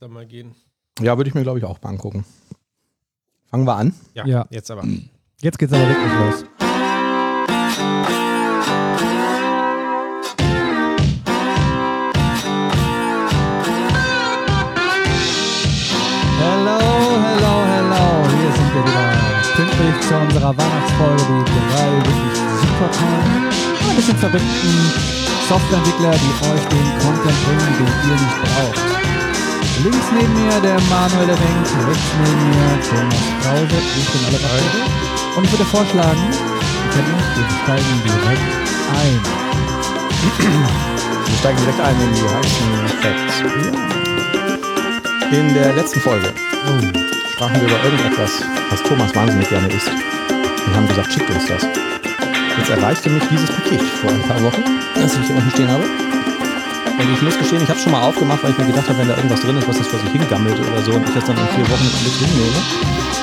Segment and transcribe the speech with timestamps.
[0.00, 0.54] da mal gehen.
[1.00, 2.24] Ja, würde ich mir, glaube ich, auch mal angucken.
[3.50, 3.94] Fangen wir an.
[4.14, 4.46] Ja, Ja.
[4.50, 4.82] jetzt aber.
[5.42, 6.44] Jetzt geht's aber wirklich los.
[16.40, 18.04] Hello, hello, hello.
[18.30, 19.06] Hier sind wir wieder.
[19.56, 21.44] Pünktlich zu unserer Weihnachtsfolge.
[21.46, 23.44] Die drei wirklich super tollen,
[23.90, 24.74] ein bisschen verrückten
[25.48, 29.09] Softwareentwickler, die euch den Content bringen, den ihr nicht braucht.
[29.82, 33.78] Links neben mir der Manuel der Wenk, rechts neben mir Thomas Krause.
[33.96, 34.68] Ich bin alle beide.
[35.36, 38.50] Und ich würde vorschlagen, wir kennen uns, wir steigen direkt
[39.00, 39.20] ein.
[41.24, 42.70] Wir steigen direkt ein in die heißen
[43.00, 43.36] Facts.
[45.32, 46.28] In der letzten Folge
[47.32, 48.32] sprachen wir über irgendetwas,
[48.68, 49.90] was Thomas wahnsinnig gerne isst.
[50.66, 51.62] Wir haben gesagt, schickt uns das.
[52.58, 54.62] Jetzt erreichte mich dieses Paket vor ein paar Wochen,
[54.94, 56.09] das ich hier unten stehen habe.
[57.00, 58.98] Und ich muss gestehen, ich habe es schon mal aufgemacht, weil ich mir gedacht habe,
[58.98, 61.24] wenn da irgendwas drin ist, was das vor sich hingammelt oder so und ich das
[61.24, 62.60] dann in vier Wochen mit hinnehme.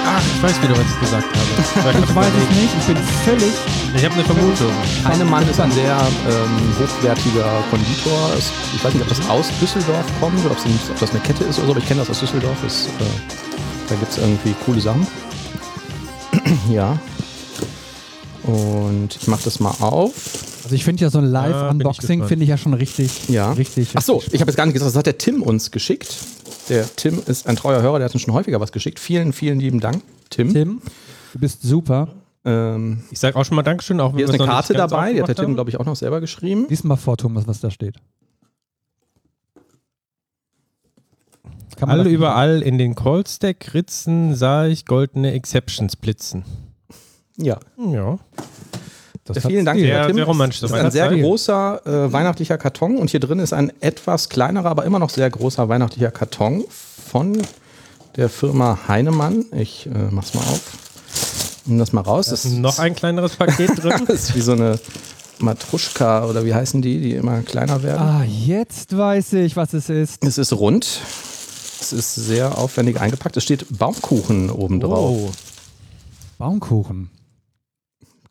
[0.03, 1.97] Ach, ich weiß wieder, was ich gesagt habe.
[2.08, 3.53] Ich weiß es nicht, ich bin völlig.
[3.95, 4.73] Ich habe eine Vermutung.
[5.06, 8.31] Heinemann ist ein sehr ähm, hochwertiger Konditor.
[8.75, 11.67] Ich weiß nicht, ob das aus Düsseldorf kommt oder ob, das eine Kette ist oder
[11.67, 12.58] so, aber ich kenne das aus Düsseldorf.
[12.64, 13.03] Das, äh,
[13.89, 15.06] da gibt es irgendwie coole Sachen.
[16.72, 16.97] ja.
[18.44, 20.14] Und ich mache das mal auf.
[20.67, 22.27] Also ich finde ja so ein Live-Unboxing gespannt.
[22.27, 23.53] finde ich ja schon richtig, Ja.
[23.53, 23.91] richtig.
[23.95, 26.13] Ach so, ich habe jetzt gar nicht gesagt, das hat der Tim uns geschickt.
[26.67, 28.99] Der Tim ist ein treuer Hörer, der hat uns schon häufiger was geschickt.
[28.99, 30.51] Vielen, vielen lieben Dank, Tim.
[30.51, 30.81] Tim,
[31.31, 32.09] du bist super.
[32.43, 34.01] Ähm, Ich sage auch schon mal Dankeschön.
[34.01, 35.53] Auch wenn hier ist eine Karte dabei, die hat der Tim, haben.
[35.53, 36.65] glaube ich, auch noch selber geschrieben.
[36.67, 37.95] Lies mal vor, Thomas, was da steht.
[41.79, 46.43] Alle überall in den Callstack Ritzen sah ich goldene Exceptions blitzen.
[47.38, 48.19] Ja, Ja.
[49.28, 50.16] Das vielen Dank, Sehr, Tim.
[50.16, 50.59] sehr romantisch.
[50.61, 54.69] Das ist ein sehr großer äh, weihnachtlicher Karton und hier drin ist ein etwas kleinerer,
[54.69, 57.42] aber immer noch sehr großer weihnachtlicher Karton von
[58.16, 59.45] der Firma Heinemann.
[59.52, 60.61] Ich äh, mach's mal auf.
[61.66, 62.28] Nimm das mal raus.
[62.28, 64.03] Da Das ist noch ein kleineres Paket drin.
[64.08, 64.79] das ist wie so eine
[65.40, 68.01] Matruschka oder wie heißen die, die immer kleiner werden.
[68.01, 70.25] Ah, jetzt weiß ich, was es ist.
[70.25, 71.01] Es ist rund.
[71.80, 73.38] Es ist sehr aufwendig eingepackt.
[73.38, 75.12] Es steht Baumkuchen oben drauf.
[75.12, 75.31] Oh.
[76.38, 77.09] Baumkuchen.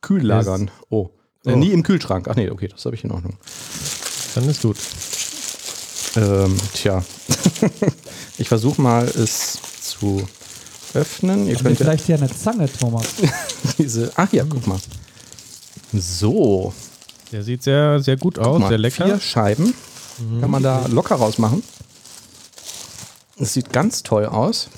[0.07, 0.71] Kühl lagern.
[0.89, 1.11] Oh.
[1.45, 1.57] Äh, Oh.
[1.57, 2.29] nie im Kühlschrank.
[2.29, 3.37] Ach nee, okay, das habe ich in Ordnung.
[4.35, 4.77] Dann ist gut.
[6.17, 7.05] Ähm, tja.
[8.39, 10.27] ich versuche mal es zu
[10.95, 11.47] öffnen.
[11.47, 13.07] Ihr könnt ja vielleicht hier eine Zange, Thomas.
[13.79, 14.13] diese.
[14.17, 14.79] Ach ja, guck mal.
[15.93, 16.73] So.
[17.33, 19.07] Der sieht sehr, sehr gut aus, mal, sehr lecker.
[19.07, 19.75] Vier Scheiben.
[20.41, 21.63] Kann man da locker rausmachen.
[23.39, 24.69] Es sieht ganz toll aus.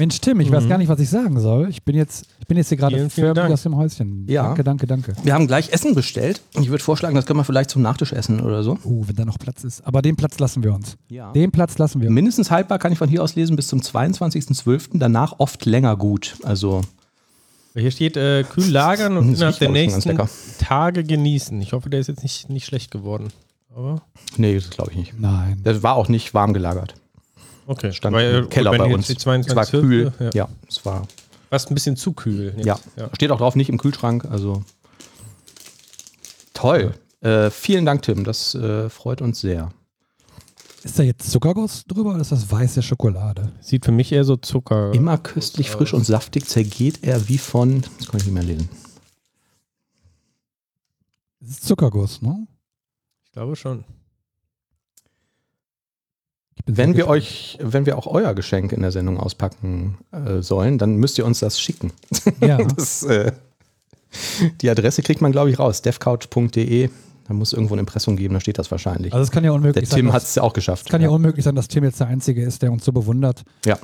[0.00, 1.68] Mensch, Tim, ich weiß gar nicht, was ich sagen soll.
[1.68, 4.24] Ich bin jetzt, ich bin jetzt hier gerade förmlich aus dem Häuschen.
[4.26, 4.44] Ja.
[4.44, 5.12] Danke, danke, danke.
[5.22, 6.40] Wir haben gleich Essen bestellt.
[6.58, 8.78] Ich würde vorschlagen, das können wir vielleicht zum Nachtisch essen oder so.
[8.82, 9.86] Uh, wenn da noch Platz ist.
[9.86, 10.96] Aber den Platz lassen wir uns.
[11.10, 11.32] Ja.
[11.32, 12.14] Den Platz lassen wir uns.
[12.14, 14.92] Mindestens haltbar kann ich von hier aus lesen bis zum 22.12.
[14.94, 16.36] Danach oft länger gut.
[16.44, 16.80] Also
[17.74, 20.18] Hier steht äh, kühl lagern und innerhalb riecht, der nächsten
[20.60, 21.60] Tage genießen.
[21.60, 23.28] Ich hoffe, der ist jetzt nicht, nicht schlecht geworden.
[23.76, 24.00] Aber
[24.38, 25.20] nee, das glaube ich nicht.
[25.20, 25.62] Nein.
[25.62, 26.94] Der war auch nicht warm gelagert.
[27.70, 27.92] Okay.
[27.92, 29.06] Stand Weil, im gut, Keller bei uns.
[29.06, 30.12] die Es war 22 kühl.
[30.18, 30.30] Ja.
[30.34, 31.06] Ja, es war.
[31.48, 32.54] Fast ein bisschen zu kühl.
[32.56, 32.66] jetzt.
[32.66, 32.78] Ja.
[32.96, 33.10] ja.
[33.14, 34.24] Steht auch drauf, nicht im Kühlschrank.
[34.30, 34.62] Also
[36.54, 36.94] toll.
[37.20, 38.24] Äh, vielen Dank, Tim.
[38.24, 39.70] Das äh, freut uns sehr.
[40.82, 43.52] Ist da jetzt Zuckerguss drüber oder ist das weiße Schokolade?
[43.60, 44.92] Sieht für mich eher so Zucker.
[44.94, 47.82] Immer köstlich frisch und saftig zergeht er wie von.
[47.98, 48.68] Das kann ich nicht mehr lesen.
[51.42, 52.46] Es ist Zuckerguss, ne?
[53.26, 53.84] Ich glaube schon.
[56.76, 60.96] Wenn wir euch, wenn wir auch euer Geschenk in der Sendung auspacken äh, sollen, dann
[60.96, 61.92] müsst ihr uns das schicken.
[62.40, 62.58] Ja.
[62.58, 63.32] Das, äh,
[64.60, 65.82] die Adresse kriegt man, glaube ich, raus.
[65.82, 66.90] devcouch.de.
[67.28, 69.12] Da muss irgendwo ein Impressum geben, da steht das wahrscheinlich.
[69.12, 70.00] Also es kann ja der unmöglich sein.
[70.00, 70.86] Tim hat es ja auch geschafft.
[70.86, 73.44] Es kann ja unmöglich sein, dass Tim jetzt der Einzige ist, der uns so bewundert
[73.64, 73.78] Ja.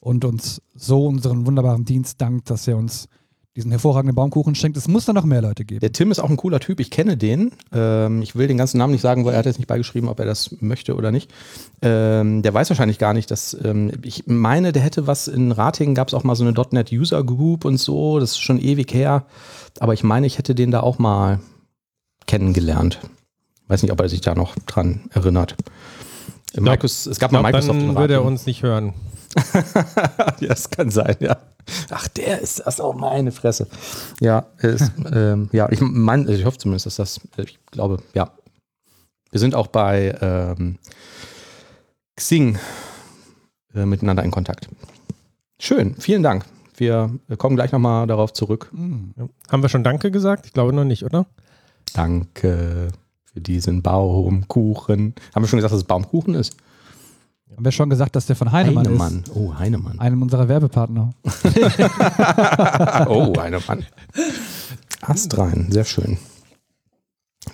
[0.00, 3.06] und uns so unseren wunderbaren Dienst dankt, dass er uns
[3.56, 4.76] diesen hervorragenden Baumkuchen schenkt.
[4.76, 5.80] Es muss da noch mehr Leute geben.
[5.80, 7.50] Der Tim ist auch ein cooler Typ, ich kenne den.
[7.72, 10.20] Ähm, ich will den ganzen Namen nicht sagen, weil er hat jetzt nicht beigeschrieben, ob
[10.20, 11.32] er das möchte oder nicht.
[11.82, 15.96] Ähm, der weiß wahrscheinlich gar nicht, dass ähm, ich meine, der hätte was in Ratingen,
[15.96, 18.94] gab es auch mal so eine .NET User Group und so, das ist schon ewig
[18.94, 19.26] her.
[19.80, 21.40] Aber ich meine, ich hätte den da auch mal
[22.26, 23.00] kennengelernt.
[23.66, 25.56] Weiß nicht, ob er sich da noch dran erinnert.
[26.52, 28.94] glaub- Micros- es gab Ich mal glaub, Microsoft in dann würde er uns nicht hören.
[30.40, 31.36] ja, das kann sein, ja.
[31.90, 33.68] Ach, der ist das auch meine Fresse.
[34.20, 38.32] Ja, ist, ähm, ja, ich meine, ich hoffe zumindest, dass das, ich glaube, ja.
[39.30, 40.78] Wir sind auch bei ähm,
[42.16, 42.58] Xing
[43.74, 44.68] äh, miteinander in Kontakt.
[45.60, 46.44] Schön, vielen Dank.
[46.76, 48.72] Wir kommen gleich nochmal darauf zurück.
[49.16, 49.28] Ja.
[49.50, 50.46] Haben wir schon Danke gesagt?
[50.46, 51.26] Ich glaube noch nicht, oder?
[51.92, 52.88] Danke
[53.24, 55.14] für diesen Baumkuchen.
[55.34, 56.56] Haben wir schon gesagt, dass es Baumkuchen ist?
[57.54, 59.20] Haben wir schon gesagt, dass der von Heinemann, Heinemann.
[59.20, 59.32] ist?
[59.34, 59.98] Oh, Heinemann.
[59.98, 61.12] Einem unserer Werbepartner.
[63.08, 63.84] oh, Heinemann.
[65.02, 66.18] Ast rein, sehr schön.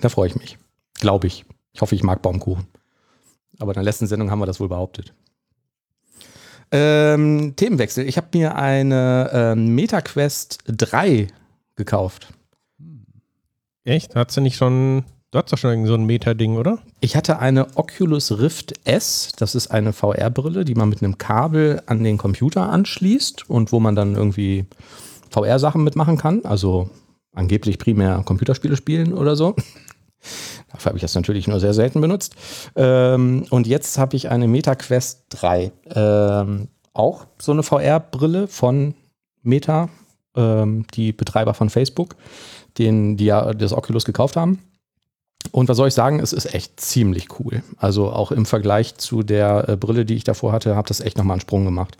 [0.01, 0.57] Da freue ich mich.
[0.99, 1.45] Glaube ich.
[1.73, 2.67] Ich hoffe, ich mag Baumkuchen.
[3.59, 5.13] Aber in der letzten Sendung haben wir das wohl behauptet.
[6.71, 8.07] Ähm, Themenwechsel.
[8.07, 11.27] Ich habe mir eine ähm, MetaQuest 3
[11.75, 12.33] gekauft.
[13.83, 14.15] Echt?
[14.15, 16.79] Hast du nicht schon, du hast doch schon so ein Meta-Ding, oder?
[16.99, 19.31] Ich hatte eine Oculus Rift S.
[19.37, 23.79] Das ist eine VR-Brille, die man mit einem Kabel an den Computer anschließt und wo
[23.79, 24.65] man dann irgendwie
[25.29, 26.45] VR-Sachen mitmachen kann.
[26.45, 26.89] Also
[27.33, 29.55] angeblich primär Computerspiele spielen oder so.
[30.71, 32.35] Dafür habe ich das natürlich nur sehr selten benutzt.
[32.75, 35.71] Ähm, und jetzt habe ich eine MetaQuest 3.
[35.93, 38.95] Ähm, auch so eine VR-Brille von
[39.43, 39.89] Meta,
[40.35, 42.15] ähm, die Betreiber von Facebook,
[42.77, 44.59] den, die ja das Oculus gekauft haben.
[45.51, 47.63] Und was soll ich sagen, es ist echt ziemlich cool.
[47.77, 51.17] Also auch im Vergleich zu der äh, Brille, die ich davor hatte, hat das echt
[51.17, 51.97] nochmal einen Sprung gemacht.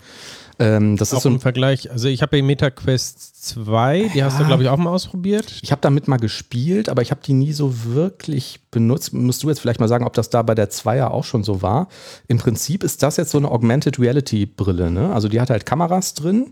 [0.59, 4.23] Ähm, das auch ist so im ein Vergleich, also ich habe die MetaQuest 2, die
[4.23, 4.47] hast du, Ja.
[4.47, 5.53] glaube ich, auch mal ausprobiert.
[5.61, 9.13] Ich habe damit mal gespielt, aber ich habe die nie so wirklich benutzt.
[9.13, 11.61] Musst du jetzt vielleicht mal sagen, ob das da bei der Zweier auch schon so
[11.61, 11.89] war?
[12.27, 14.89] Im Prinzip ist das jetzt so eine Augmented Reality Brille.
[14.89, 15.13] Ne?
[15.13, 16.47] Also die hat halt Kameras drin.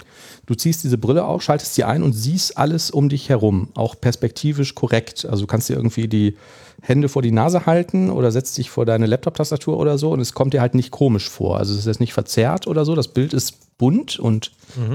[0.46, 4.00] Du ziehst diese Brille auf, schaltest sie ein und siehst alles um dich herum, auch
[4.00, 5.26] perspektivisch korrekt.
[5.26, 6.38] Also du kannst dir irgendwie die
[6.82, 10.34] Hände vor die Nase halten oder setzt dich vor deine Laptop-Tastatur oder so und es
[10.34, 11.58] kommt dir halt nicht komisch vor.
[11.58, 12.96] Also es ist jetzt nicht verzerrt oder so.
[12.96, 14.52] Das Bild ist bunt und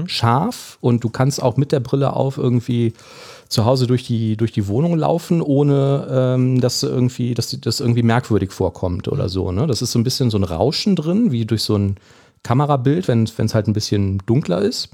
[0.07, 2.93] scharf und du kannst auch mit der Brille auf irgendwie
[3.47, 8.03] zu Hause durch die, durch die Wohnung laufen, ohne ähm, dass irgendwie, dass das irgendwie
[8.03, 9.51] merkwürdig vorkommt oder so.
[9.51, 9.67] Ne?
[9.67, 11.97] Das ist so ein bisschen so ein Rauschen drin, wie durch so ein
[12.43, 14.89] Kamerabild, wenn es halt ein bisschen dunkler ist.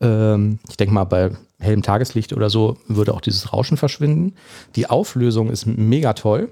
[0.00, 4.34] Ähm, ich denke mal, bei hellem Tageslicht oder so würde auch dieses Rauschen verschwinden.
[4.76, 6.50] Die Auflösung ist mega toll.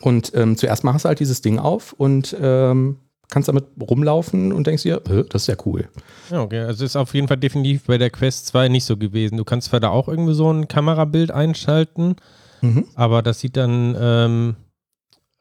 [0.00, 2.96] Und ähm, zuerst machst du halt dieses Ding auf und ähm,
[3.28, 5.88] kannst damit rumlaufen und denkst dir, "Hä, das ist ja cool.
[6.30, 6.60] Ja, okay.
[6.60, 9.36] Also ist auf jeden Fall definitiv bei der Quest 2 nicht so gewesen.
[9.36, 12.16] Du kannst zwar da auch irgendwie so ein Kamerabild einschalten,
[12.62, 12.86] Mhm.
[12.94, 14.56] aber das sieht dann ähm,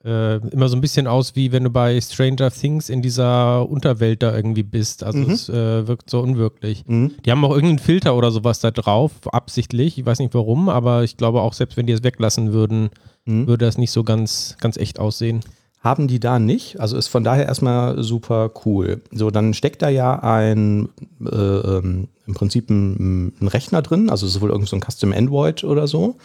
[0.06, 4.24] äh, immer so ein bisschen aus, wie wenn du bei Stranger Things in dieser Unterwelt
[4.24, 5.04] da irgendwie bist.
[5.04, 5.30] Also Mhm.
[5.32, 6.84] es äh, wirkt so unwirklich.
[6.88, 7.12] Mhm.
[7.26, 9.98] Die haben auch irgendeinen Filter oder sowas da drauf, absichtlich.
[9.98, 12.90] Ich weiß nicht warum, aber ich glaube auch, selbst wenn die es weglassen würden,
[13.26, 13.48] Mhm.
[13.48, 15.42] würde das nicht so ganz, ganz echt aussehen.
[15.82, 16.80] Haben die da nicht.
[16.80, 19.02] Also ist von daher erstmal super cool.
[19.12, 20.90] So, dann steckt da ja ein,
[21.26, 24.82] äh, ähm, im Prinzip ein, ein Rechner drin, also es ist wohl irgend so ein
[24.82, 26.16] Custom Android oder so,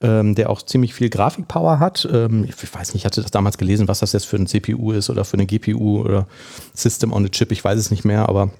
[0.00, 2.08] ähm, der auch ziemlich viel Grafikpower hat.
[2.10, 4.92] Ähm, ich weiß nicht, ich hatte das damals gelesen, was das jetzt für ein CPU
[4.92, 6.26] ist oder für eine GPU oder
[6.74, 8.50] System on a Chip, ich weiß es nicht mehr, aber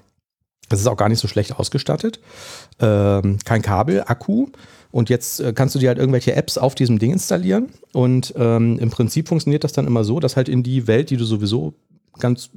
[0.69, 2.19] es ist auch gar nicht so schlecht ausgestattet.
[2.79, 4.47] Ähm, kein Kabel, Akku.
[4.91, 7.69] Und jetzt äh, kannst du dir halt irgendwelche Apps auf diesem Ding installieren.
[7.93, 11.17] Und ähm, im Prinzip funktioniert das dann immer so, dass halt in die Welt, die
[11.17, 11.73] du sowieso
[12.19, 12.49] ganz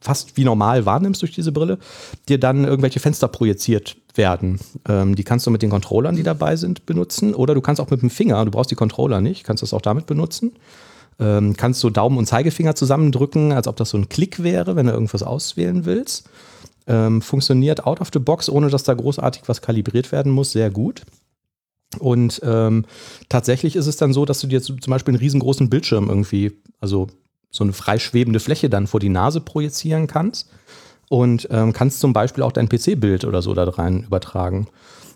[0.00, 1.78] fast wie normal wahrnimmst durch diese Brille,
[2.28, 4.60] dir dann irgendwelche Fenster projiziert werden.
[4.88, 7.34] Ähm, die kannst du mit den Controllern, die dabei sind, benutzen.
[7.34, 9.82] Oder du kannst auch mit dem Finger, du brauchst die Controller nicht, kannst das auch
[9.82, 10.52] damit benutzen.
[11.20, 14.86] Ähm, kannst so Daumen und Zeigefinger zusammendrücken, als ob das so ein Klick wäre, wenn
[14.86, 16.28] du irgendwas auswählen willst.
[16.86, 20.70] Ähm, funktioniert out of the box, ohne dass da großartig was kalibriert werden muss, sehr
[20.70, 21.02] gut.
[21.98, 22.84] Und ähm,
[23.28, 26.52] tatsächlich ist es dann so, dass du dir zu- zum Beispiel einen riesengroßen Bildschirm irgendwie,
[26.80, 27.06] also
[27.50, 30.50] so eine freischwebende Fläche dann vor die Nase projizieren kannst
[31.08, 34.66] und ähm, kannst zum Beispiel auch dein PC-Bild oder so da rein übertragen.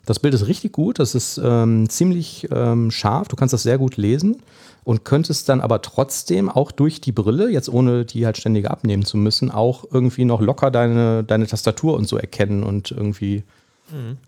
[0.06, 3.76] Das Bild ist richtig gut, das ist ähm, ziemlich ähm, scharf, du kannst das sehr
[3.76, 4.42] gut lesen
[4.84, 9.04] und könntest dann aber trotzdem auch durch die Brille, jetzt ohne die halt ständig abnehmen
[9.04, 13.44] zu müssen, auch irgendwie noch locker deine, deine Tastatur und so erkennen und irgendwie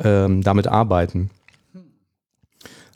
[0.02, 1.31] ähm, damit arbeiten.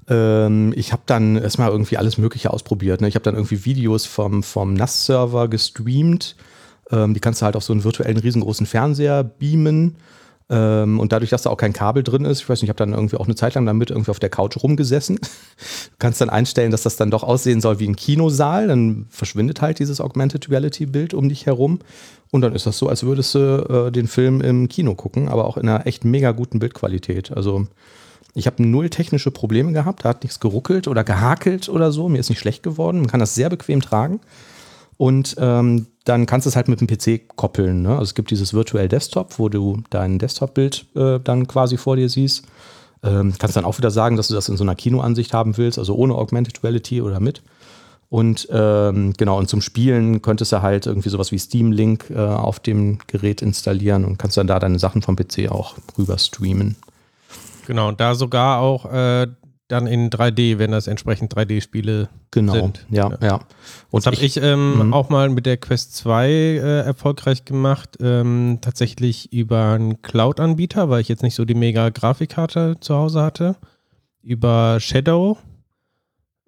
[0.09, 3.00] Ähm, ich habe dann erstmal irgendwie alles Mögliche ausprobiert.
[3.00, 3.09] Ne?
[3.09, 6.37] Ich habe dann irgendwie Videos vom, vom NAS-Server gestreamt.
[6.91, 9.97] Ähm, die kannst du halt auf so einen virtuellen riesengroßen Fernseher beamen.
[10.50, 12.76] Ähm, und dadurch, dass da auch kein Kabel drin ist, ich weiß nicht, ich habe
[12.76, 15.17] dann irgendwie auch eine Zeit lang damit irgendwie auf der Couch rumgesessen.
[15.17, 15.23] Du
[15.99, 18.69] kannst dann einstellen, dass das dann doch aussehen soll wie ein Kinosaal.
[18.69, 21.79] Dann verschwindet halt dieses Augmented Reality-Bild um dich herum.
[22.31, 25.47] Und dann ist das so, als würdest du äh, den Film im Kino gucken, aber
[25.47, 27.31] auch in einer echt mega guten Bildqualität.
[27.35, 27.67] Also
[28.35, 32.09] ich habe null technische Probleme gehabt, da hat nichts geruckelt oder gehakelt oder so.
[32.09, 32.99] Mir ist nicht schlecht geworden.
[32.99, 34.21] Man kann das sehr bequem tragen.
[34.97, 37.83] Und ähm, dann kannst du es halt mit dem PC koppeln.
[37.83, 37.91] Ne?
[37.91, 42.09] Also es gibt dieses Virtual Desktop, wo du dein Desktop-Bild äh, dann quasi vor dir
[42.09, 42.47] siehst.
[43.03, 45.79] Ähm, kannst dann auch wieder sagen, dass du das in so einer Kinoansicht haben willst,
[45.79, 47.43] also ohne Augmented Reality oder mit.
[48.09, 52.19] Und ähm, genau, und zum Spielen könntest du halt irgendwie sowas wie Steam Link äh,
[52.19, 56.77] auf dem Gerät installieren und kannst dann da deine Sachen vom PC auch rüber streamen.
[57.67, 59.27] Genau, und da sogar auch äh,
[59.68, 62.85] dann in 3D, wenn das entsprechend 3D-Spiele Genau, sind.
[62.90, 63.18] ja, Ja.
[63.26, 63.40] ja.
[63.90, 64.92] Und habe ich, ähm, Mhm.
[64.92, 67.97] auch mal mit der Quest 2 äh, erfolgreich gemacht.
[68.00, 73.23] Ähm, tatsächlich über einen Cloud-Anbieter, weil ich jetzt nicht so die mega Grafikkarte zu Hause
[73.23, 73.56] hatte.
[74.23, 75.38] Über Shadow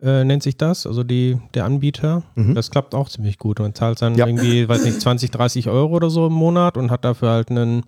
[0.02, 2.22] äh, nennt sich das, also die, der Anbieter.
[2.34, 2.54] Mhm.
[2.54, 3.60] Das klappt auch ziemlich gut.
[3.60, 4.26] Man zahlt dann Ja.
[4.26, 7.82] irgendwie, weiß nicht, 20, 30 Euro oder so im Monat und hat dafür halt einen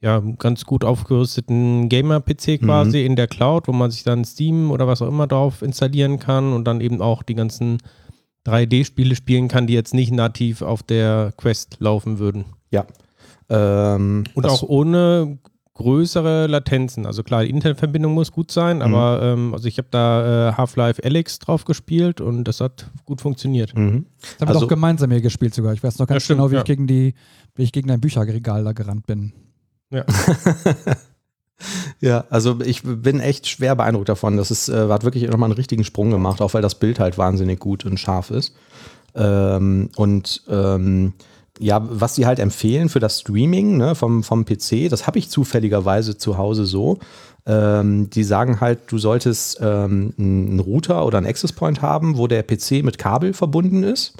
[0.00, 4.86] ja, ganz gut aufgerüsteten Gamer-PC quasi in der Cloud, wo man sich dann Steam oder
[4.86, 7.78] was auch immer drauf installieren kann und dann eben auch die ganzen
[8.46, 12.44] 3D-Spiele spielen kann, die jetzt nicht nativ auf der Quest laufen würden.
[12.70, 12.86] ja.
[13.50, 15.38] Ähm, Und auch ohne
[15.74, 17.06] größere Latenzen.
[17.06, 21.02] Also klar, die Internetverbindung muss gut sein, aber ähm, also ich habe da äh, Half-Life
[21.04, 23.74] Alyx drauf gespielt und das hat gut funktioniert.
[23.76, 24.04] Mhm.
[24.20, 25.72] Das haben wir Also- doch gemeinsam hier gespielt sogar.
[25.72, 26.60] Ich weiß noch ganz Ja, stimmt, genau, wie ja.
[26.60, 27.14] ich gegen die,
[27.54, 29.32] wie ich gegen dein Bücherregal da gerannt bin.
[32.00, 34.36] Ja, also ich bin echt schwer beeindruckt davon.
[34.36, 37.18] Das ist, äh, hat wirklich nochmal einen richtigen Sprung gemacht, auch weil das Bild halt
[37.18, 38.54] wahnsinnig gut und scharf ist.
[39.14, 41.14] Ähm, und ähm,
[41.58, 45.28] ja, was sie halt empfehlen für das Streaming ne, vom, vom PC, das habe ich
[45.28, 46.98] zufälligerweise zu Hause so.
[47.46, 52.28] Ähm, die sagen halt, du solltest ähm, einen Router oder einen Access Point haben, wo
[52.28, 54.14] der PC mit Kabel verbunden ist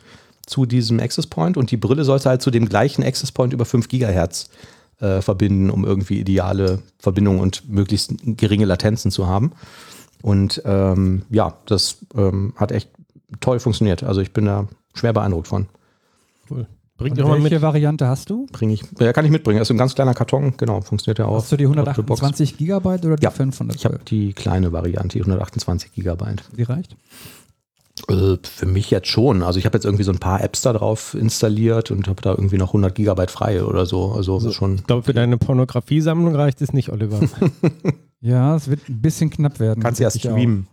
[0.47, 3.67] zu diesem Access Point und die Brille sollte halt zu dem gleichen Access Point über
[3.67, 4.49] 5 Gigahertz
[5.01, 9.53] äh, verbinden, um irgendwie ideale Verbindungen und möglichst geringe Latenzen zu haben.
[10.23, 12.91] Und ähm, ja, das ähm, hat echt
[13.41, 14.03] toll funktioniert.
[14.03, 15.67] Also ich bin da schwer beeindruckt von.
[16.51, 16.67] Cool.
[16.97, 17.63] Bringt Und ihr auch mal welche mit.
[17.63, 18.47] Variante hast du?
[18.51, 19.61] Bring ich, ja, kann ich mitbringen.
[19.61, 21.37] Das ist ein ganz kleiner Karton, genau, funktioniert ja auch.
[21.37, 22.21] Hast du die Out of the box.
[22.21, 23.77] 128 Gigabyte oder die Ja, 500?
[23.77, 26.43] Ich habe die kleine Variante, die 128 Gigabyte.
[26.57, 26.97] Die reicht?
[28.09, 29.43] Äh, für mich jetzt schon.
[29.43, 32.31] Also ich habe jetzt irgendwie so ein paar Apps da drauf installiert und habe da
[32.31, 34.13] irgendwie noch 100 Gigabyte frei oder so.
[34.13, 34.77] Also das ist schon.
[34.77, 37.21] Ich glaube, für deine Pornografiesammlung reicht es nicht, Oliver.
[38.21, 39.81] Ja, es wird ein bisschen knapp werden.
[39.81, 40.33] Kannst ja Ich auch.
[40.33, 40.67] streamen.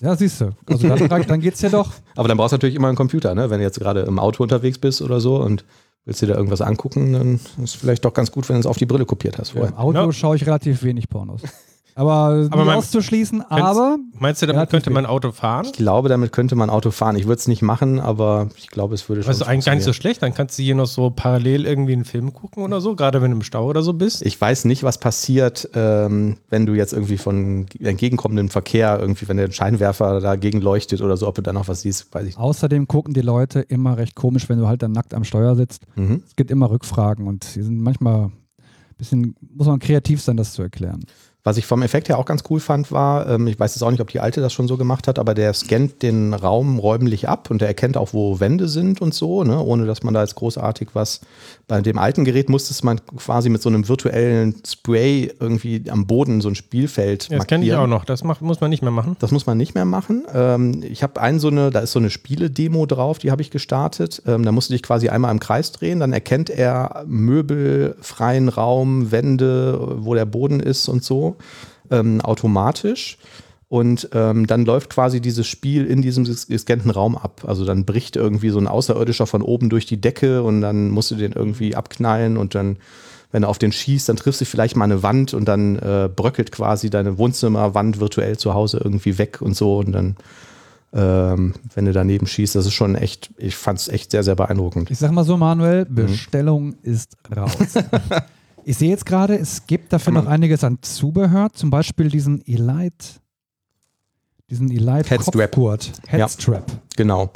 [0.00, 0.50] Ja, siehst du.
[0.66, 1.92] Also dann, dann geht's ja doch.
[2.16, 3.48] Aber dann brauchst du natürlich immer einen Computer, ne?
[3.48, 5.64] Wenn du jetzt gerade im Auto unterwegs bist oder so und
[6.04, 8.66] willst dir da irgendwas angucken, dann ist es vielleicht doch ganz gut, wenn du es
[8.66, 9.70] auf die Brille kopiert hast vorher.
[9.70, 10.12] Im Auto Ja.
[10.12, 11.42] schaue ich relativ wenig Pornos.
[11.94, 15.66] Aber, Aber nicht man- auszuschließen, aber Meinst du, damit könnte man Auto fahren?
[15.66, 17.16] Ich glaube, damit könnte man Auto fahren.
[17.16, 19.30] Ich würde es nicht machen, aber ich glaube, es würde schon.
[19.30, 20.22] Weißt du, eigentlich gar nicht so schlecht.
[20.22, 23.30] Dann kannst du hier noch so parallel irgendwie einen Film gucken oder so, gerade wenn
[23.32, 24.22] du im Stau oder so bist.
[24.24, 29.36] Ich weiß nicht, was passiert, ähm, wenn du jetzt irgendwie von entgegenkommendem Verkehr, irgendwie, wenn
[29.36, 32.88] der Scheinwerfer dagegen leuchtet oder so, ob du da noch was siehst, weiß ich außerdem
[32.88, 35.82] gucken die Leute immer recht komisch, wenn du halt dann nackt am Steuer sitzt.
[35.96, 36.08] nicht.
[36.08, 36.22] Mhm.
[36.26, 38.32] Es gibt immer Rückfragen und die sind manchmal ein
[38.96, 41.04] bisschen, muss man kreativ sein, das zu erklären.
[41.44, 43.90] Was ich vom Effekt her auch ganz cool fand, war, ähm, ich weiß jetzt auch
[43.90, 47.28] nicht, ob die alte das schon so gemacht hat, aber der scannt den Raum räumlich
[47.28, 50.20] ab und der erkennt auch, wo Wände sind und so, ne, ohne dass man da
[50.20, 51.20] jetzt großartig was.
[51.66, 56.40] Bei dem alten Gerät musste man quasi mit so einem virtuellen Spray irgendwie am Boden
[56.40, 58.04] so ein Spielfeld Ja, das kenne ich auch noch.
[58.04, 59.16] Das macht, muss man nicht mehr machen.
[59.18, 60.24] Das muss man nicht mehr machen.
[60.32, 63.50] Ähm, ich habe einen so eine, da ist so eine Spiele-Demo drauf, die habe ich
[63.50, 64.22] gestartet.
[64.26, 68.48] Ähm, da musst du dich quasi einmal im Kreis drehen, dann erkennt er Möbel, freien
[68.48, 71.31] Raum, Wände, wo der Boden ist und so,
[71.90, 73.18] ähm, automatisch.
[73.68, 77.42] Und ähm, dann läuft quasi dieses Spiel in diesem ges- gescannten Raum ab.
[77.46, 81.10] Also dann bricht irgendwie so ein Außerirdischer von oben durch die Decke und dann musst
[81.10, 82.76] du den irgendwie abknallen und dann,
[83.30, 86.10] wenn er auf den schießt, dann triffst du vielleicht mal eine Wand und dann äh,
[86.14, 89.78] bröckelt quasi deine Wohnzimmerwand virtuell zu Hause irgendwie weg und so.
[89.78, 90.16] Und dann,
[90.92, 94.34] ähm, wenn du daneben schießt, das ist schon echt, ich fand es echt sehr, sehr
[94.34, 94.90] beeindruckend.
[94.90, 95.94] Ich sag mal so, Manuel, Mhm.
[95.94, 97.54] Bestellung ist raus.
[98.64, 103.20] ich sehe jetzt gerade, es gibt dafür noch einiges an Zubehör, zum Beispiel diesen Elite,
[104.50, 105.52] diesen Elite Headstrap.
[105.52, 106.64] Kopfgurt, Headstrap.
[106.96, 107.30] Genau.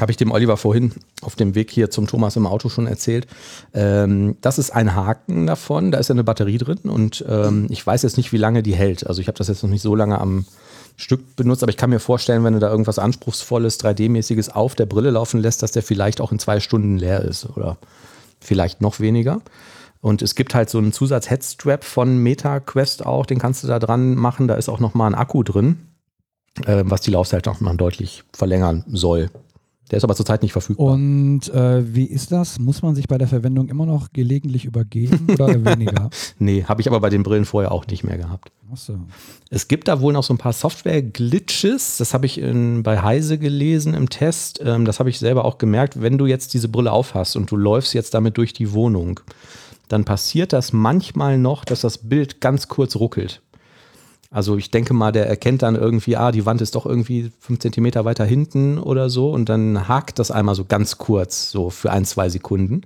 [0.00, 3.26] Habe ich dem Oliver vorhin auf dem Weg hier zum Thomas im Auto schon erzählt.
[3.74, 7.86] Ähm, das ist ein Haken davon, da ist ja eine Batterie drin und ähm, ich
[7.86, 9.06] weiß jetzt nicht, wie lange die hält.
[9.06, 10.46] Also ich habe das jetzt noch nicht so lange am
[10.96, 14.86] Stück benutzt, aber ich kann mir vorstellen, wenn du da irgendwas Anspruchsvolles, 3D-mäßiges auf der
[14.86, 17.76] Brille laufen lässt, dass der vielleicht auch in zwei Stunden leer ist oder
[18.40, 19.42] vielleicht noch weniger.
[20.02, 24.16] Und es gibt halt so einen Zusatz-Headstrap von MetaQuest auch, den kannst du da dran
[24.16, 24.48] machen.
[24.48, 25.78] Da ist auch nochmal ein Akku drin,
[26.66, 29.30] äh, was die Laufzeit noch mal deutlich verlängern soll.
[29.92, 30.86] Der ist aber zurzeit nicht verfügbar.
[30.86, 32.58] Und äh, wie ist das?
[32.58, 36.10] Muss man sich bei der Verwendung immer noch gelegentlich übergeben oder weniger?
[36.38, 38.50] Nee, habe ich aber bei den Brillen vorher auch nicht mehr gehabt.
[38.72, 38.94] Achso.
[39.50, 41.98] Es gibt da wohl noch so ein paar Software-Glitches.
[41.98, 44.60] Das habe ich in, bei Heise gelesen im Test.
[44.64, 46.00] Ähm, das habe ich selber auch gemerkt.
[46.00, 49.20] Wenn du jetzt diese Brille aufhast und du läufst jetzt damit durch die Wohnung,
[49.92, 53.42] dann passiert das manchmal noch, dass das Bild ganz kurz ruckelt.
[54.30, 57.60] Also ich denke mal, der erkennt dann irgendwie, ah, die Wand ist doch irgendwie fünf
[57.60, 61.92] Zentimeter weiter hinten oder so und dann hakt das einmal so ganz kurz, so für
[61.92, 62.80] ein, zwei Sekunden.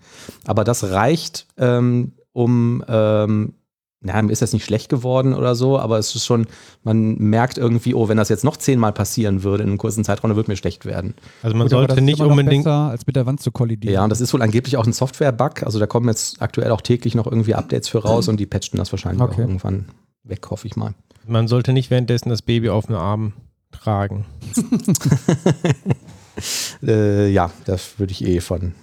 [0.45, 3.55] Aber das reicht, ähm, um ähm,
[4.01, 6.47] na, mir ist das nicht schlecht geworden oder so, aber es ist schon,
[6.85, 10.31] man merkt irgendwie, oh, wenn das jetzt noch zehnmal passieren würde in einem kurzen Zeitraum,
[10.31, 11.15] dann würde mir schlecht werden.
[11.43, 12.65] Also man Gut, aber sollte das ist nicht unbedingt.
[12.65, 13.95] besser, als mit der Wand zu kollidieren.
[13.95, 15.63] Ja, und das ist wohl angeblich auch ein Software-Bug.
[15.65, 18.79] Also da kommen jetzt aktuell auch täglich noch irgendwie Updates für raus und die patchen
[18.79, 19.35] das wahrscheinlich Okay.
[19.35, 19.87] auch irgendwann
[20.23, 20.95] weg, hoffe ich mal.
[21.27, 23.33] Man sollte nicht währenddessen das Baby auf dem Arm
[23.73, 24.27] tragen.
[26.83, 28.75] Äh, ja, das würde ich eh von,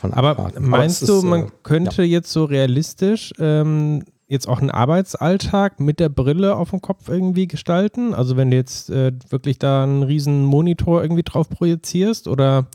[0.00, 4.60] von Aber meinst es du, ist, man äh, könnte jetzt so realistisch ähm, jetzt auch
[4.60, 8.14] einen Arbeitsalltag mit der Brille auf dem Kopf irgendwie gestalten?
[8.14, 12.66] Also wenn du jetzt äh, wirklich da einen riesen Monitor irgendwie drauf projizierst oder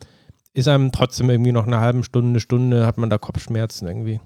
[0.53, 4.20] ist einem trotzdem irgendwie noch eine halbe Stunde, eine Stunde, hat man da Kopfschmerzen irgendwie?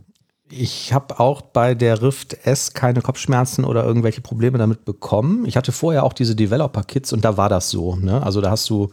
[0.50, 5.46] Ich habe auch bei der Rift S keine Kopfschmerzen oder irgendwelche Probleme damit bekommen.
[5.46, 7.96] Ich hatte vorher auch diese Developer-Kits und da war das so.
[7.96, 8.22] Ne?
[8.22, 8.92] Also da hast du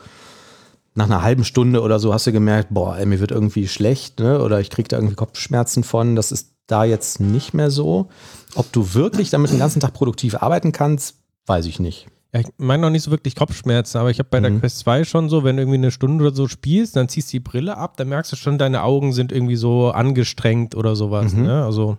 [0.94, 4.20] nach einer halben Stunde oder so hast du gemerkt, boah, ey, mir wird irgendwie schlecht
[4.20, 4.42] ne?
[4.42, 6.16] oder ich kriege da irgendwie Kopfschmerzen von.
[6.16, 8.08] Das ist da jetzt nicht mehr so.
[8.54, 12.08] Ob du wirklich damit den ganzen Tag produktiv arbeiten kannst, weiß ich nicht.
[12.32, 14.60] Ja, ich meine noch nicht so wirklich Kopfschmerzen, aber ich habe bei der Mhm.
[14.60, 17.32] Quest 2 schon so, wenn du irgendwie eine Stunde oder so spielst, dann ziehst du
[17.32, 21.32] die Brille ab, dann merkst du schon, deine Augen sind irgendwie so angestrengt oder sowas.
[21.32, 21.42] Mhm.
[21.44, 21.64] Ne?
[21.64, 21.98] Also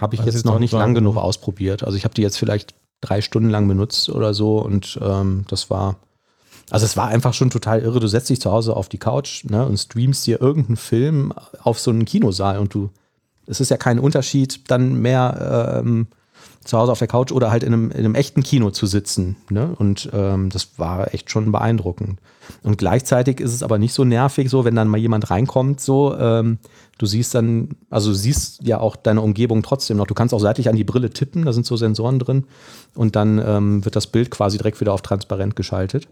[0.00, 1.82] Habe ich jetzt jetzt noch nicht lang genug ausprobiert.
[1.82, 5.70] Also ich habe die jetzt vielleicht drei Stunden lang benutzt oder so und ähm, das
[5.70, 5.96] war,
[6.68, 8.00] also es war einfach schon total irre.
[8.00, 11.78] Du setzt dich zu Hause auf die Couch ne, und streamst dir irgendeinen Film auf
[11.78, 12.90] so einen Kinosaal und du,
[13.48, 16.08] es ist ja kein Unterschied, dann mehr ähm,
[16.64, 19.36] zu Hause auf der Couch oder halt in einem, in einem echten Kino zu sitzen.
[19.48, 19.74] Ne?
[19.78, 22.20] Und ähm, das war echt schon beeindruckend.
[22.62, 26.16] Und gleichzeitig ist es aber nicht so nervig, so wenn dann mal jemand reinkommt, so
[26.16, 26.58] ähm,
[26.98, 30.06] du siehst dann, also siehst ja auch deine Umgebung trotzdem noch.
[30.06, 32.44] Du kannst auch seitlich an die Brille tippen, da sind so Sensoren drin
[32.94, 36.08] und dann ähm, wird das Bild quasi direkt wieder auf transparent geschaltet.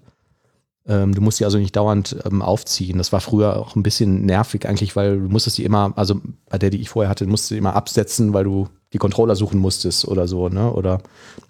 [0.88, 2.98] Ähm, du musst die also nicht dauernd ähm, aufziehen.
[2.98, 6.58] Das war früher auch ein bisschen nervig eigentlich, weil du musstest die immer, also bei
[6.58, 10.06] der, die ich vorher hatte, musst du immer absetzen, weil du die Controller suchen musstest
[10.06, 10.72] oder so, ne?
[10.72, 11.00] Oder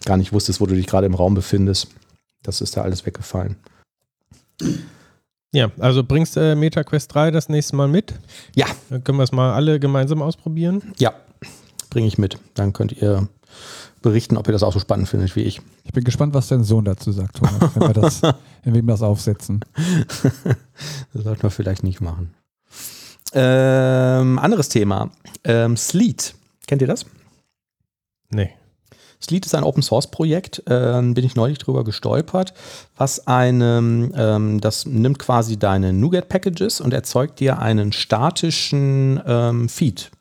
[0.05, 1.89] gar nicht wusstest, wo du dich gerade im Raum befindest.
[2.43, 3.57] Das ist da alles weggefallen.
[5.53, 8.15] ja, also bringst äh, MetaQuest 3 das nächste Mal mit.
[8.55, 10.95] Ja, Dann können wir es mal alle gemeinsam ausprobieren.
[10.99, 11.13] ja,
[11.91, 12.39] bringe ich mit.
[12.55, 13.29] Dann könnt ihr
[14.07, 15.61] berichten, ob ihr das auch so spannend findet wie ich.
[15.83, 18.23] Ich bin gespannt, was dein Sohn dazu sagt, Thomas, wenn wir das,
[18.63, 19.61] wenn wir ihm das aufsetzen.
[21.13, 22.33] Das sollten wir vielleicht nicht machen.
[23.33, 25.11] Ähm, anderes Thema.
[25.43, 26.35] Ähm, Sleet.
[26.69, 27.05] Kennt ihr das?
[28.31, 28.51] Nee.
[29.21, 32.55] Sleet ist ein Open Source Projekt, ähm, bin ich neulich drüber gestolpert,
[32.97, 39.69] was einem, ähm, das nimmt quasi deine NuGet Packages und erzeugt dir einen statischen ähm,
[39.69, 40.13] Feed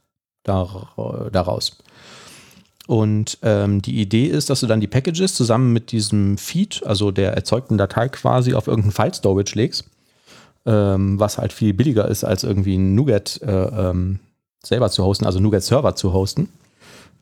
[0.43, 1.77] dar daraus.
[2.87, 7.11] Und ähm, die Idee ist, dass du dann die Packages zusammen mit diesem Feed, also
[7.11, 9.85] der erzeugten Datei quasi auf irgendeinen File Storage legst,
[10.65, 14.19] ähm, was halt viel billiger ist, als irgendwie ein NuGet äh, ähm,
[14.63, 16.49] selber zu hosten, also NuGet Server zu hosten.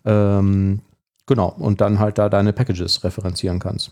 [0.05, 0.81] Ähm,
[1.25, 3.91] genau, und dann halt da deine Packages referenzieren kannst.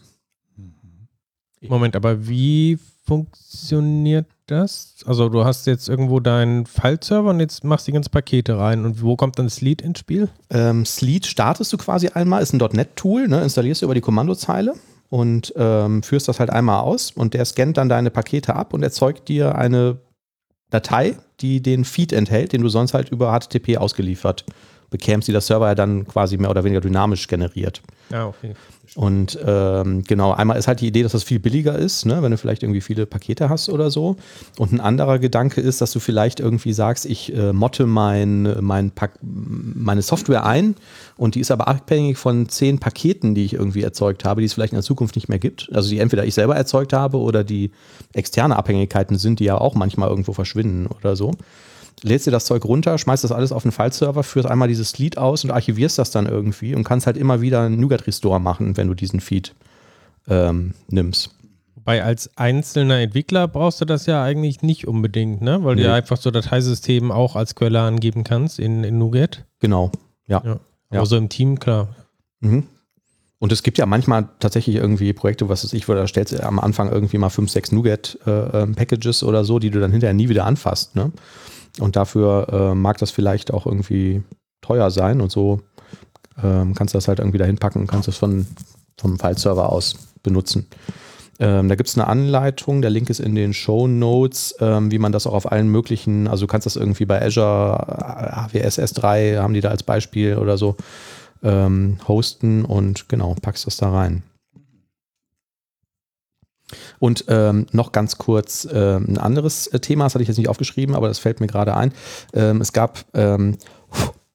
[1.62, 4.96] Moment, aber wie funktioniert das?
[5.06, 8.86] Also du hast jetzt irgendwo deinen File-Server und jetzt machst du die ganzen Pakete rein.
[8.86, 10.30] Und wo kommt dann Sleet ins Spiel?
[10.50, 14.76] Ähm, Sleet startest du quasi einmal, ist ein .NET-Tool, ne, installierst du über die Kommandozeile
[15.10, 18.84] und ähm, führst das halt einmal aus und der scannt dann deine Pakete ab und
[18.84, 19.98] erzeugt dir eine
[20.70, 24.46] Datei, die den Feed enthält, den du sonst halt über HTTP ausgeliefert
[24.92, 27.82] bekämst, die der Server ja dann quasi mehr oder weniger dynamisch generiert.
[28.12, 28.54] Ja, okay.
[28.96, 32.32] Und ähm, genau, einmal ist halt die Idee, dass das viel billiger ist, ne, wenn
[32.32, 34.18] du vielleicht irgendwie viele Pakete hast oder so.
[34.58, 38.92] Und ein anderer Gedanke ist, dass du vielleicht irgendwie sagst, ich äh, motte mein, mein
[38.92, 40.76] Pak meine Software ein
[41.16, 44.54] und die ist aber abhängig von zehn Paketen, die ich irgendwie erzeugt habe, die es
[44.54, 45.70] vielleicht in der Zukunft nicht mehr gibt.
[45.72, 47.72] Also die entweder ich selber erzeugt habe oder die
[48.12, 51.32] externe Abhängigkeiten sind, die ja auch manchmal irgendwo verschwinden oder so
[52.04, 55.18] lädst dir das Zeug runter, schmeißt das alles auf einen File-Server, führst einmal dieses Lied
[55.18, 58.88] aus und archivierst das dann irgendwie und kannst halt immer wieder einen NuGet-Restore machen, wenn
[58.88, 59.54] du diesen Feed
[60.28, 61.32] ähm, nimmst.
[61.76, 65.64] Wobei als einzelner Entwickler brauchst du das ja eigentlich nicht unbedingt, ne?
[65.64, 65.88] Weil du Nee.
[65.88, 69.46] ja einfach so Dateisystem auch als Quelle angeben kannst in, in NuGet.
[69.60, 69.92] Genau,
[70.28, 70.42] ja.
[70.46, 70.60] Ja.
[70.92, 70.98] Ja.
[71.00, 71.88] Aber so im Team, klar.
[72.42, 72.64] Mhm.
[73.40, 76.44] Und es gibt ja manchmal tatsächlich irgendwie Projekte, was weiß ich, wo da stellst du
[76.44, 80.46] am Anfang irgendwie mal fünf, sechs NuGet-Packages oder so, die du dann hinterher nie wieder
[80.46, 80.96] anfasst.
[80.96, 81.12] Ne?
[81.80, 84.24] Und dafür äh, mag das vielleicht auch irgendwie
[84.62, 85.62] teuer sein und so
[86.44, 88.46] ähm, kannst du das halt irgendwie dahin packen und kannst das von,
[88.98, 90.68] vom File-Server aus benutzen.
[91.40, 95.00] Ähm, da gibt es eine Anleitung, der Link ist in den Show Notes, ähm, wie
[95.00, 97.80] man das auch auf allen möglichen, also du kannst das irgendwie bei Azure,
[98.46, 100.76] AWS S3 haben die da als Beispiel oder so,
[101.42, 104.24] ähm, hosten und genau, packst das da rein.
[107.00, 110.50] Und ähm, noch ganz kurz ähm, ein anderes äh, Thema, das hatte ich jetzt nicht
[110.50, 111.94] aufgeschrieben, aber das fällt mir gerade ein.
[112.34, 113.58] Ähm, es gab ähm,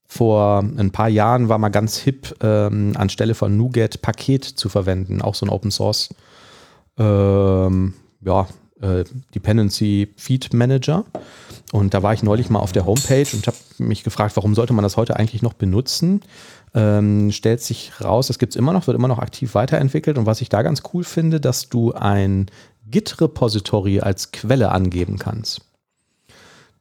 [0.07, 5.21] vor ein paar Jahren war mal ganz hip, ähm, anstelle von NuGet Paket zu verwenden,
[5.21, 6.09] auch so ein Open Source
[6.99, 8.47] ähm, ja,
[8.81, 11.05] äh, Dependency Feed Manager.
[11.73, 14.73] Und da war ich neulich mal auf der Homepage und habe mich gefragt, warum sollte
[14.73, 16.21] man das heute eigentlich noch benutzen?
[16.77, 20.19] Ähm, stellt sich raus, das gibt es immer noch, wird immer noch aktiv weiterentwickelt.
[20.19, 22.51] Und was ich da ganz cool finde, dass du ein
[22.91, 25.63] Git-Repository als Quelle angeben kannst.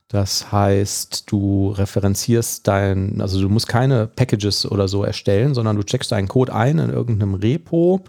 [0.09, 5.83] Das heißt, du referenzierst dein, also du musst keine Packages oder so erstellen, sondern du
[5.83, 8.01] checkst deinen Code ein in irgendeinem Repo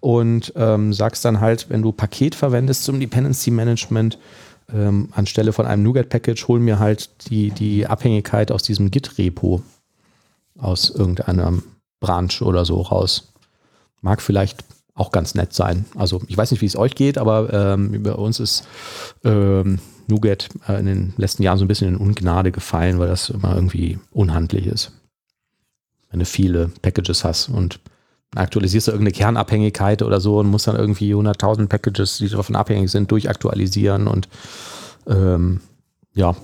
[0.00, 4.18] und ähm, sagst dann halt, wenn du Paket verwendest zum Dependency Management,
[4.74, 9.62] ähm, anstelle von einem NuGet-Package, hol mir halt die, die Abhängigkeit aus diesem Git-Repo
[10.58, 11.54] aus irgendeiner
[12.00, 13.32] Branch oder so raus.
[14.00, 15.84] Mag vielleicht auch ganz nett sein.
[15.96, 18.66] Also ich weiß nicht, wie es euch geht, aber ähm, bei uns ist
[19.24, 23.30] ähm, NuGet äh, in den letzten Jahren so ein bisschen in Ungnade gefallen, weil das
[23.30, 24.92] immer irgendwie unhandlich ist.
[26.10, 27.80] Wenn du viele Packages hast und
[28.34, 32.90] aktualisierst du irgendeine Kernabhängigkeit oder so und musst dann irgendwie 100.000 Packages, die davon abhängig
[32.90, 34.28] sind, durchaktualisieren und
[35.06, 35.60] ähm,
[36.14, 36.34] ja,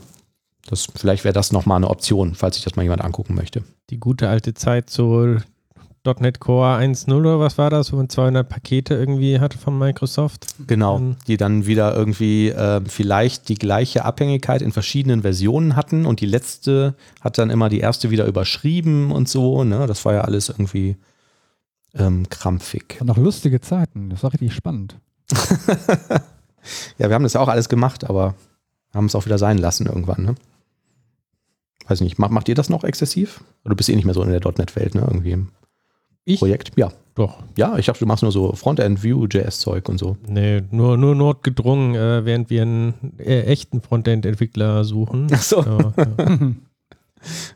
[0.67, 3.65] das, vielleicht wäre das nochmal eine Option, falls sich das mal jemand angucken möchte.
[3.91, 5.37] Die gute alte Zeit so
[6.21, 10.47] .NET Core 1.0 oder was war das, wo man 200 Pakete irgendwie hatte von Microsoft?
[10.67, 16.05] Genau, um, die dann wieder irgendwie äh, vielleicht die gleiche Abhängigkeit in verschiedenen Versionen hatten
[16.05, 19.65] und die letzte hat dann immer die erste wieder überschrieben und so.
[19.65, 19.87] Ne?
[19.87, 20.97] Das war ja alles irgendwie
[21.95, 22.99] ähm, krampfig.
[23.01, 24.97] Und noch lustige Zeiten, das war richtig spannend.
[26.99, 28.35] ja, wir haben das ja auch alles gemacht, aber
[28.93, 30.23] haben es auch wieder sein lassen irgendwann.
[30.23, 30.35] Ne?
[31.87, 33.45] Weiß nicht, macht, macht ihr das noch exzessiv?
[33.65, 35.03] Du bist eh nicht mehr so in der .NET-Welt, ne?
[35.03, 35.49] Irgendwie im
[36.25, 36.41] ich?
[36.41, 36.73] Projekt?
[36.77, 36.93] Ja.
[37.15, 37.45] Doch.
[37.57, 40.17] Ja, ich dachte, du machst nur so Frontend-View.js-Zeug und so.
[40.27, 45.29] Nee, nur, nur notgedrungen, äh, während wir einen äh, echten Frontend-Entwickler suchen.
[45.33, 45.63] Ach so.
[45.63, 46.37] Ja, ja.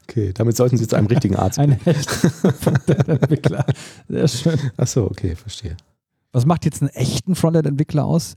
[0.09, 1.73] Okay, damit sollten Sie zu einem richtigen Arzt gehen.
[1.73, 3.67] Ein echter Frontend-Entwickler.
[4.09, 4.59] Sehr schön.
[4.79, 5.77] Ach so, okay, verstehe.
[6.33, 8.35] Was macht jetzt einen echten Frontend-Entwickler aus?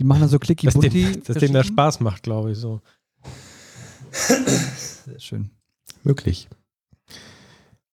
[0.00, 2.80] Die machen dann so clicky Dass, den, dass denen das Spaß macht, glaube ich so.
[4.14, 5.50] Sehr schön.
[6.02, 6.48] Möglich.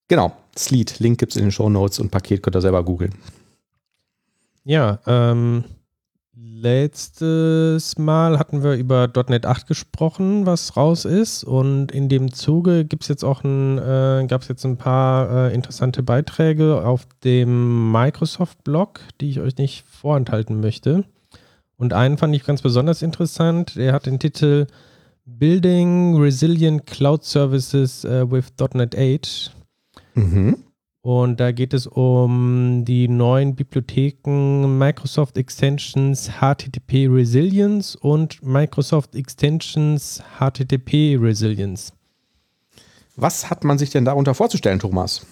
[0.08, 3.14] Genau, Sleet, Link gibt es in den Show Notes und Paket könnt ihr selber googeln.
[4.64, 5.64] Ja, ähm,
[6.36, 12.86] letztes Mal hatten wir über .NET 8 gesprochen, was raus ist und in dem Zuge
[12.86, 17.92] gibt's jetzt auch ein, äh, gab es jetzt ein paar äh, interessante Beiträge auf dem
[17.92, 21.06] Microsoft-Blog, die ich euch nicht vorenthalten möchte.
[21.78, 23.76] Und einen fand ich ganz besonders interessant.
[23.76, 24.68] Der hat den Titel
[25.38, 29.56] Building Resilient Cloud Services uh, with .NET 8.
[30.16, 30.58] Mhm.
[31.02, 40.22] Und da geht es um die neuen Bibliotheken Microsoft Extensions HTTP Resilience und Microsoft Extensions
[40.40, 41.92] HTTP Resilience.
[43.16, 45.26] Was hat man sich denn darunter vorzustellen, Thomas?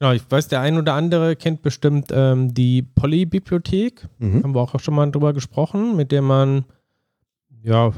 [0.00, 4.08] Ja, ich weiß, der ein oder andere kennt bestimmt ähm, die Poly-Bibliothek.
[4.18, 4.44] Mhm.
[4.44, 6.64] Haben wir auch schon mal drüber gesprochen, mit der man
[7.62, 7.92] ja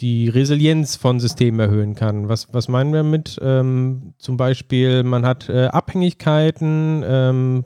[0.00, 2.28] die Resilienz von Systemen erhöhen kann.
[2.28, 3.38] Was, was meinen wir mit?
[3.40, 7.64] Ähm, zum Beispiel, man hat äh, Abhängigkeiten ähm,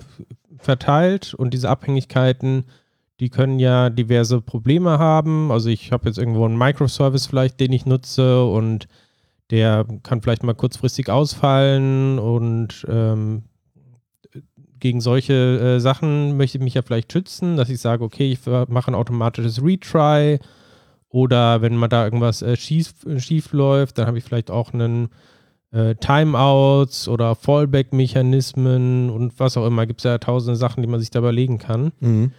[0.59, 2.65] verteilt und diese Abhängigkeiten,
[3.21, 5.51] die können ja diverse Probleme haben.
[5.51, 8.89] Also ich habe jetzt irgendwo einen Microservice vielleicht, den ich nutze und
[9.51, 13.45] der kann vielleicht mal kurzfristig ausfallen und ähm,
[14.79, 18.41] gegen solche äh, Sachen möchte ich mich ja vielleicht schützen, dass ich sage, okay, ich
[18.69, 20.39] mache ein automatisches Retry
[21.11, 25.09] oder wenn man da irgendwas äh, schief, schief läuft, dann habe ich vielleicht auch einen
[25.71, 29.87] äh, Timeouts oder Fallback-Mechanismen und was auch immer.
[29.87, 31.93] Gibt es ja tausende Sachen, die man sich da überlegen kann.
[32.01, 32.33] Mhm.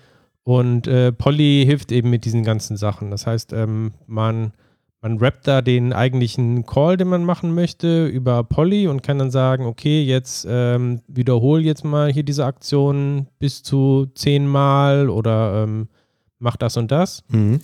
[0.44, 3.12] Und äh, Polly hilft eben mit diesen ganzen Sachen.
[3.12, 4.54] Das heißt, ähm, man,
[5.02, 9.32] man rappt da den eigentlichen Call, den man machen möchte, über Polly und kann dann
[9.32, 15.88] sagen, okay, jetzt ähm, wiederhol jetzt mal hier diese Aktion bis zu zehnmal oder ähm,
[16.40, 17.24] mach das und das.
[17.30, 17.60] Mhm.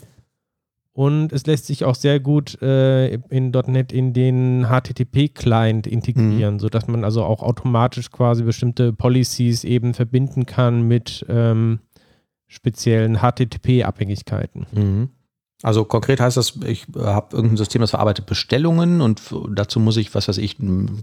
[0.96, 6.60] Und es lässt sich auch sehr gut äh, in .NET in den HTTP-Client integrieren, mhm.
[6.60, 11.80] sodass man also auch automatisch quasi bestimmte Policies eben verbinden kann mit ähm,
[12.48, 14.68] speziellen HTTP-Abhängigkeiten.
[14.72, 15.10] Mhm.
[15.66, 20.14] Also konkret heißt das, ich habe irgendein System, das verarbeitet Bestellungen und dazu muss ich,
[20.14, 20.58] was weiß ich,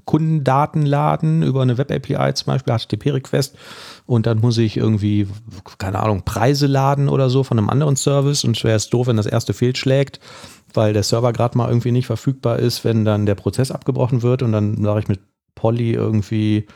[0.05, 3.57] Kundendaten laden über eine Web-API zum Beispiel, HTTP-Request
[4.07, 5.27] und dann muss ich irgendwie,
[5.79, 8.45] keine Ahnung, Preise laden oder so von einem anderen Service.
[8.45, 10.21] Und wäre es doof, wenn das erste fehlschlägt,
[10.75, 14.45] weil der Server gerade mal irgendwie nicht verfügbar ist, wenn dann der Prozess abgebrochen wird.
[14.45, 15.19] Und dann sage ich mit
[15.57, 16.69] Poly irgendwie,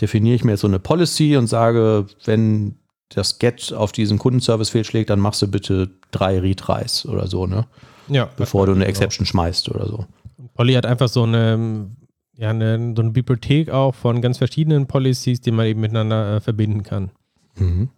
[0.00, 2.76] definiere ich mir jetzt so eine Policy und sage, wenn
[3.10, 7.66] das Get auf diesen Kundenservice fehlschlägt, dann machst du bitte drei Retries oder so, ne?
[8.08, 8.28] Ja.
[8.36, 9.30] Bevor du eine Exception genau.
[9.30, 10.06] schmeißt oder so.
[10.54, 11.88] Polly hat einfach so eine
[12.36, 16.40] ja, eine, so eine Bibliothek auch von ganz verschiedenen Policies, die man eben miteinander äh,
[16.40, 17.10] verbinden kann.
[17.56, 17.90] Mhm.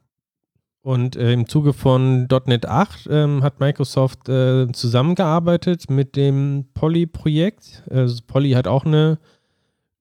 [0.83, 7.83] Und äh, im Zuge von .NET 8 ähm, hat Microsoft äh, zusammengearbeitet mit dem Poly-Projekt.
[7.91, 9.19] Also Poly hat auch eine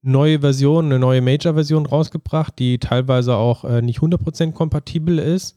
[0.06, 5.56] neue Version, eine neue Major-Version rausgebracht, die teilweise auch äh, nicht 100% kompatibel ist.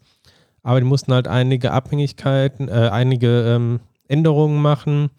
[0.63, 5.09] Aber die mussten halt einige Abhängigkeiten, äh, einige ähm, Änderungen machen,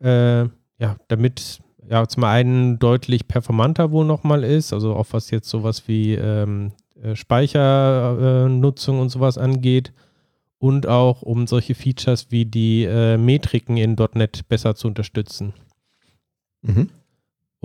[0.00, 0.42] äh,
[0.78, 5.86] ja, damit ja zum einen deutlich performanter wohl nochmal ist, also auch was jetzt sowas
[5.86, 6.72] wie ähm,
[7.02, 9.92] äh, Speichernutzung und sowas angeht
[10.58, 15.52] und auch um solche Features wie die äh, Metriken in .NET besser zu unterstützen.
[16.62, 16.88] Mhm.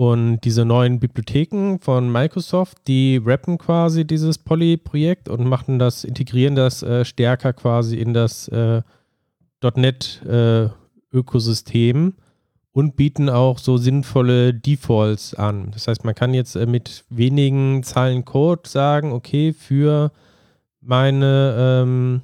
[0.00, 6.54] Und diese neuen Bibliotheken von Microsoft, die rappen quasi dieses Poly-Projekt und machen das, integrieren
[6.54, 8.80] das äh, stärker quasi in das äh,
[9.62, 12.12] .NET-Ökosystem äh,
[12.72, 15.70] und bieten auch so sinnvolle Defaults an.
[15.72, 20.12] Das heißt, man kann jetzt äh, mit wenigen Zeilen Code sagen, okay, für
[20.80, 22.22] meine, ähm,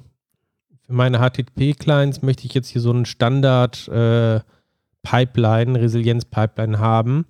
[0.81, 7.27] für meine HTTP-Clients möchte ich jetzt hier so einen Standard-Pipeline, äh, Resilienz-Pipeline haben.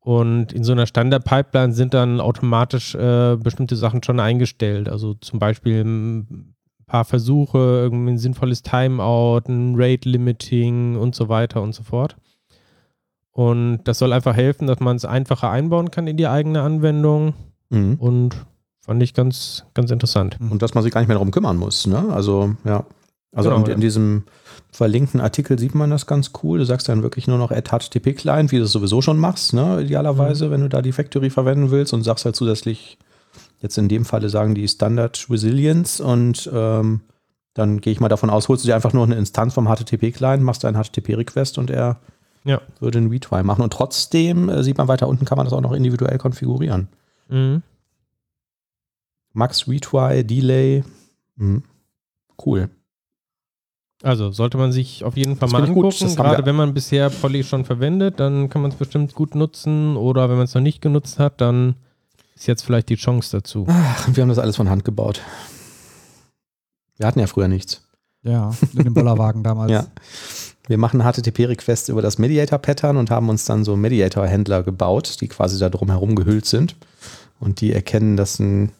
[0.00, 4.88] Und in so einer Standard-Pipeline sind dann automatisch äh, bestimmte Sachen schon eingestellt.
[4.88, 6.54] Also zum Beispiel ein
[6.86, 12.16] paar Versuche, irgendwie ein sinnvolles Timeout, ein Rate-Limiting und so weiter und so fort.
[13.32, 17.34] Und das soll einfach helfen, dass man es einfacher einbauen kann in die eigene Anwendung.
[17.68, 17.94] Mhm.
[17.94, 18.46] Und
[18.80, 20.38] fand ich ganz, ganz interessant.
[20.40, 21.86] Und dass man sich gar nicht mehr darum kümmern muss.
[21.86, 22.12] Ne?
[22.12, 22.84] Also, ja.
[23.32, 24.24] Also Genau, in, in diesem
[24.72, 26.58] verlinkten Artikel sieht man das ganz cool.
[26.58, 29.82] Du sagst dann wirklich nur noch add HTTP-Client, wie du es sowieso schon machst, ne?
[29.82, 32.98] idealerweise, wenn du da die Factory verwenden willst und sagst halt zusätzlich,
[33.60, 37.02] jetzt in dem Falle sagen die Standard Resilience und ähm,
[37.54, 40.42] dann gehe ich mal davon aus, holst du dir einfach nur eine Instanz vom HTTP-Client,
[40.42, 41.98] machst einen HTTP-Request und er
[42.44, 42.60] Ja.
[42.80, 43.62] würde einen Retry machen.
[43.62, 46.88] Und trotzdem äh, sieht man weiter unten, kann man das auch noch individuell konfigurieren.
[47.28, 47.62] Mhm.
[49.32, 50.84] Max Retry, Delay.
[51.36, 51.62] Mhm.
[52.44, 52.70] Cool.
[54.02, 56.16] Also sollte man sich auf jeden Fall Das mal angucken.
[56.16, 59.96] Gerade wenn man bisher Poly schon verwendet, dann kann man es bestimmt gut nutzen.
[59.96, 61.74] Oder wenn man es noch nicht genutzt hat, dann
[62.34, 63.66] ist jetzt vielleicht die Chance dazu.
[63.68, 65.20] Ach, wir haben das alles von Hand gebaut.
[66.96, 67.82] Wir hatten ja früher nichts.
[68.22, 69.70] Ja, mit dem Bollerwagen damals.
[69.72, 69.86] Ja.
[70.68, 75.58] Wir machen HTTP-Requests über das Mediator-Pattern und haben uns dann so Mediator-Händler gebaut, die quasi
[75.58, 76.76] da drumherum gehüllt sind.
[77.40, 78.70] Und die erkennen, dass ein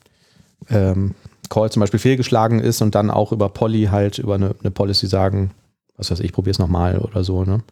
[0.68, 1.14] ähm,
[1.50, 5.06] Call zum Beispiel fehlgeschlagen ist und dann auch über Poly halt über eine, eine Policy
[5.06, 5.50] sagen,
[5.96, 7.44] was weiß ich, probier's nochmal oder so.
[7.44, 7.62] Ne?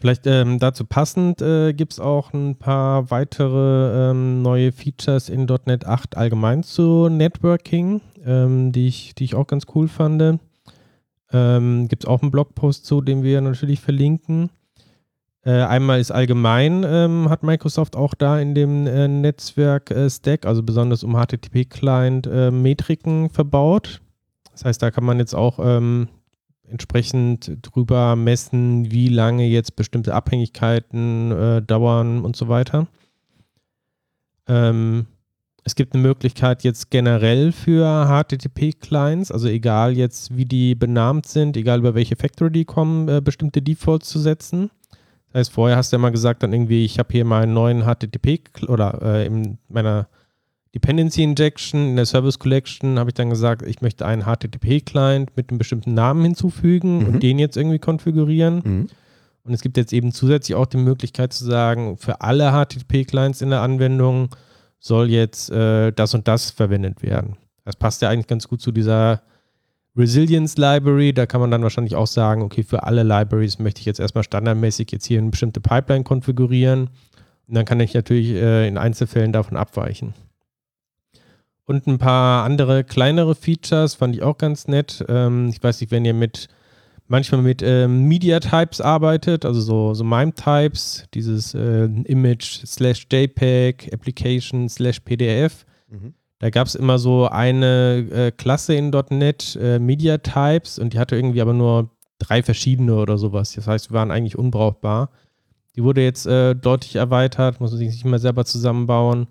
[0.00, 5.46] Vielleicht ähm, dazu passend äh, gibt es auch ein paar weitere ähm, neue Features in
[5.66, 10.38] .NET 8 allgemein zu Networking, ähm, die, ich, die ich auch ganz cool fand.
[11.32, 14.50] Ähm, gibt es auch einen Blogpost zu, den wir natürlich verlinken.
[15.44, 21.04] Äh, einmal ist allgemein, ähm, hat Microsoft auch da in dem äh, Netzwerk-Stack, also besonders
[21.04, 24.00] um HTTP-Client, äh, Metriken verbaut.
[24.52, 26.08] Das heißt, da kann man jetzt auch ähm,
[26.68, 32.88] entsprechend drüber messen, wie lange jetzt bestimmte Abhängigkeiten äh, dauern und so weiter.
[34.48, 35.06] Ähm,
[35.64, 41.56] es gibt eine Möglichkeit jetzt generell für HTTP-Clients, also egal jetzt, wie die benannt sind,
[41.56, 44.70] egal über welche Factory die kommen, äh, bestimmte Defaults zu setzen.
[45.32, 47.82] Das heißt, vorher hast du ja mal gesagt, dann irgendwie, ich habe hier meinen neuen
[47.82, 50.08] HTTP oder äh, in meiner
[50.74, 55.50] Dependency Injection in der Service Collection habe ich dann gesagt, ich möchte einen HTTP-Client mit
[55.50, 57.06] einem bestimmten Namen hinzufügen Mhm.
[57.06, 58.62] und den jetzt irgendwie konfigurieren.
[58.64, 58.86] Mhm.
[59.44, 63.50] Und es gibt jetzt eben zusätzlich auch die Möglichkeit zu sagen, für alle HTTP-Clients in
[63.50, 64.28] der Anwendung
[64.78, 67.36] soll jetzt äh, das und das verwendet werden.
[67.64, 69.22] Das passt ja eigentlich ganz gut zu dieser
[69.98, 71.12] Resilience Library.
[71.12, 74.24] Da kann man dann wahrscheinlich auch sagen, okay, für alle Libraries möchte ich jetzt erstmal
[74.24, 76.90] standardmäßig jetzt hier eine bestimmte Pipeline konfigurieren.
[77.48, 80.14] Und dann kann ich natürlich äh, in Einzelfällen davon abweichen.
[81.64, 85.04] Und ein paar andere kleinere Features fand ich auch ganz nett.
[85.08, 86.48] Ähm, ich weiß nicht, wenn ihr mit
[87.08, 93.06] manchmal mit ähm, Media Types arbeitet, also so, so MIME Types, dieses äh, Image slash
[93.10, 95.66] JPEG, Application slash PDF.
[95.88, 96.14] Mhm.
[96.38, 100.98] Da gab es immer so eine äh, Klasse in .NET, äh, Media Types, und die
[100.98, 103.52] hatte irgendwie aber nur drei verschiedene oder sowas.
[103.54, 105.10] Das heißt, wir waren eigentlich unbrauchbar.
[105.74, 109.28] Die wurde jetzt äh, deutlich erweitert, muss man sich nicht mehr selber zusammenbauen.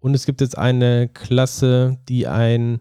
[0.00, 2.80] Und es gibt jetzt eine Klasse, die ein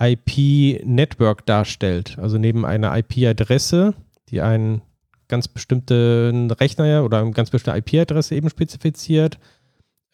[0.00, 2.18] IP-Network darstellt.
[2.18, 3.94] Also neben einer IP-Adresse,
[4.28, 4.82] die einen
[5.28, 9.38] ganz bestimmten Rechner oder eine ganz bestimmte IP-Adresse eben spezifiziert,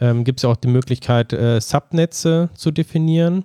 [0.00, 3.44] ähm, gibt es auch die Möglichkeit, äh, Subnetze zu definieren.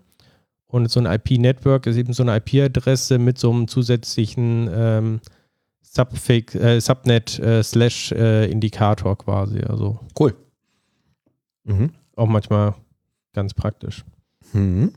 [0.67, 5.19] Und so ein IP-Network ist eben so eine IP-Adresse mit so einem zusätzlichen ähm,
[5.81, 9.59] Subfake, äh, Subnet äh, slash äh, Indikator quasi.
[9.61, 10.33] Also Cool.
[11.65, 11.91] Mhm.
[12.15, 12.75] auch manchmal
[13.33, 14.03] ganz praktisch.
[14.53, 14.93] Mhm.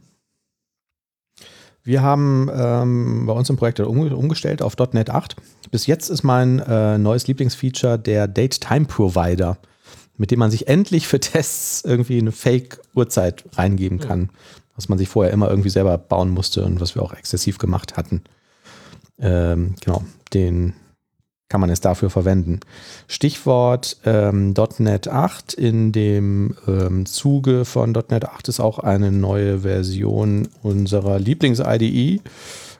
[1.82, 5.36] Wir haben ähm, bei uns im Projekt um, umgestellt auf .NET 8.
[5.70, 9.58] Bis jetzt ist mein äh, neues Lieblingsfeature der Date Time Provider,
[10.16, 14.30] mit dem man sich endlich für Tests irgendwie eine Fake-Uhrzeit reingeben kann,
[14.76, 17.96] was man sich vorher immer irgendwie selber bauen musste und was wir auch exzessiv gemacht
[17.96, 18.22] hatten.
[19.18, 20.74] Ähm, genau, den
[21.48, 22.60] kann man es dafür verwenden.
[23.06, 25.54] Stichwort ähm, .NET 8.
[25.54, 32.20] In dem ähm, Zuge von .NET 8 ist auch eine neue Version unserer Lieblings-IDE,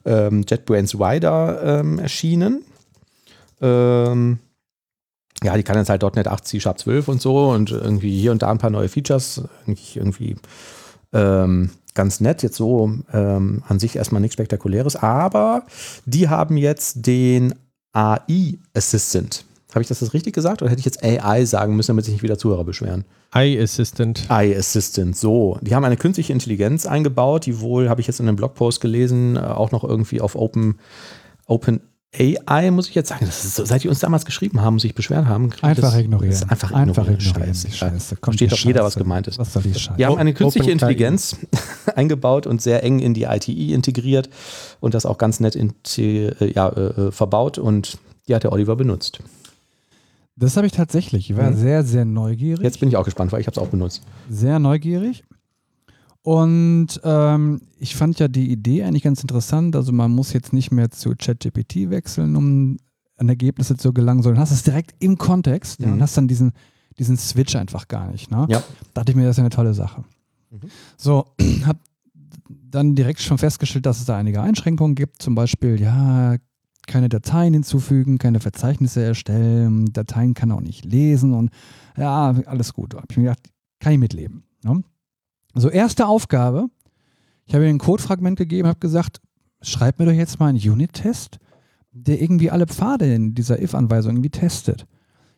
[0.07, 2.65] ähm, JetBrains Wider, ähm, erschienen.
[3.61, 4.41] Ähm,
[5.43, 8.33] ja, die kann jetzt halt .NET 8, C Sharp 12 und so und irgendwie hier
[8.33, 9.43] und da ein paar neue Features.
[9.67, 10.37] Irgendwie, irgendwie
[11.13, 15.65] ähm, ganz nett, jetzt so ähm, an sich erstmal nichts Spektakuläres, aber
[16.07, 17.55] die haben jetzt den
[17.93, 19.45] AI Assistant.
[19.71, 22.15] Habe ich das jetzt richtig gesagt oder hätte ich jetzt AI sagen müssen, damit sich
[22.15, 23.05] nicht wieder Zuhörer beschweren?
[23.35, 24.27] iAssistant.
[24.29, 25.59] AI Assistant, so.
[25.63, 29.37] Die haben eine künstliche Intelligenz eingebaut, die wohl, habe ich jetzt in einem Blogpost gelesen,
[29.37, 30.79] äh, auch noch irgendwie auf Open,
[31.47, 31.81] Open
[32.19, 33.27] AI, muss ich jetzt sagen.
[33.31, 35.51] So, seit die uns damals geschrieben haben, sich beschwert haben.
[35.63, 36.31] Einfach das, ignorieren.
[36.31, 37.21] Das ist einfach Einfach ignorieren.
[37.21, 37.71] ignorieren, Scheiße.
[37.73, 38.17] Scheiße.
[38.17, 39.39] Kommt Versteht doch jeder, was gemeint ist.
[39.39, 39.97] Was soll die Scheiße?
[39.99, 40.73] Die haben eine künstliche Open.
[40.73, 41.37] Intelligenz
[41.97, 44.31] eingebaut und sehr eng in die ITI integriert
[44.81, 47.99] und das auch ganz nett inte- äh, ja, äh, verbaut und
[48.29, 49.19] die hat der Oliver benutzt.
[50.37, 51.31] Das habe ich tatsächlich.
[51.31, 51.57] Ich war Mhm.
[51.57, 52.63] sehr, sehr neugierig.
[52.65, 54.03] Jetzt bin ich auch gespannt, weil ich habe es auch benutzt.
[54.29, 55.23] sehr neugierig.
[56.25, 59.77] Und ähm, ich fand ja die Idee eigentlich ganz interessant.
[59.77, 62.79] Also man muss jetzt nicht mehr zu ChatGPT wechseln, um
[63.19, 65.93] an Ergebnisse zu gelangen, sondern hast es direkt im Kontext ja, Mhm.
[65.93, 66.53] und hast dann diesen,
[66.99, 68.31] diesen Switch einfach gar nicht.
[68.31, 68.47] Ne?
[68.49, 68.63] Ja.
[68.95, 70.03] Dachte ich mir, das ist ja eine tolle Sache.
[70.51, 70.61] Mhm.
[70.97, 71.27] So,
[71.67, 71.79] habe
[72.49, 75.21] dann direkt schon festgestellt, dass es da einige Einschränkungen gibt.
[75.21, 76.37] Zum Beispiel, ja,
[76.87, 81.51] keine Dateien hinzufügen, keine Verzeichnisse erstellen, Dateien kann er auch nicht lesen und
[81.99, 82.95] ja, alles gut.
[82.95, 84.45] Habe ich mir gedacht, kann ich mitleben.
[84.63, 84.83] Ne?
[85.55, 86.67] So, erste Aufgabe.
[87.47, 89.21] Ich habe ihr ein Codefragment gegeben, habe gesagt,
[89.63, 91.39] schreib mir doch jetzt mal einen Unit-Test,
[91.93, 94.87] der irgendwie alle Pfade in dieser if-Anweisung irgendwie testet.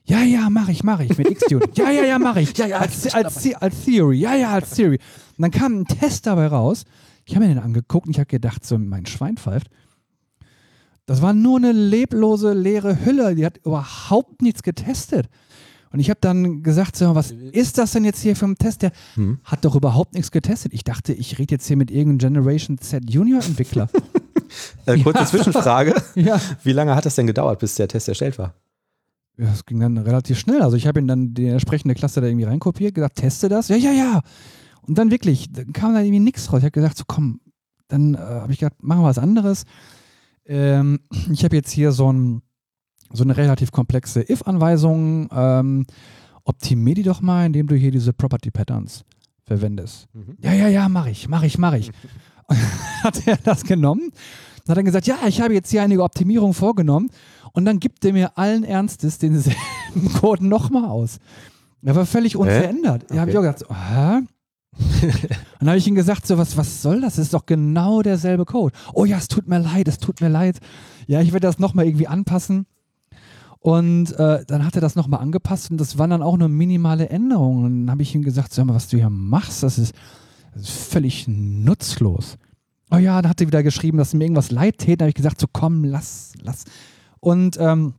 [0.05, 1.71] Ja, ja, mache ich, mache ich mit Xunit.
[1.77, 2.57] Ja, ja, ja, mache ich.
[2.57, 4.19] Ja, ja, als, als, The- als Theory.
[4.19, 4.99] Ja, ja, als Theory.
[5.37, 6.85] Und dann kam ein Test dabei raus.
[7.25, 9.67] Ich habe mir den angeguckt und ich habe gedacht, so mein Schwein pfeift.
[11.07, 13.35] Das war nur eine leblose, leere Hülle.
[13.35, 15.29] Die hat überhaupt nichts getestet.
[15.97, 18.83] Und ich habe dann gesagt, so, was ist das denn jetzt hier für ein Test?
[18.83, 19.39] Der Hm.
[19.45, 20.75] hat doch überhaupt nichts getestet.
[20.75, 23.89] Ich dachte, ich rede jetzt hier mit irgendeinem Generation Z Junior Entwickler.
[24.85, 25.27] Äh, kurze Ja.
[25.27, 25.95] Zwischenfrage.
[26.15, 26.39] ja.
[26.63, 28.53] Wie lange hat das denn gedauert, bis der Test erstellt war?
[29.39, 30.61] Ja, das ging dann relativ schnell.
[30.61, 33.69] Also ich habe ihn dann die entsprechende Klasse da irgendwie reinkopiert, gesagt, teste das.
[33.69, 34.21] Ja, ja, ja.
[34.83, 36.59] Und dann wirklich, dann kam da irgendwie nichts raus.
[36.59, 37.41] Ich habe gesagt, so komm,
[37.89, 39.65] dann äh, habe ich gedacht, machen wir was anderes.
[40.45, 41.01] Ähm,
[41.33, 42.43] ich habe jetzt hier so, ein,
[43.13, 45.29] so eine relativ komplexe If-Anweisung.
[45.33, 45.87] Ähm,
[46.45, 49.05] optimier die doch mal, indem du hier diese Property Patterns
[49.45, 50.07] verwendest.
[50.13, 50.37] Mhm.
[50.41, 51.91] Ja, ja, ja, mache ich, mache ich, mache ich.
[52.49, 52.59] Und
[53.03, 54.13] hat er das genommen
[54.67, 57.11] und hat dann gesagt, ja, ich habe jetzt hier einige Optimierungen vorgenommen
[57.53, 59.59] und dann gibt er mir allen Ernstes denselben
[60.21, 61.19] Code nochmal aus.
[61.83, 63.11] Er war völlig unverändert.
[63.11, 64.23] Ja, habe ich auch gedacht, so, hä?
[65.59, 67.17] dann habe ich ihm gesagt, so, was, was soll das?
[67.17, 68.75] Das ist doch genau derselbe Code.
[68.93, 70.59] Oh ja, es tut mir leid, es tut mir leid.
[71.07, 72.67] Ja, ich werde das nochmal irgendwie anpassen.
[73.67, 77.09] Und äh, dann hat er das nochmal angepasst und das waren dann auch nur minimale
[77.09, 77.65] Änderungen.
[77.65, 79.93] Und dann habe ich ihm gesagt, sag mal, was du hier machst, das ist,
[80.55, 82.37] das ist völlig nutzlos.
[82.93, 84.99] Oh ja, dann hat er wieder geschrieben, dass mir irgendwas leid täte.
[84.99, 86.63] Dann habe ich gesagt, so komm, lass, lass.
[87.19, 87.95] Und ähm,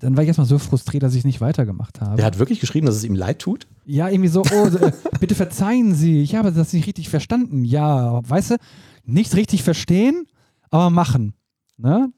[0.00, 2.16] dann war ich erstmal so frustriert, dass ich nicht weitergemacht habe.
[2.16, 3.68] Der hat wirklich geschrieben, dass es ihm leid tut?
[3.84, 7.64] Ja, irgendwie so, oh, äh, bitte verzeihen Sie, ich habe das nicht richtig verstanden.
[7.64, 8.56] Ja, weißt du,
[9.04, 10.26] nicht richtig verstehen,
[10.68, 11.34] aber machen.
[11.76, 12.12] Ne?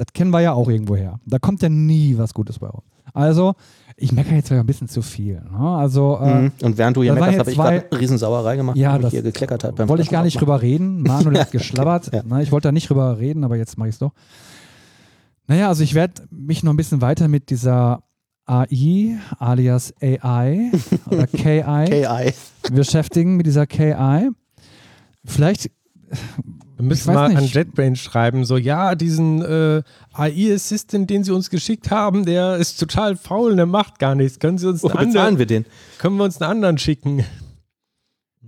[0.00, 1.20] Das kennen wir ja auch irgendwo her.
[1.26, 2.84] Da kommt ja nie was Gutes bei uns.
[3.12, 3.52] Also,
[3.96, 5.42] ich meckere jetzt ein bisschen zu viel.
[5.50, 5.58] Ne?
[5.58, 6.52] Also, äh, Mhm.
[6.62, 9.22] Und während du hier meckerst, habe ich gerade eine Riesensauerei gemacht, Ja, weil ich hier
[9.22, 9.76] gekleckert hat.
[9.76, 11.02] beim wollte ich gar nicht drüber reden.
[11.02, 12.10] Manuel hat geschlabbert.
[12.14, 12.22] Ja.
[12.22, 14.12] Ne, ich wollte da nicht drüber reden, aber jetzt mache ich es doch.
[15.48, 18.02] Naja, also ich werde mich noch ein bisschen weiter mit dieser
[18.46, 20.70] AI, alias AI
[21.10, 22.32] oder KI, KI.
[22.72, 24.30] beschäftigen, mit dieser KI.
[25.26, 25.70] Vielleicht
[26.80, 27.54] Wir müssen mal an nicht.
[27.54, 33.16] JetBrains schreiben, so, ja, diesen äh, AI-Assistant, den sie uns geschickt haben, der ist total
[33.16, 34.38] faul, der macht gar nichts.
[34.38, 35.64] Können sie uns einen bezahlen anderen, wir den?
[35.98, 37.24] können wir uns einen anderen schicken?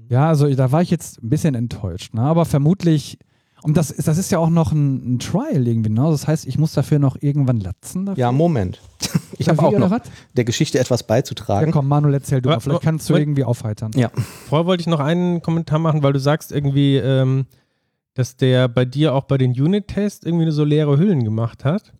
[0.08, 2.22] Ja, also da war ich jetzt ein bisschen enttäuscht, ne?
[2.22, 3.18] aber vermutlich,
[3.62, 6.02] und das, ist- das ist ja auch noch ein, ein Trial irgendwie, ne?
[6.10, 8.06] das heißt, ich muss dafür noch irgendwann latzen.
[8.06, 8.20] Dafür.
[8.20, 8.80] Ja, Moment.
[9.38, 10.02] Ich habe auch noch was?
[10.36, 11.72] der Geschichte etwas Ja, beizutragen.
[11.72, 12.60] komm, Manuel, erzähl du mal.
[12.60, 13.90] Vielleicht kannst du irgendwie aufheitern.
[13.96, 14.10] Ja.
[14.48, 17.46] Vorher wollte ich noch einen Kommentar machen, weil du sagst irgendwie, ähm,
[18.14, 21.92] dass der bei dir auch bei den Unit-Tests irgendwie so leere Hüllen gemacht hat.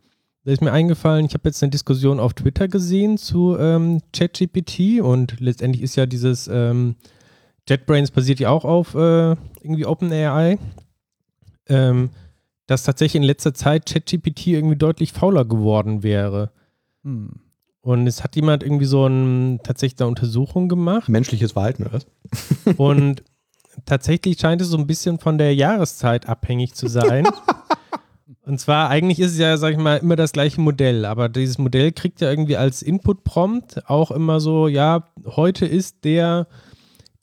[0.45, 5.01] Da ist mir eingefallen, ich habe jetzt eine Diskussion auf Twitter gesehen zu ähm, ChatGPT
[5.01, 6.97] und letztendlich ist ja dieses ähm,
[7.69, 10.59] JetBrains basiert ja auch auf äh, irgendwie OpenAI,
[11.69, 12.11] ähm,
[12.67, 16.51] dass tatsächlich in letzter Zeit ChatGPT irgendwie deutlich fauler geworden wäre.
[17.05, 17.41] Hm.
[17.81, 21.09] Und es hat jemand irgendwie so ein, tatsächlich eine Untersuchung gemacht.
[21.09, 21.95] Menschliches Verhalten, oder?
[21.95, 22.07] was?
[22.77, 23.25] Und
[23.85, 27.27] tatsächlich scheint es so ein bisschen von der Jahreszeit abhängig zu sein.
[28.45, 31.59] Und zwar, eigentlich ist es ja, sag ich mal, immer das gleiche Modell, aber dieses
[31.59, 36.49] Modell kriegt ja irgendwie als Input-Prompt auch immer so, ja, heute ist der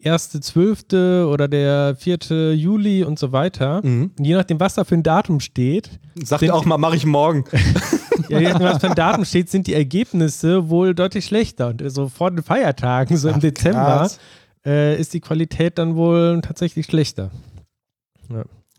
[0.04, 1.26] 1.12.
[1.26, 2.54] oder der 4.
[2.54, 3.82] Juli und so weiter.
[3.84, 4.12] Mhm.
[4.18, 5.90] Und je nachdem, was da für ein Datum steht,
[6.24, 7.44] Sagt Sind- auch mal, mache ich morgen.
[8.30, 11.68] ja, je nachdem, was für ein Datum steht, sind die Ergebnisse wohl deutlich schlechter.
[11.68, 14.20] Und so vor den Feiertagen, so im Ach, Dezember, krass.
[14.70, 17.32] Äh, ist die Qualität dann wohl tatsächlich schlechter.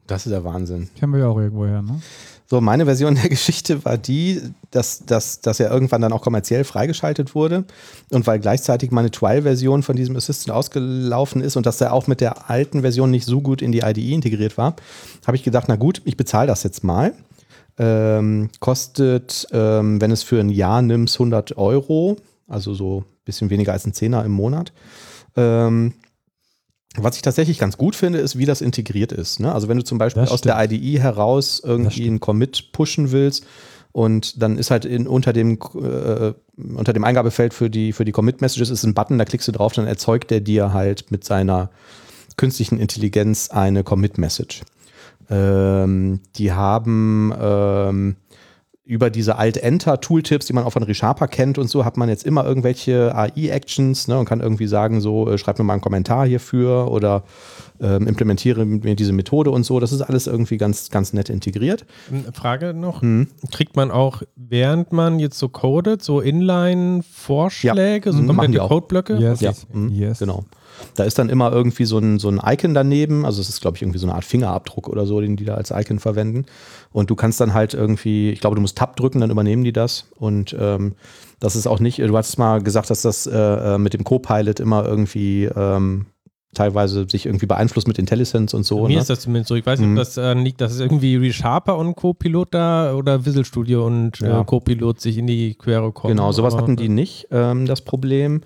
[0.06, 0.88] Das ist der Wahnsinn.
[0.98, 2.00] Kennen wir ja auch irgendwoher, ne?
[2.46, 6.64] So, meine Version der Geschichte war die, dass, dass, dass er irgendwann dann auch kommerziell
[6.64, 7.64] freigeschaltet wurde
[8.10, 12.20] und weil gleichzeitig meine Trial-Version von diesem Assistant ausgelaufen ist und dass er auch mit
[12.20, 14.74] der alten Version nicht so gut in die IDE integriert war,
[15.26, 17.14] habe ich gedacht, na gut, ich bezahle das jetzt mal.
[17.78, 22.16] Ähm, kostet, ähm, wenn es für ein Jahr nimmst, 100 Euro,
[22.48, 24.72] also so ein bisschen weniger als ein Zehner im Monat.
[25.40, 25.94] Ähm,
[26.96, 29.38] was ich tatsächlich ganz gut finde, ist, wie das integriert ist.
[29.38, 29.52] Ne?
[29.52, 33.46] Also wenn du zum Beispiel aus der IDE heraus irgendwie einen Commit pushen willst
[33.92, 38.12] und dann ist halt in, unter, dem, äh, unter dem Eingabefeld für die, für die
[38.12, 41.70] Commit-Messages ist ein Button, da klickst du drauf, dann erzeugt der dir halt mit seiner
[42.36, 44.62] künstlichen Intelligenz eine Commit-Message.
[45.30, 48.16] Ähm, die haben ähm,
[48.90, 52.44] über diese Alt-Enter-Tooltips, die man auch von ReSharper kennt und so, hat man jetzt immer
[52.44, 56.90] irgendwelche AI-Actions ne, und kann irgendwie sagen, so, äh, schreib mir mal einen Kommentar hierfür
[56.90, 57.22] oder
[57.80, 59.78] ähm, implementiere mir diese Methode und so.
[59.78, 61.86] Das ist alles irgendwie ganz, ganz nett integriert.
[62.10, 63.28] Eine Frage noch: Mhm.
[63.52, 68.66] Kriegt man auch, während man jetzt so codet, so Inline-Vorschläge, so Mhm, machen komplette.
[68.68, 69.16] Codeblöcke?
[69.18, 69.40] Yes.
[69.40, 70.18] Ja, mhm, Yes.
[70.18, 70.44] genau.
[70.96, 73.24] Da ist dann immer irgendwie so ein, so ein Icon daneben.
[73.24, 75.54] Also es ist, glaube ich, irgendwie so eine Art Fingerabdruck oder so, den die da
[75.54, 76.46] als Icon verwenden.
[76.92, 79.72] Und du kannst dann halt irgendwie, ich glaube, du musst Tab drücken, dann übernehmen die
[79.72, 80.06] das.
[80.18, 80.94] Und ähm,
[81.38, 84.60] das ist auch nicht, du hast mal gesagt, dass das äh, äh, mit dem Co-Pilot
[84.60, 86.06] immer irgendwie ähm,
[86.52, 88.88] teilweise sich irgendwie beeinflusst mit IntelliSense und so.
[88.88, 89.00] Mir ne?
[89.00, 89.54] ist das zumindest so.
[89.54, 89.96] Ich weiß nicht, Mhm.
[89.96, 94.18] ob das äh, liegt, dass es irgendwie ReSharper und Copilot da oder Visual Studio und
[94.18, 94.40] Ja.
[94.40, 96.16] äh, Copilot sich in die Quere kommen.
[96.16, 98.40] Genau, sowas hatten die nicht, ähm, das Problem.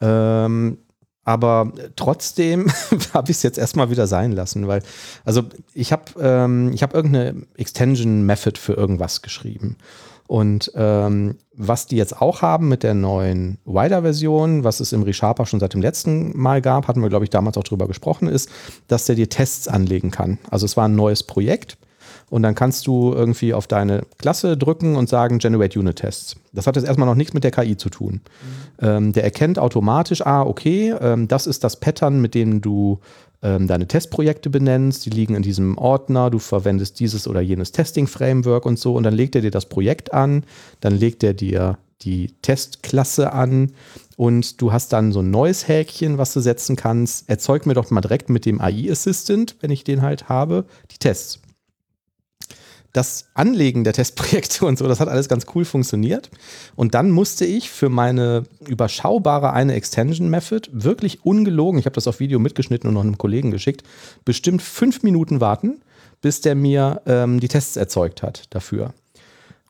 [0.00, 0.78] Ähm,
[1.24, 2.70] aber trotzdem
[3.14, 4.82] habe ich es jetzt erstmal wieder sein lassen, weil,
[5.24, 5.42] also
[5.74, 9.76] ich habe ähm, hab irgendeine Extension Method für irgendwas geschrieben.
[10.26, 15.44] Und ähm, was die jetzt auch haben mit der neuen Wider-Version, was es im ReSharper
[15.44, 18.48] schon seit dem letzten Mal gab, hatten wir, glaube ich, damals auch drüber gesprochen, ist,
[18.86, 20.38] dass der dir Tests anlegen kann.
[20.48, 21.78] Also es war ein neues Projekt
[22.30, 26.36] und dann kannst du irgendwie auf deine Klasse drücken und sagen Generate Unit Tests.
[26.52, 28.20] Das hat jetzt erstmal noch nichts mit der KI zu tun.
[28.80, 33.00] Ähm, der erkennt automatisch, ah, okay, ähm, das ist das Pattern, mit dem du
[33.42, 35.04] ähm, deine Testprojekte benennst.
[35.06, 38.94] Die liegen in diesem Ordner, du verwendest dieses oder jenes Testing-Framework und so.
[38.94, 40.44] Und dann legt er dir das Projekt an,
[40.80, 43.72] dann legt er dir die Testklasse an
[44.16, 47.28] und du hast dann so ein neues Häkchen, was du setzen kannst.
[47.28, 51.40] Erzeug mir doch mal direkt mit dem AI-Assistant, wenn ich den halt habe, die Tests
[52.92, 56.30] das Anlegen der Testprojekte und so, das hat alles ganz cool funktioniert.
[56.76, 62.08] Und dann musste ich für meine überschaubare eine Extension Method wirklich ungelogen, ich habe das
[62.08, 63.82] auf Video mitgeschnitten und noch einem Kollegen geschickt,
[64.24, 65.80] bestimmt fünf Minuten warten,
[66.20, 68.92] bis der mir ähm, die Tests erzeugt hat dafür.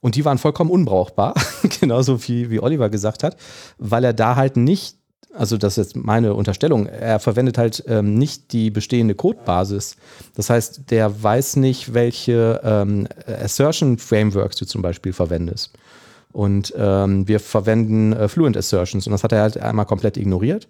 [0.01, 1.35] Und die waren vollkommen unbrauchbar,
[1.81, 3.37] genauso wie, wie Oliver gesagt hat,
[3.79, 4.97] weil er da halt nicht,
[5.35, 9.97] also das ist jetzt meine Unterstellung, er verwendet halt ähm, nicht die bestehende Codebasis.
[10.35, 15.73] Das heißt, der weiß nicht, welche ähm, Assertion Frameworks du zum Beispiel verwendest.
[16.33, 20.69] Und ähm, wir verwenden äh, Fluent Assertions und das hat er halt einmal komplett ignoriert.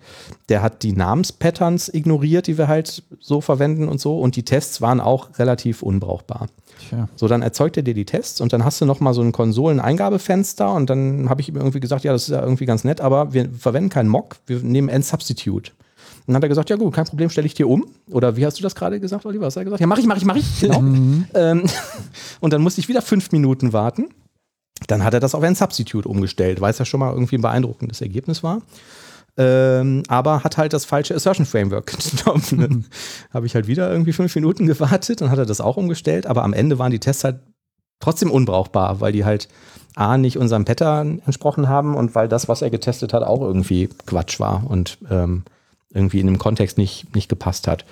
[0.48, 4.18] Der hat die Namenspatterns ignoriert, die wir halt so verwenden und so.
[4.18, 6.48] Und die Tests waren auch relativ unbrauchbar.
[6.88, 7.08] Tja.
[7.16, 10.72] So, dann erzeugt er dir die Tests und dann hast du nochmal so ein Konsolen-Eingabefenster
[10.72, 13.32] und dann habe ich ihm irgendwie gesagt, ja, das ist ja irgendwie ganz nett, aber
[13.32, 15.72] wir verwenden keinen Mock, wir nehmen N-Substitute.
[16.26, 17.86] Und dann hat er gesagt, ja gut, kein Problem, stelle ich dir um.
[18.10, 19.46] Oder wie hast du das gerade gesagt, Oliver?
[19.46, 19.80] Was hat er gesagt?
[19.80, 20.60] Ja, mach ich, mach ich, mach ich.
[20.60, 20.78] Genau.
[21.34, 21.64] ähm,
[22.40, 24.08] und dann musste ich wieder fünf Minuten warten.
[24.86, 28.00] Dann hat er das auf N-Substitute umgestellt, weil es ja schon mal irgendwie ein beeindruckendes
[28.00, 28.62] Ergebnis war.
[29.36, 31.86] Ähm, aber hat halt das falsche Assertion Framework
[32.24, 32.44] genommen.
[32.50, 32.84] Dann
[33.32, 36.26] habe ich halt wieder irgendwie fünf Minuten gewartet und hat er das auch umgestellt.
[36.26, 37.40] Aber am Ende waren die Tests halt
[38.00, 39.48] trotzdem unbrauchbar, weil die halt
[39.96, 43.88] A, nicht unserem Pattern entsprochen haben und weil das, was er getestet hat, auch irgendwie
[44.06, 45.44] Quatsch war und ähm,
[45.92, 47.84] irgendwie in dem Kontext nicht, nicht gepasst hat.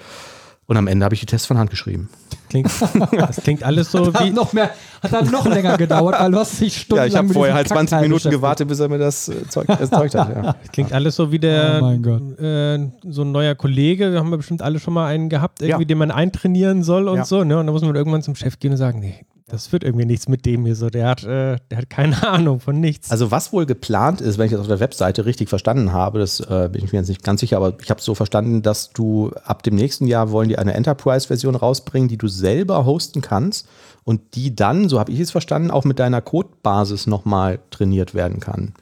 [0.69, 2.11] Und am Ende habe ich die Tests von Hand geschrieben.
[2.51, 2.71] Klingt,
[3.13, 4.31] das klingt alles so Hat wie.
[4.31, 4.71] noch, mehr,
[5.03, 7.69] hat dann noch länger gedauert, weil du hast dich Ja, stundenlang ich habe vorher halt
[7.69, 10.29] 20 Kackteil Minuten gewartet, bis er mir das äh, Zeug erzeugt hat.
[10.45, 10.57] Ja.
[10.73, 12.39] Klingt alles so wie der Oh mein Gott.
[12.39, 15.83] äh, so ein neuer Kollege, wir haben wir bestimmt alle schon mal einen gehabt, irgendwie,
[15.85, 15.87] Ja.
[15.89, 17.25] den man eintrainieren soll und Ja.
[17.25, 17.59] so, ne?
[17.59, 20.29] Und da muss man irgendwann zum Chef gehen und sagen, nee, das wird irgendwie nichts
[20.29, 20.91] mit dem hier so.
[20.91, 23.11] Der hat, äh, der hat keine Ahnung von nichts.
[23.11, 26.41] Also was wohl geplant ist, wenn ich das auf der Webseite richtig verstanden habe, das
[26.41, 28.91] äh, bin ich mir jetzt nicht ganz sicher, aber ich habe es so verstanden, dass
[28.91, 33.67] du ab dem nächsten Jahr wollen die eine Enterprise-Version rausbringen, die du selber hosten kannst
[34.05, 38.41] und die dann, so habe ich es verstanden, auch mit deiner Codebasis nochmal trainiert werden
[38.41, 38.75] kann.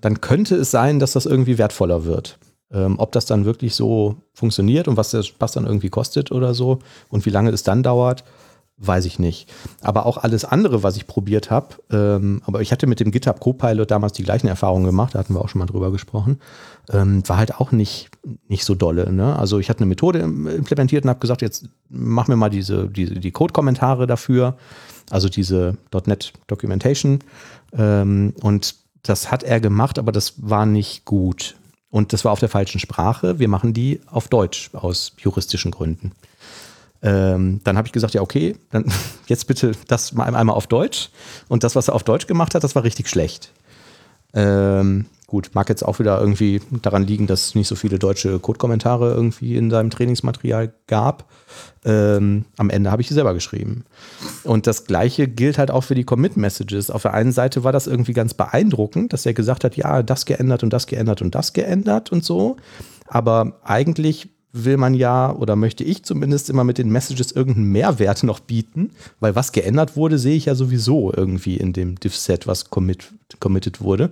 [0.00, 2.38] Dann könnte es sein, dass das irgendwie wertvoller wird.
[2.72, 6.54] Ähm, ob das dann wirklich so funktioniert und was das was dann irgendwie kostet oder
[6.54, 8.24] so und wie lange es dann dauert,
[8.86, 9.52] weiß ich nicht.
[9.80, 13.40] Aber auch alles andere, was ich probiert habe, ähm, aber ich hatte mit dem GitHub
[13.40, 16.40] Copilot damals die gleichen Erfahrungen gemacht, da hatten wir auch schon mal drüber gesprochen,
[16.92, 18.10] ähm, war halt auch nicht,
[18.48, 19.12] nicht so dolle.
[19.12, 19.36] Ne?
[19.36, 22.88] Also ich hatte eine Methode im- implementiert und habe gesagt, jetzt mach mir mal diese,
[22.88, 24.56] diese die Code-Kommentare dafür,
[25.10, 25.76] also diese
[26.06, 27.20] .NET Documentation
[27.76, 31.56] ähm, und das hat er gemacht, aber das war nicht gut.
[31.90, 33.38] Und das war auf der falschen Sprache.
[33.38, 36.12] Wir machen die auf Deutsch aus juristischen Gründen.
[37.04, 38.86] Ähm, dann habe ich gesagt, ja, okay, dann
[39.26, 41.10] jetzt bitte das mal einmal auf Deutsch.
[41.48, 43.52] Und das, was er auf Deutsch gemacht hat, das war richtig schlecht.
[44.32, 48.38] Ähm, gut, mag jetzt auch wieder irgendwie daran liegen, dass es nicht so viele deutsche
[48.40, 51.30] Code-Kommentare irgendwie in seinem Trainingsmaterial gab.
[51.84, 53.84] Ähm, am Ende habe ich sie selber geschrieben.
[54.42, 56.90] Und das Gleiche gilt halt auch für die Commit-Messages.
[56.90, 60.24] Auf der einen Seite war das irgendwie ganz beeindruckend, dass er gesagt hat, ja, das
[60.24, 62.56] geändert und das geändert und das geändert und so.
[63.06, 68.22] Aber eigentlich will man ja oder möchte ich zumindest immer mit den Messages irgendeinen Mehrwert
[68.22, 72.70] noch bieten, weil was geändert wurde, sehe ich ja sowieso irgendwie in dem Diff-Set, was
[72.70, 74.10] commit, committed wurde.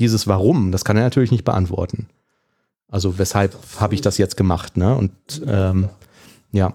[0.00, 2.08] Dieses Warum, das kann er natürlich nicht beantworten.
[2.88, 4.96] Also weshalb habe ich das jetzt gemacht, ne?
[4.96, 5.12] Und
[5.46, 5.88] ähm,
[6.52, 6.74] ja.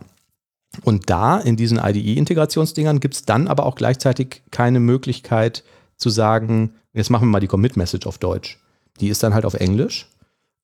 [0.84, 5.64] Und da in diesen IDE-Integrationsdingern gibt es dann aber auch gleichzeitig keine Möglichkeit
[5.98, 8.60] zu sagen, jetzt machen wir mal die Commit-Message auf Deutsch.
[9.02, 10.10] Die ist dann halt auf Englisch.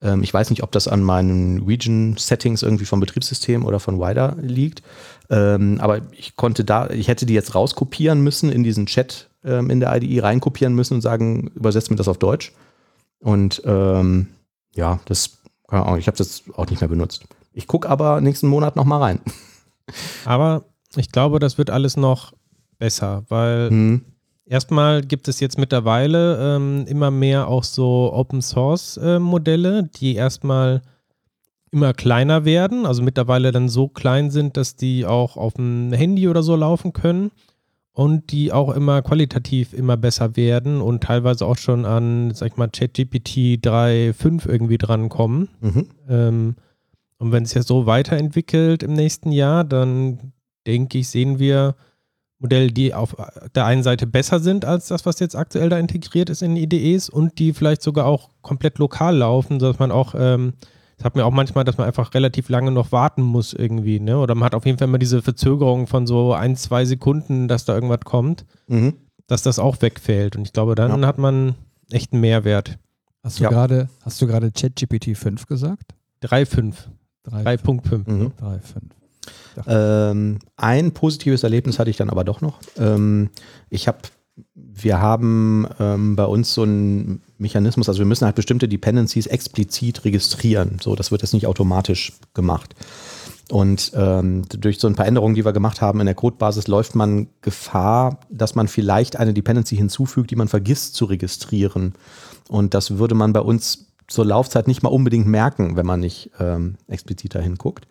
[0.01, 4.35] Ähm, ich weiß nicht, ob das an meinen Region-Settings irgendwie vom Betriebssystem oder von Wider
[4.41, 4.83] liegt.
[5.29, 9.69] Ähm, aber ich konnte da, ich hätte die jetzt rauskopieren müssen, in diesen Chat ähm,
[9.69, 12.53] in der IDE reinkopieren müssen und sagen, übersetzt mir das auf Deutsch.
[13.19, 14.27] Und ähm,
[14.75, 15.37] ja, das,
[15.67, 17.25] Ahnung, ich habe das auch nicht mehr benutzt.
[17.53, 19.19] Ich gucke aber nächsten Monat nochmal rein.
[20.25, 20.65] Aber
[20.95, 22.33] ich glaube, das wird alles noch
[22.77, 24.01] besser, weil Hm.
[24.45, 30.15] Erstmal gibt es jetzt mittlerweile ähm, immer mehr auch so Open Source äh, Modelle, die
[30.15, 30.81] erstmal
[31.71, 36.29] immer kleiner werden, also mittlerweile dann so klein sind, dass die auch auf dem Handy
[36.29, 37.31] oder so laufen können
[37.91, 42.57] und die auch immer qualitativ immer besser werden und teilweise auch schon an, sag ich
[42.57, 45.49] mal, ChatGPT 3.5 irgendwie drankommen.
[45.61, 45.89] Mhm.
[46.09, 46.55] Ähm,
[47.17, 50.33] und wenn es ja so weiterentwickelt im nächsten Jahr, dann
[50.67, 51.75] denke ich, sehen wir
[52.39, 53.15] Modelle, die auf
[53.55, 57.09] der einen Seite besser sind als das, was jetzt aktuell da integriert ist in IDEs
[57.09, 60.53] und die vielleicht sogar auch komplett lokal laufen, sodass man auch, ähm,
[60.97, 64.17] das hat mir auch manchmal, dass man einfach relativ lange noch warten muss irgendwie, ne?
[64.19, 67.65] Oder man hat auf jeden Fall immer diese Verzögerung von so ein, zwei Sekunden, dass
[67.65, 68.93] da irgendwas kommt, Mhm.
[69.27, 70.35] dass das auch wegfällt.
[70.35, 71.07] Und ich glaube, dann Ja.
[71.07, 71.55] hat man
[71.89, 72.77] echt einen Mehrwert.
[73.23, 73.49] Hast du Ja.
[73.49, 75.95] gerade, hast du gerade ChatGPT 5 gesagt?
[76.21, 76.89] 3.5.
[77.23, 78.07] 3, 3.5.
[78.07, 78.31] Mhm.
[78.37, 78.59] 3,
[79.55, 79.65] 5.
[79.67, 82.59] Ähm, ein positives Erlebnis hatte ich dann aber doch noch.
[82.77, 83.29] Ähm,
[83.69, 83.99] ich habe,
[84.53, 90.05] wir haben ähm, bei uns so einen Mechanismus, also wir müssen halt bestimmte Dependencies explizit
[90.05, 90.79] registrieren.
[90.81, 92.75] So, das wird jetzt nicht automatisch gemacht.
[93.51, 96.95] Und ähm, durch so ein paar Änderungen, die wir gemacht haben in der Codebasis, läuft
[96.95, 101.93] man Gefahr, dass man vielleicht eine Dependency hinzufügt, die man vergisst zu registrieren.
[102.49, 106.31] Und das würde man bei uns zur Laufzeit nicht mal unbedingt merken, wenn man nicht
[106.39, 107.87] ähm, explizit dahin guckt.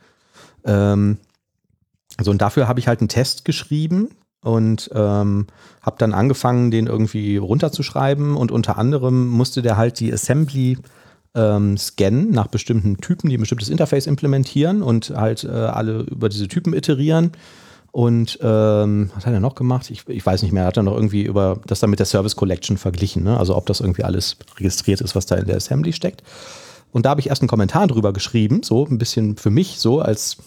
[0.64, 1.18] Ähm,
[2.20, 4.10] so, und dafür habe ich halt einen Test geschrieben
[4.42, 5.46] und ähm,
[5.82, 10.78] habe dann angefangen, den irgendwie runterzuschreiben und unter anderem musste der halt die Assembly
[11.34, 16.28] ähm, scannen nach bestimmten Typen, die ein bestimmtes Interface implementieren und halt äh, alle über
[16.28, 17.32] diese Typen iterieren.
[17.90, 19.88] Und ähm, was hat er noch gemacht?
[19.90, 20.64] Ich, ich weiß nicht mehr.
[20.64, 23.22] Er hat dann noch irgendwie über das dann mit der Service Collection verglichen.
[23.22, 23.38] Ne?
[23.38, 26.22] Also ob das irgendwie alles registriert ist, was da in der Assembly steckt.
[26.90, 30.00] Und da habe ich erst einen Kommentar drüber geschrieben, so ein bisschen für mich, so
[30.00, 30.38] als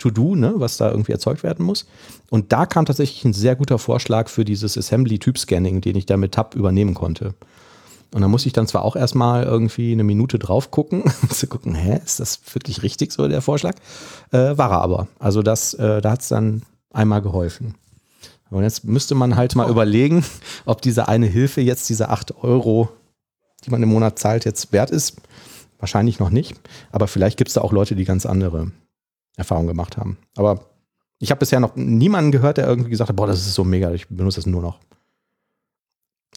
[0.00, 1.86] To-Do, ne, was da irgendwie erzeugt werden muss.
[2.30, 6.32] Und da kam tatsächlich ein sehr guter Vorschlag für dieses Assembly-Typ-Scanning, den ich da mit
[6.32, 7.34] Tab übernehmen konnte.
[8.12, 11.46] Und da musste ich dann zwar auch erstmal irgendwie eine Minute drauf gucken, um zu
[11.46, 13.76] gucken, hä, ist das wirklich richtig so der Vorschlag?
[14.32, 15.08] Äh, war er aber.
[15.18, 17.74] Also das, äh, da hat es dann einmal geholfen.
[18.50, 20.24] Und jetzt müsste man halt mal überlegen,
[20.64, 22.88] ob diese eine Hilfe jetzt diese 8 Euro,
[23.64, 25.18] die man im Monat zahlt, jetzt wert ist.
[25.78, 26.54] Wahrscheinlich noch nicht.
[26.90, 28.72] Aber vielleicht gibt es da auch Leute, die ganz andere
[29.36, 30.18] Erfahrung gemacht haben.
[30.36, 30.66] Aber
[31.18, 33.92] ich habe bisher noch niemanden gehört, der irgendwie gesagt hat, boah, das ist so mega,
[33.92, 34.78] ich benutze das nur noch.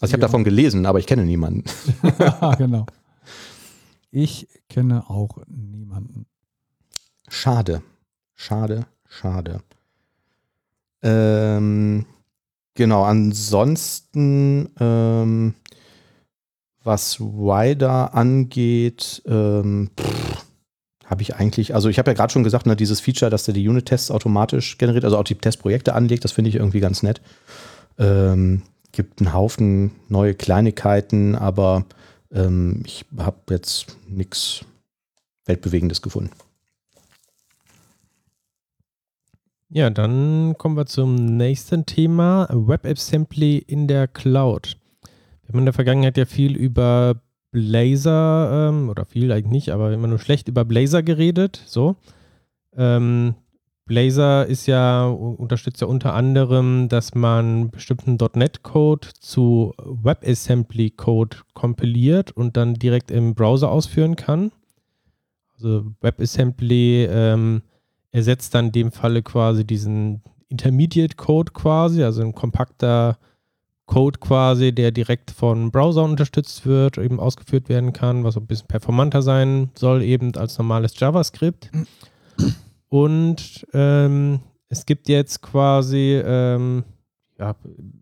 [0.00, 0.26] Also ich habe Ja.
[0.28, 1.64] davon gelesen, aber ich kenne niemanden.
[2.58, 2.86] genau.
[4.10, 6.26] Ich kenne auch niemanden.
[7.28, 7.82] Schade.
[8.34, 9.60] Schade, schade.
[11.02, 12.06] Ähm,
[12.74, 15.54] genau, ansonsten, ähm,
[16.82, 19.90] was Rider angeht, ähm,
[21.06, 23.54] habe ich eigentlich, also ich habe ja gerade schon gesagt, ne, dieses Feature, dass der
[23.54, 27.20] die Unit-Tests automatisch generiert, also auch die Testprojekte anlegt, das finde ich irgendwie ganz nett.
[27.98, 31.84] Ähm, gibt einen Haufen neue Kleinigkeiten, aber
[32.32, 34.64] ähm, ich habe jetzt nichts
[35.46, 36.30] Weltbewegendes gefunden.
[39.68, 44.76] Ja, dann kommen wir zum nächsten Thema: WebAssembly in der Cloud.
[45.42, 47.20] Wir haben in der Vergangenheit ja viel über
[47.54, 51.62] Blazor, ähm, oder viel eigentlich nicht, aber immer nur schlecht über Blazor geredet.
[51.66, 51.94] So.
[52.76, 53.36] Ähm,
[53.86, 62.56] Blazor ist ja, unterstützt ja unter anderem, dass man bestimmten .NET-Code zu WebAssembly-Code kompiliert und
[62.56, 64.50] dann direkt im Browser ausführen kann.
[65.54, 67.62] Also WebAssembly ähm,
[68.10, 73.16] ersetzt dann in dem Falle quasi diesen Intermediate-Code quasi, also ein kompakter
[73.86, 78.66] Code quasi, der direkt von Browser unterstützt wird, eben ausgeführt werden kann, was ein bisschen
[78.66, 81.70] performanter sein soll, eben als normales JavaScript.
[82.88, 86.84] Und ähm, es gibt jetzt quasi ähm,
[87.38, 87.56] ja,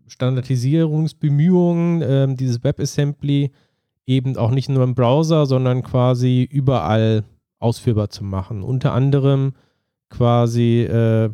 [0.07, 3.51] Standardisierungsbemühungen, ähm, dieses WebAssembly
[4.05, 7.23] eben auch nicht nur im Browser, sondern quasi überall
[7.59, 8.63] ausführbar zu machen.
[8.63, 9.53] Unter anderem
[10.09, 11.29] quasi äh,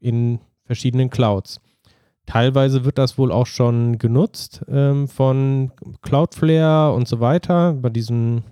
[0.00, 1.60] in verschiedenen Clouds.
[2.32, 5.70] Teilweise wird das wohl auch schon genutzt ähm, von
[6.00, 8.42] Cloudflare und so weiter, bei diesen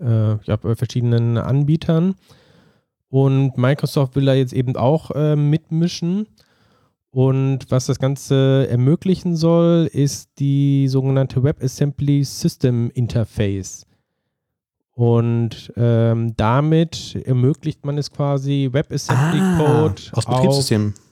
[0.00, 2.14] äh, ja, bei verschiedenen Anbietern.
[3.08, 6.26] Und Microsoft will da jetzt eben auch äh, mitmischen.
[7.10, 13.86] Und was das Ganze ermöglichen soll, ist die sogenannte WebAssembly System Interface.
[14.92, 20.92] Und ähm, damit ermöglicht man es quasi, WebAssembly-Code Ah, aus auf, Betriebssystemen.
[20.92, 21.03] auf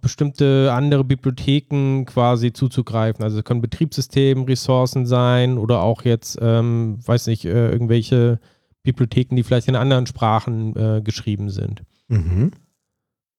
[0.00, 3.22] bestimmte andere Bibliotheken quasi zuzugreifen.
[3.22, 8.40] Also es können Betriebssystem-Ressourcen sein oder auch jetzt, ähm, weiß nicht, äh, irgendwelche
[8.82, 11.82] Bibliotheken, die vielleicht in anderen Sprachen äh, geschrieben sind.
[12.08, 12.52] Mhm.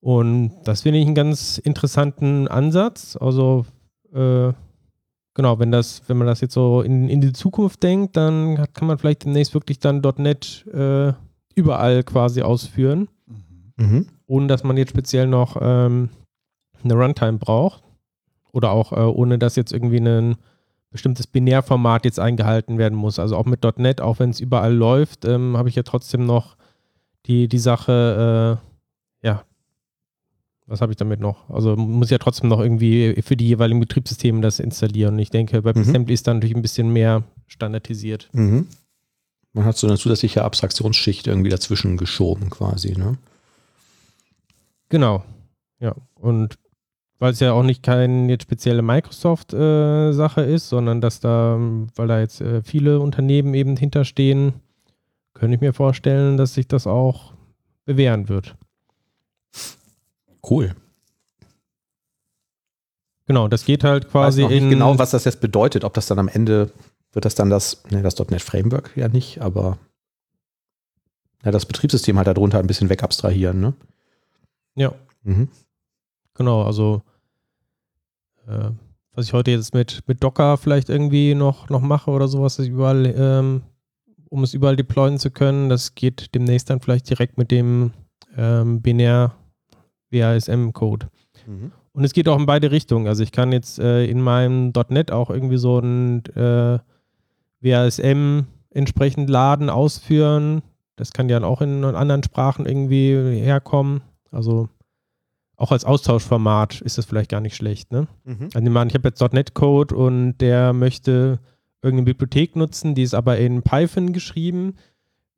[0.00, 3.16] Und das finde ich einen ganz interessanten Ansatz.
[3.20, 3.66] Also
[4.12, 4.52] äh,
[5.34, 8.74] genau, wenn das, wenn man das jetzt so in, in die Zukunft denkt, dann hat,
[8.74, 11.12] kann man vielleicht demnächst wirklich dann .NET äh,
[11.54, 13.08] überall quasi ausführen,
[13.76, 14.06] Mhm.
[14.26, 16.10] ohne dass man jetzt speziell noch ähm,
[16.84, 17.82] eine Runtime braucht.
[18.52, 20.36] Oder auch äh, ohne dass jetzt irgendwie ein
[20.90, 23.18] bestimmtes Binärformat jetzt eingehalten werden muss.
[23.18, 26.56] Also auch mit .NET, auch wenn es überall läuft, ähm, habe ich ja trotzdem noch
[27.26, 28.58] die, die Sache,
[29.22, 29.44] äh, ja,
[30.66, 31.48] was habe ich damit noch?
[31.50, 35.14] Also muss ja trotzdem noch irgendwie für die jeweiligen Betriebssysteme das installieren.
[35.14, 38.28] Und ich denke, WebAssembly ist dann natürlich ein bisschen mehr standardisiert.
[38.32, 38.68] Mhm.
[39.54, 43.16] Man hat so eine zusätzliche Abstraktionsschicht irgendwie dazwischen geschoben quasi, ne?
[44.90, 45.24] Genau.
[45.80, 45.94] Ja.
[46.14, 46.58] Und
[47.18, 52.08] weil es ja auch nicht keine jetzt spezielle Microsoft-Sache ist, sondern dass da, ähm, weil
[52.08, 54.54] da jetzt äh, viele Unternehmen eben hinterstehen,
[55.34, 57.32] könnte ich mir vorstellen, dass sich das auch
[57.84, 58.56] bewähren wird.
[60.48, 60.74] Cool.
[63.26, 64.70] Genau, das geht halt Weiß quasi noch nicht in.
[64.70, 66.72] genau, was das jetzt bedeutet, ob das dann am Ende
[67.12, 69.78] wird das dann das, ne, das .NET Framework ja nicht, aber
[71.44, 73.74] ja, das Betriebssystem halt darunter ein bisschen wegabstrahieren, ne?
[74.76, 74.94] Ja,
[75.24, 75.48] Mhm.
[76.38, 76.62] Genau.
[76.62, 77.02] Also,
[78.46, 78.70] äh,
[79.14, 83.04] was ich heute jetzt mit, mit Docker vielleicht irgendwie noch, noch mache oder sowas, überall,
[83.04, 83.62] ähm,
[84.30, 87.92] um es überall deployen zu können, das geht demnächst dann vielleicht direkt mit dem
[88.36, 89.34] ähm, binär
[90.10, 91.08] WASM-Code.
[91.46, 91.72] Mhm.
[91.92, 93.08] Und es geht auch in beide Richtungen.
[93.08, 96.78] Also ich kann jetzt äh, in meinem .NET auch irgendwie so ein äh,
[97.60, 100.62] WASM entsprechend laden, ausführen.
[100.94, 104.02] Das kann ja auch in anderen Sprachen irgendwie herkommen.
[104.30, 104.68] Also
[105.58, 107.90] auch als Austauschformat ist das vielleicht gar nicht schlecht.
[107.92, 108.06] Ne?
[108.24, 108.48] Mhm.
[108.54, 111.40] Also ich habe jetzt .NET-Code und der möchte
[111.82, 114.76] irgendeine Bibliothek nutzen, die ist aber in Python geschrieben.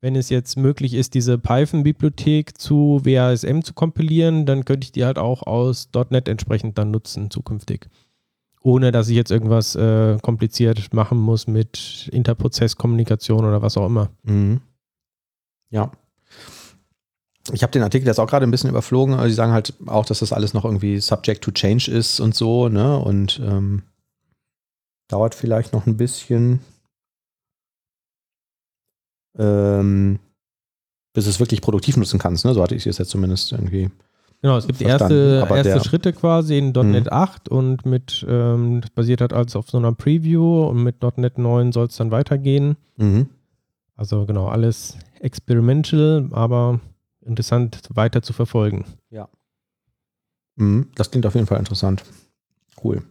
[0.02, 5.04] Wenn es jetzt möglich ist, diese Python-Bibliothek zu WASM zu kompilieren, dann könnte ich die
[5.04, 7.88] halt auch aus .NET entsprechend dann nutzen zukünftig.
[8.62, 14.10] Ohne dass ich jetzt irgendwas äh, kompliziert machen muss mit Interprozesskommunikation oder was auch immer.
[14.22, 14.60] Mhm.
[15.70, 15.90] Ja.
[17.52, 20.04] Ich habe den Artikel jetzt auch gerade ein bisschen überflogen, aber sie sagen halt auch,
[20.06, 22.98] dass das alles noch irgendwie subject to change ist und so, ne?
[22.98, 23.82] Und ähm,
[25.08, 26.60] dauert vielleicht noch ein bisschen.
[29.38, 30.18] Ähm,
[31.12, 32.44] bis es wirklich produktiv nutzen kannst.
[32.44, 32.54] Ne?
[32.54, 33.90] So hatte ich es jetzt zumindest irgendwie.
[34.42, 38.90] Genau, es gibt erste, erste der- Schritte quasi in .NET 8 und mit, ähm, das
[38.90, 42.76] basiert halt alles auf so einer Preview und mit .NET 9 soll es dann weitergehen.
[42.96, 43.28] Mhm.
[43.96, 46.80] Also genau, alles experimental, aber
[47.22, 48.84] interessant weiter zu verfolgen.
[50.56, 50.90] Mhm.
[50.94, 52.04] Das klingt auf jeden Fall interessant.
[52.82, 53.02] Cool.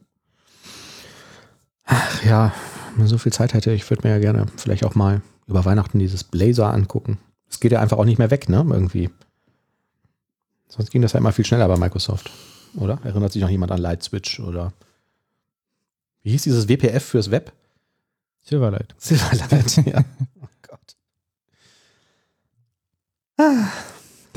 [1.84, 2.54] Ach ja,
[2.92, 5.66] wenn man so viel Zeit hätte, ich würde mir ja gerne vielleicht auch mal über
[5.66, 7.18] Weihnachten dieses Blazer angucken.
[7.50, 8.58] Es geht ja einfach auch nicht mehr weg, ne?
[8.70, 9.10] Irgendwie.
[10.68, 12.30] Sonst ging das ja immer viel schneller bei Microsoft,
[12.76, 13.00] oder?
[13.04, 14.72] Erinnert sich noch jemand an Light Switch oder
[16.22, 17.52] wie hieß dieses WPF fürs Web?
[18.44, 18.94] Silverlight.
[19.00, 20.04] Silverlight, ja.
[20.42, 20.96] Oh Gott.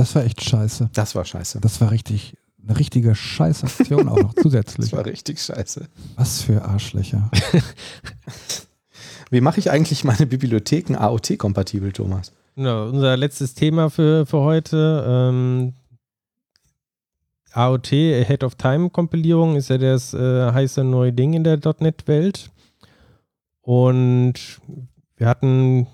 [0.02, 0.90] Das war echt scheiße.
[0.94, 1.60] Das war scheiße.
[1.60, 2.36] Das war richtig,
[2.66, 4.90] eine richtige Scheißaktion auch noch zusätzlich.
[4.90, 5.86] Das war richtig scheiße.
[6.16, 7.30] Was für Arschlöcher.
[9.30, 12.32] Wie mache ich eigentlich meine Bibliotheken AOT-kompatibel, Thomas?
[12.56, 15.04] Genau, unser letztes Thema für, für heute.
[15.06, 15.74] Ähm,
[17.52, 22.50] AOT, Ahead of Time Kompilierung, ist ja das äh, heiße neue Ding in der .NET-Welt.
[23.60, 24.34] Und
[25.16, 25.86] wir hatten,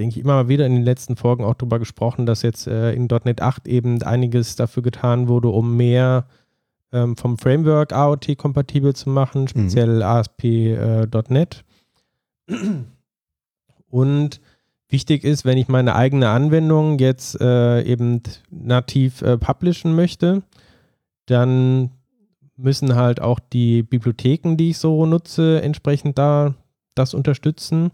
[0.00, 2.92] denke ich, immer mal wieder in den letzten Folgen auch darüber gesprochen, dass jetzt äh,
[2.92, 6.24] in .NET 8 eben einiges dafür getan wurde, um mehr
[6.90, 11.64] ähm, vom Framework AOT kompatibel zu machen, speziell ASP.NET.
[13.90, 14.40] Und
[14.88, 20.42] wichtig ist, wenn ich meine eigene Anwendung jetzt äh, eben nativ äh, publishen möchte,
[21.26, 21.90] dann
[22.56, 26.54] müssen halt auch die Bibliotheken, die ich so nutze, entsprechend da
[26.94, 27.90] das unterstützen.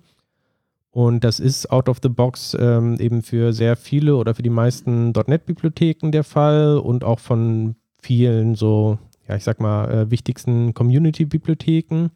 [0.97, 4.49] Und das ist out of the box ähm, eben für sehr viele oder für die
[4.49, 8.97] meisten .NET-Bibliotheken der Fall und auch von vielen so,
[9.29, 12.09] ja, ich sag mal, äh, wichtigsten Community-Bibliotheken.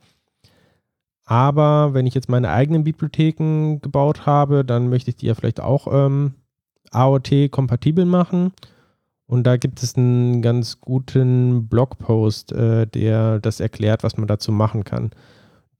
[1.27, 5.61] Aber wenn ich jetzt meine eigenen Bibliotheken gebaut habe, dann möchte ich die ja vielleicht
[5.61, 6.33] auch ähm,
[6.91, 8.53] AOT-kompatibel machen.
[9.27, 14.53] Und da gibt es einen ganz guten Blogpost, äh, der das erklärt, was man dazu
[14.53, 15.11] machen kann.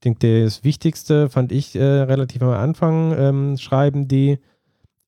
[0.01, 4.39] Ich denke, das Wichtigste fand ich äh, relativ am Anfang, ähm, schreiben die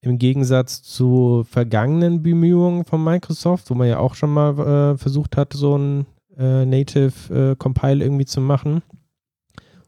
[0.02, 5.36] im Gegensatz zu vergangenen Bemühungen von Microsoft, wo man ja auch schon mal äh, versucht
[5.36, 6.06] hat, so ein
[6.38, 8.84] äh, Native äh, Compile irgendwie zu machen.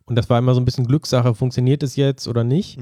[0.05, 2.79] Und das war immer so ein bisschen Glückssache, funktioniert es jetzt oder nicht.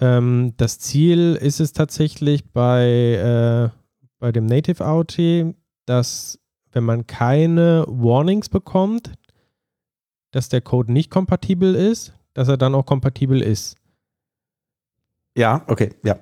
[0.00, 3.78] Ähm, das Ziel ist es tatsächlich bei, äh,
[4.18, 5.54] bei dem Native AOT,
[5.86, 6.40] dass
[6.72, 9.12] wenn man keine Warnings bekommt,
[10.30, 13.76] dass der Code nicht kompatibel ist, dass er dann auch kompatibel ist.
[15.36, 16.16] Ja, okay, ja.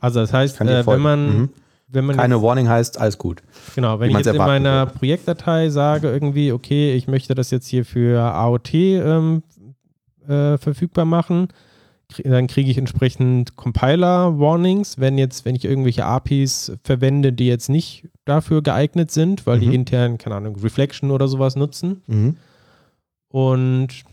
[0.00, 1.48] Also das heißt, äh, wenn man, Mhm.
[1.88, 3.42] wenn man Keine jetzt, Warning heißt, alles gut.
[3.74, 4.98] genau, wenn wie ich jetzt in meiner würde.
[4.98, 9.42] Projektdatei sage irgendwie, okay, ich möchte das jetzt hier für AOT ähm,
[10.28, 11.48] äh, verfügbar machen,
[12.22, 18.08] dann kriege ich entsprechend Compiler-Warnings, wenn jetzt, wenn ich irgendwelche APIs verwende, die jetzt nicht
[18.24, 19.60] dafür geeignet sind, weil Mhm.
[19.60, 22.02] die intern, keine Ahnung, Reflection oder sowas nutzen.
[22.06, 22.36] Mhm.
[23.28, 24.04] Und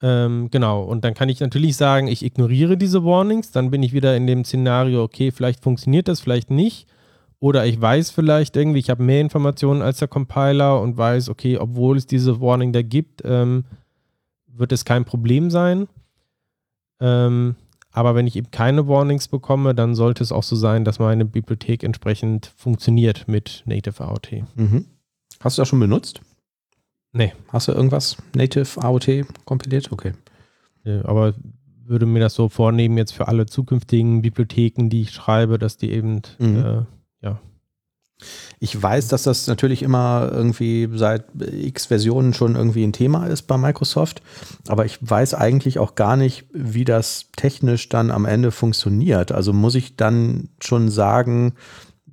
[0.00, 3.92] ähm, genau, und dann kann ich natürlich sagen, ich ignoriere diese Warnings, dann bin ich
[3.92, 6.86] wieder in dem Szenario, okay, vielleicht funktioniert das, vielleicht nicht.
[7.40, 11.56] Oder ich weiß vielleicht irgendwie, ich habe mehr Informationen als der Compiler und weiß, okay,
[11.56, 13.64] obwohl es diese Warning da gibt, ähm,
[14.46, 15.88] wird es kein Problem sein.
[17.00, 17.54] Ähm,
[17.92, 21.24] aber wenn ich eben keine Warnings bekomme, dann sollte es auch so sein, dass meine
[21.24, 24.32] Bibliothek entsprechend funktioniert mit Native AOT.
[24.56, 24.86] Mhm.
[25.40, 26.20] Hast du das schon benutzt?
[27.12, 27.32] Nee.
[27.48, 29.90] Hast du irgendwas Native AOT kompiliert?
[29.90, 30.12] Okay.
[30.84, 31.34] Ja, aber
[31.84, 35.90] würde mir das so vornehmen, jetzt für alle zukünftigen Bibliotheken, die ich schreibe, dass die
[35.90, 36.56] eben Mhm.
[36.56, 36.82] äh,
[38.58, 43.42] Ich weiß, dass das natürlich immer irgendwie seit x Versionen schon irgendwie ein Thema ist
[43.42, 44.22] bei Microsoft,
[44.66, 49.30] aber ich weiß eigentlich auch gar nicht, wie das technisch dann am Ende funktioniert.
[49.30, 51.54] Also muss ich dann schon sagen,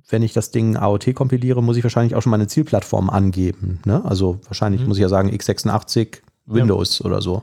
[0.08, 3.80] wenn ich das Ding AOT kompiliere, muss ich wahrscheinlich auch schon meine Zielplattform angeben.
[3.84, 4.02] Ne?
[4.04, 4.88] Also wahrscheinlich Mhm.
[4.88, 7.42] muss ich ja sagen x86 Windows oder so.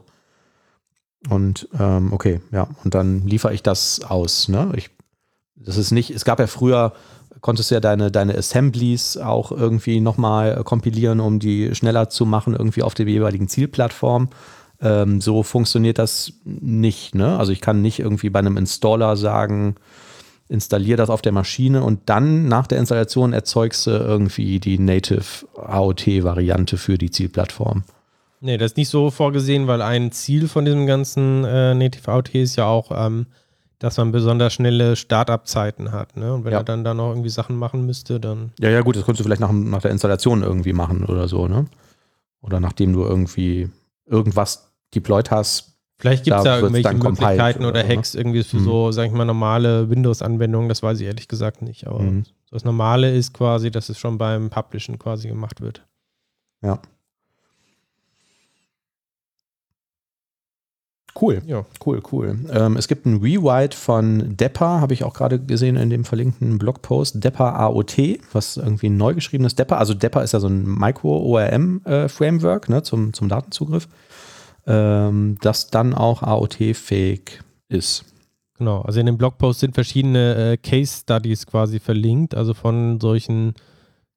[1.30, 4.48] Und ähm, okay, ja, und dann liefere ich das aus.
[4.50, 4.72] Ne?
[4.76, 4.90] Ich,
[5.56, 6.94] das ist nicht, es gab ja früher,
[7.42, 12.54] konntest du ja deine, deine Assemblies auch irgendwie nochmal kompilieren, um die schneller zu machen,
[12.54, 14.30] irgendwie auf der jeweiligen Zielplattform.
[14.82, 17.16] Ähm, so funktioniert das nicht.
[17.16, 17.38] Ne?
[17.38, 19.76] Also ich kann nicht irgendwie bei einem Installer sagen,
[20.54, 25.24] installier das auf der Maschine und dann nach der Installation erzeugst du irgendwie die Native
[25.58, 27.84] AOT-Variante für die Zielplattform.
[28.40, 32.36] nee, das ist nicht so vorgesehen, weil ein Ziel von diesem ganzen äh, Native AOT
[32.36, 33.26] ist ja auch, ähm,
[33.80, 36.16] dass man besonders schnelle Startup-Zeiten hat.
[36.16, 36.34] Ne?
[36.34, 36.60] Und wenn Ja.
[36.60, 39.24] er dann da noch irgendwie Sachen machen müsste, dann Ja, ja, gut, das könntest du
[39.26, 41.66] vielleicht nach, nach der Installation irgendwie machen oder so, ne?
[42.42, 43.70] Oder nachdem du irgendwie
[44.06, 45.73] irgendwas deployed hast,
[46.04, 47.90] Vielleicht gibt es Da wird's irgendwelche Möglichkeiten oder oder ne?
[47.96, 48.64] Hacks irgendwie für Mhm.
[48.66, 50.68] so, sag ich mal, normale Windows-Anwendungen.
[50.68, 51.88] Das weiß ich ehrlich gesagt nicht.
[51.88, 52.24] Aber Mhm.
[52.52, 55.86] das Normale ist quasi, dass es schon beim Publishen quasi gemacht wird.
[56.62, 56.80] Ja.
[61.22, 61.42] Cool.
[61.46, 61.64] Ja.
[61.86, 62.38] Cool, cool.
[62.52, 66.58] Ähm, es gibt ein Rewrite von Depper, habe ich auch gerade gesehen in dem verlinkten
[66.58, 70.66] Blogpost, Depper AOT, was irgendwie ein neu geschriebenes Depper, also Depper ist ja so ein
[70.66, 73.88] Micro-ORM-Framework ne, zum, zum Datenzugriff,
[74.66, 78.06] ähm, das dann auch AOT-fähig ist.
[78.58, 78.82] Genau.
[78.82, 83.56] Also in dem Blogpost sind verschiedene äh, Case Studies quasi verlinkt, also von solchen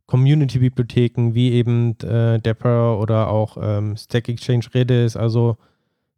[0.07, 5.57] Community-Bibliotheken wie eben äh, Dapper oder auch ähm, Stack Exchange Redis, also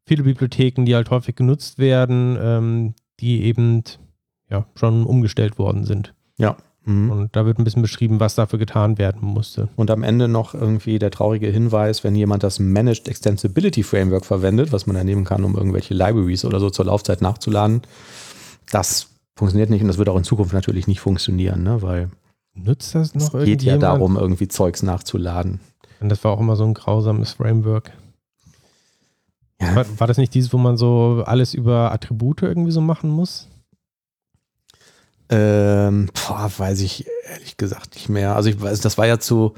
[0.05, 3.83] viele Bibliotheken, die halt häufig genutzt werden, ähm, die eben
[4.51, 6.15] ja schon umgestellt worden sind.
[6.89, 7.11] Mhm.
[7.11, 9.69] Und da wird ein bisschen beschrieben, was dafür getan werden musste.
[9.77, 14.73] Und am Ende noch irgendwie der traurige Hinweis, wenn jemand das Managed Extensibility Framework verwendet,
[14.73, 17.83] was man dann nehmen kann, um irgendwelche Libraries oder so zur Laufzeit nachzuladen,
[18.71, 21.83] das funktioniert nicht und das wird auch in Zukunft natürlich nicht funktionieren, ne?
[21.83, 22.11] weil
[22.55, 25.61] Nutzt das noch es geht ja darum, irgendwie Zeugs nachzuladen.
[26.01, 27.93] Und das war auch immer so ein grausames Framework.
[29.61, 29.77] Ja.
[29.77, 33.48] War, war das nicht dieses, wo man so alles über Attribute irgendwie so machen muss?
[35.31, 38.35] Ähm, boah, weiß ich ehrlich gesagt nicht mehr.
[38.37, 39.55] Also ich weiß, das war ja zu,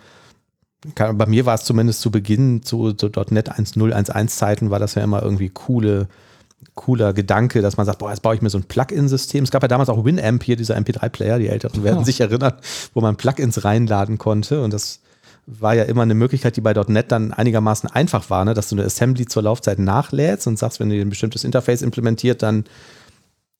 [0.97, 4.95] bei mir war es zumindest zu Beginn, zu, zu .NET 1.0, 1.1 Zeiten war das
[4.97, 6.09] ja immer irgendwie coole,
[6.75, 9.45] cooler Gedanke, dass man sagt, boah, jetzt baue ich mir so ein Plugin-System.
[9.45, 12.05] Es gab ja damals auch Winamp hier, dieser MP3-Player, die Älteren werden Ja.
[12.05, 12.55] sich erinnern,
[12.95, 15.01] wo man Plugins reinladen konnte und das
[15.47, 18.55] war ja immer eine Möglichkeit, die bei .NET dann einigermaßen einfach war, ne?
[18.55, 22.43] dass du eine Assembly zur Laufzeit nachlädst und sagst, wenn du ein bestimmtes Interface implementiert,
[22.43, 22.65] dann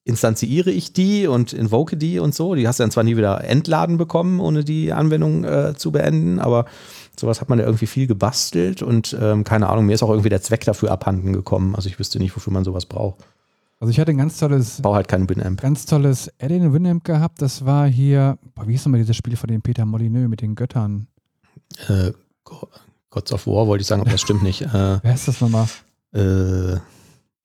[0.05, 2.55] instanziere ich die und invoke die und so.
[2.55, 6.39] Die hast du dann zwar nie wieder entladen bekommen, ohne die Anwendung äh, zu beenden,
[6.39, 6.65] aber
[7.19, 10.31] sowas hat man ja irgendwie viel gebastelt und ähm, keine Ahnung, mir ist auch irgendwie
[10.31, 11.75] der Zweck dafür abhanden gekommen.
[11.75, 13.21] Also ich wüsste nicht, wofür man sowas braucht.
[13.79, 15.61] Also ich hatte ein ganz tolles, baue halt keinen Winamp.
[15.61, 17.41] ganz tolles Add-in in Winamp gehabt.
[17.41, 20.55] Das war hier, boah, wie hieß nochmal dieses Spiel von dem Peter Molyneux mit den
[20.55, 21.07] Göttern?
[21.89, 22.13] Äh,
[22.45, 22.69] Go-
[23.11, 24.63] Gods of War wollte ich sagen, aber das stimmt nicht.
[24.63, 25.67] Äh, Wer ist das nochmal?
[26.13, 26.77] äh,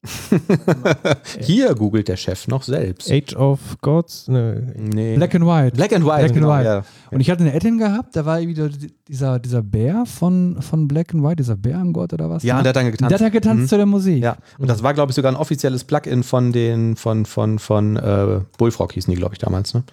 [1.40, 3.12] Hier googelt der Chef noch selbst.
[3.12, 4.28] Age of Gods?
[4.28, 5.16] Ne, Nee.
[5.16, 5.76] Black and White.
[5.76, 6.18] Black and White.
[6.18, 6.66] Black and genau, White.
[6.66, 6.84] Ja.
[7.12, 8.70] Und ich hatte eine Add-in gehabt, da war wieder
[9.08, 12.44] dieser, dieser Bär von, von Black and White, dieser Bärengott oder was?
[12.44, 13.12] ja, und der hat dann getanzt.
[13.12, 13.68] der hat ja getanzt Mhm.
[13.68, 14.24] zu der Musik.
[14.24, 17.96] Ja, und das war, glaube ich, sogar ein offizielles Plugin von den, von, von, von
[17.98, 19.74] äh, Bullfrog hießen die, glaube ich, damals.
[19.74, 19.84] Ne?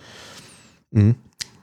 [0.90, 1.14] Mhm.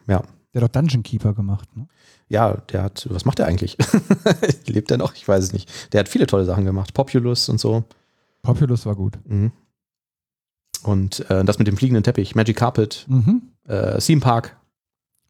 [0.08, 0.24] Ja.
[0.54, 1.68] Der hat doch Dungeon Keeper gemacht.
[1.76, 1.88] Ne?
[2.28, 3.78] Ja, der hat, was macht der eigentlich?
[4.68, 5.14] Lebt er noch?
[5.16, 5.70] Ich weiß es nicht.
[5.94, 6.94] Der hat viele tolle Sachen gemacht.
[6.94, 7.84] Populous und so.
[8.42, 9.18] Populous war gut.
[9.26, 9.52] Mhm.
[10.84, 13.42] Und äh, das mit dem fliegenden Teppich, Magic Carpet, Mhm.
[13.68, 14.56] äh, Theme Park,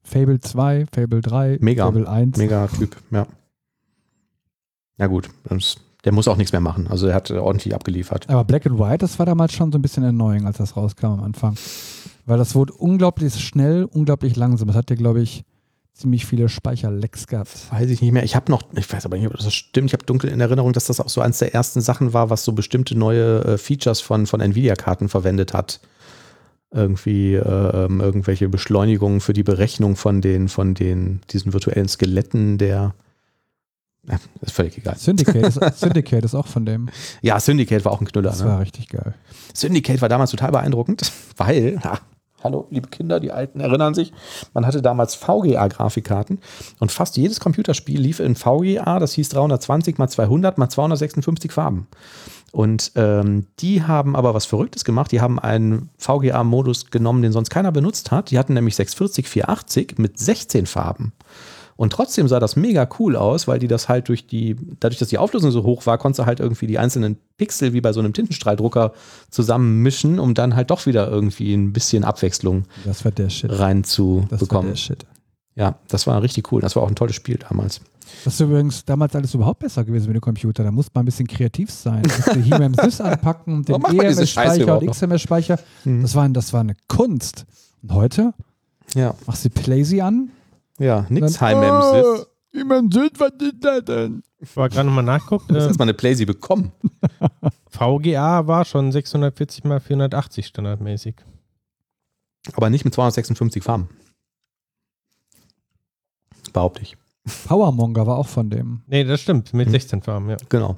[0.03, 1.85] Fable 2, Fable 3, Mega.
[1.85, 2.37] Fable 1.
[2.37, 3.27] mega Typ, ja.
[4.97, 5.29] Ja gut,
[6.03, 6.87] der muss auch nichts mehr machen.
[6.87, 8.29] Also er hat ordentlich abgeliefert.
[8.29, 11.05] Aber Black and White, das war damals schon so ein bisschen erneuing, als das rauskam
[11.07, 11.55] am Anfang.
[12.25, 14.67] Weil das wurde unglaublich schnell, unglaublich langsam.
[14.67, 15.43] Das hat ja, glaube ich,
[15.99, 17.49] ziemlich viele Speicherlecks gehabt.
[17.71, 18.23] Weiß ich nicht mehr.
[18.23, 19.87] Ich habe noch, ich weiß aber nicht, ob das stimmt.
[19.87, 22.43] Ich habe dunkel in Erinnerung, dass das auch so eins der ersten Sachen war, was
[22.43, 25.79] so bestimmte neue äh, Features von, von Nvidia-Karten verwendet hat.
[26.71, 32.93] Irgendwie äh, irgendwelche Beschleunigungen für die Berechnung von den, von den, diesen virtuellen Skeletten der.
[34.07, 34.95] Ja, ist völlig egal.
[34.97, 36.89] Syndicate ist, Syndicate ist auch von dem.
[37.21, 38.29] Ja, Syndicate war auch ein Knüller.
[38.29, 38.45] Das Ne?
[38.47, 39.13] war richtig geil.
[39.53, 41.99] Syndicate war damals total beeindruckend, weil, ha,
[42.43, 44.13] hallo, liebe Kinder, die Alten erinnern sich,
[44.53, 46.39] man hatte damals VGA-Grafikkarten
[46.79, 51.87] und fast jedes Computerspiel lief in VGA, das hieß 320 mal 200 mal 256 Farben.
[52.51, 55.11] Und ähm, die haben aber was Verrücktes gemacht.
[55.11, 58.31] Die haben einen VGA-Modus genommen, den sonst keiner benutzt hat.
[58.31, 61.13] Die hatten nämlich 640, 480 mit 16 Farben.
[61.79, 65.07] Und trotzdem sah das mega cool aus, weil die das halt durch die, dadurch, dass
[65.07, 68.01] die Auflösung so hoch war, konntest du halt irgendwie die einzelnen Pixel wie bei so
[68.01, 68.91] einem Tintenstrahldrucker
[69.31, 73.49] zusammenmischen, um dann halt doch wieder irgendwie ein bisschen Abwechslung Das war der Shit.
[73.49, 74.71] Das war reinzubekommen.
[74.71, 75.05] der Shit.
[75.55, 76.59] Ja, das war richtig cool.
[76.59, 77.79] Das war auch ein tolles Spiel damals.
[78.25, 80.65] Das ist übrigens damals alles überhaupt besser gewesen mit dem Computer.
[80.65, 82.01] Da musste man ein bisschen kreativ sein.
[82.01, 84.91] Musste He-Man Sys anpacken, den man diese Scheiße EMS-Speicher und?
[84.91, 85.59] XMS-Speicher.
[85.85, 86.01] Mhm.
[86.01, 87.45] Das, war, das war eine Kunst.
[87.83, 88.33] Und heute
[88.95, 90.31] Ja, machst du Playsy an.
[90.79, 92.27] Ja, nix High Mem Sys.
[92.51, 94.23] He-Man Sys, was ist das denn?
[94.39, 95.49] ich war gerade nochmal nachguckt.
[95.51, 96.71] Du Äh, erstmal eine Playsee bekommen.
[97.69, 101.15] VGA war schon 640 mal 480 standardmäßig.
[102.53, 103.89] Aber nicht mit 256 Farben.
[106.53, 106.97] Behaupte ich.
[107.47, 108.81] Powermonger war auch von dem.
[108.87, 109.71] Nee, das stimmt, mit Hm.
[109.73, 110.37] 16 Farben, ja.
[110.47, 110.77] Genau.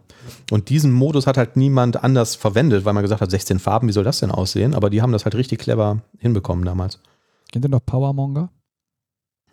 [0.49, 3.93] Und diesen Modus hat halt niemand anders verwendet, weil man gesagt hat, 16 Farben, wie
[3.93, 4.73] soll das denn aussehen?
[4.73, 6.99] Aber die haben das halt richtig clever hinbekommen damals.
[7.53, 8.49] Kennt ihr noch Powermonger?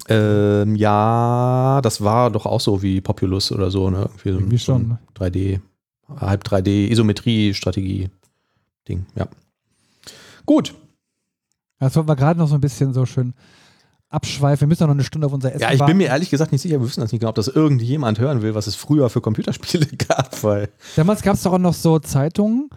[0.08, 4.02] Ähm, ja, das war doch auch so wie Populous oder so, ne?
[4.02, 4.98] Irgendwie, so, Irgendwie so schon.
[5.16, 5.60] 3D
[6.20, 8.08] halb 3D, Isometrie, Strategie,
[8.88, 9.28] Ding, ja.
[10.46, 10.74] Gut.
[11.80, 13.34] Das wollten wir gerade noch so ein bisschen so schön
[14.08, 14.62] abschweifen.
[14.62, 15.96] Wir müssen noch eine Stunde auf unser Essen Ja, ich bin warten.
[15.98, 18.54] mir ehrlich gesagt nicht sicher, wir wissen das nicht genau, ob das irgendjemand hören will,
[18.54, 22.70] was es früher für Computerspiele gab, weil Damals gab es doch auch noch so Zeitungen,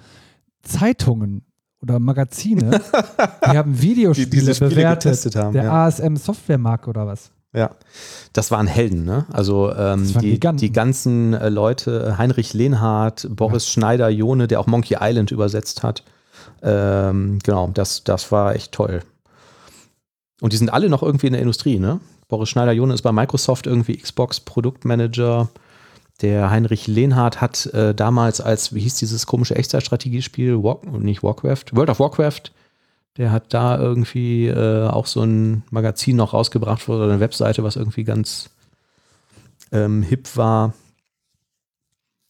[0.61, 1.45] Zeitungen
[1.81, 2.81] oder Magazine,
[3.51, 5.03] die haben Videospiele Die diese Spiele bewertet.
[5.03, 5.85] getestet haben, Der ja.
[5.85, 7.31] ASM Softwaremarkt oder was?
[7.53, 7.71] Ja,
[8.31, 9.25] das waren Helden, ne?
[9.33, 14.97] Also ähm, die, die ganzen äh, Leute, Heinrich Lehnhardt, Boris Schneider, Jone, der auch Monkey
[15.01, 16.03] Island übersetzt hat.
[16.63, 19.01] Ähm, genau, das, das war echt toll.
[20.39, 21.99] Und die sind alle noch irgendwie in der Industrie, ne?
[22.29, 25.49] Boris Schneider, Jone ist bei Microsoft irgendwie Xbox Produktmanager.
[26.21, 31.65] Der Heinrich Lehnhardt hat äh, damals als, wie hieß dieses komische Echtzeitstrategiespiel, War, nicht Warcraft,
[31.71, 32.51] World of Warcraft,
[33.17, 37.75] der hat da irgendwie äh, auch so ein Magazin noch rausgebracht oder eine Webseite, was
[37.75, 38.49] irgendwie ganz
[39.71, 40.73] ähm, hip war.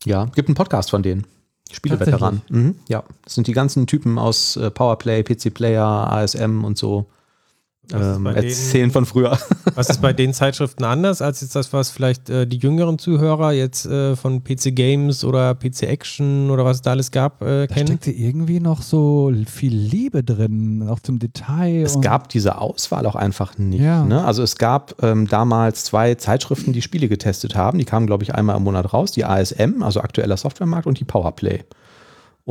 [0.05, 1.27] Ja, gibt einen Podcast von denen.
[1.71, 2.41] Spieleveteranen.
[2.49, 7.07] Mhm, ja, das sind die ganzen Typen aus äh, Powerplay, PC Player, ASM und so.
[7.93, 9.37] Ähm, bei erzählen denen- von früher.
[9.75, 13.51] Was ist bei den Zeitschriften anders als jetzt das, was vielleicht äh, die jüngeren Zuhörer
[13.53, 17.67] jetzt äh, von PC Games oder PC Action oder was es da alles gab, äh,
[17.67, 17.87] Da kennen?
[17.87, 21.83] steckte irgendwie noch so viel Liebe drin, auch zum Detail.
[21.83, 23.81] Es und gab diese Auswahl auch einfach nicht.
[23.81, 24.03] Ja.
[24.03, 24.23] Ne?
[24.25, 27.77] Also es gab ähm, damals zwei Zeitschriften, die Spiele getestet haben.
[27.77, 29.11] Die kamen, glaube ich, einmal im Monat raus.
[29.13, 31.63] Die ASM, also aktueller Softwaremarkt, und die Powerplay.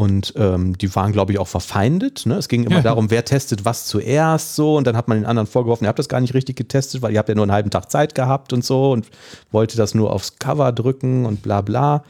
[0.01, 2.25] Und ähm, die waren, glaube ich, auch verfeindet.
[2.25, 2.37] Ne?
[2.37, 2.83] Es ging immer Ja.
[2.83, 4.77] darum, wer testet was zuerst so.
[4.79, 7.13] Und dann hat man den anderen vorgeworfen, ihr habt das gar nicht richtig getestet, weil
[7.13, 9.11] ihr habt ja nur einen halben Tag Zeit gehabt und so und
[9.51, 12.03] wollte das nur aufs Cover drücken und bla bla.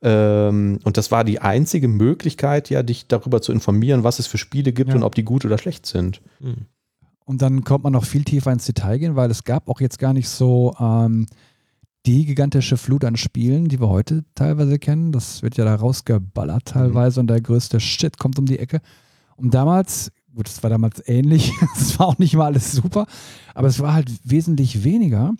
[0.00, 4.38] Ähm, und das war die einzige Möglichkeit, ja, dich darüber zu informieren, was es für
[4.38, 4.96] Spiele gibt Ja.
[4.96, 6.20] und ob die gut oder schlecht sind.
[7.24, 9.98] Und dann kommt man noch viel tiefer ins Detail gehen, weil es gab auch jetzt
[9.98, 11.26] gar nicht so ähm,
[12.06, 15.12] die gigantische Flut an Spielen, die wir heute teilweise kennen.
[15.12, 18.80] Das wird ja da rausgeballert teilweise und der größte Shit kommt um die Ecke.
[19.36, 23.06] Und damals, gut, es war damals ähnlich, es war auch nicht mal alles super,
[23.54, 25.32] aber es war halt wesentlich weniger.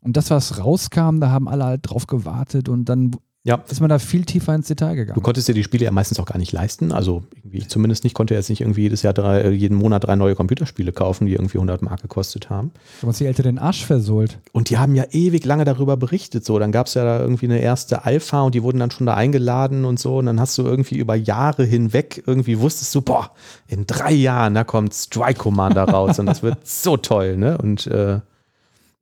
[0.00, 3.12] Und das, was rauskam, da haben alle halt drauf gewartet und dann
[3.44, 3.62] Ja.
[3.70, 5.22] ist man da viel tiefer ins Detail Du gegangen.
[5.22, 6.92] konntest dir die Spiele ja meistens auch gar nicht leisten.
[6.92, 10.04] Also irgendwie, ich zumindest nicht, konnte jetzt nicht irgendwie jedes Jahr drei, äh, jeden Monat
[10.04, 12.72] drei neue Computerspiele kaufen, die irgendwie 100 Mark gekostet haben.
[13.00, 14.38] Du hast die Eltern den Arsch versohlt.
[14.52, 16.44] Und die haben ja ewig lange darüber berichtet.
[16.44, 19.06] So, dann gab es ja da irgendwie eine erste Alpha und die wurden dann schon
[19.06, 20.18] da eingeladen und so.
[20.18, 23.30] Und dann hast du irgendwie über Jahre hinweg irgendwie wusstest du, boah,
[23.66, 27.56] in drei Jahren, da kommt Strike Commander raus und das wird so toll, ne?
[27.56, 28.20] Und äh,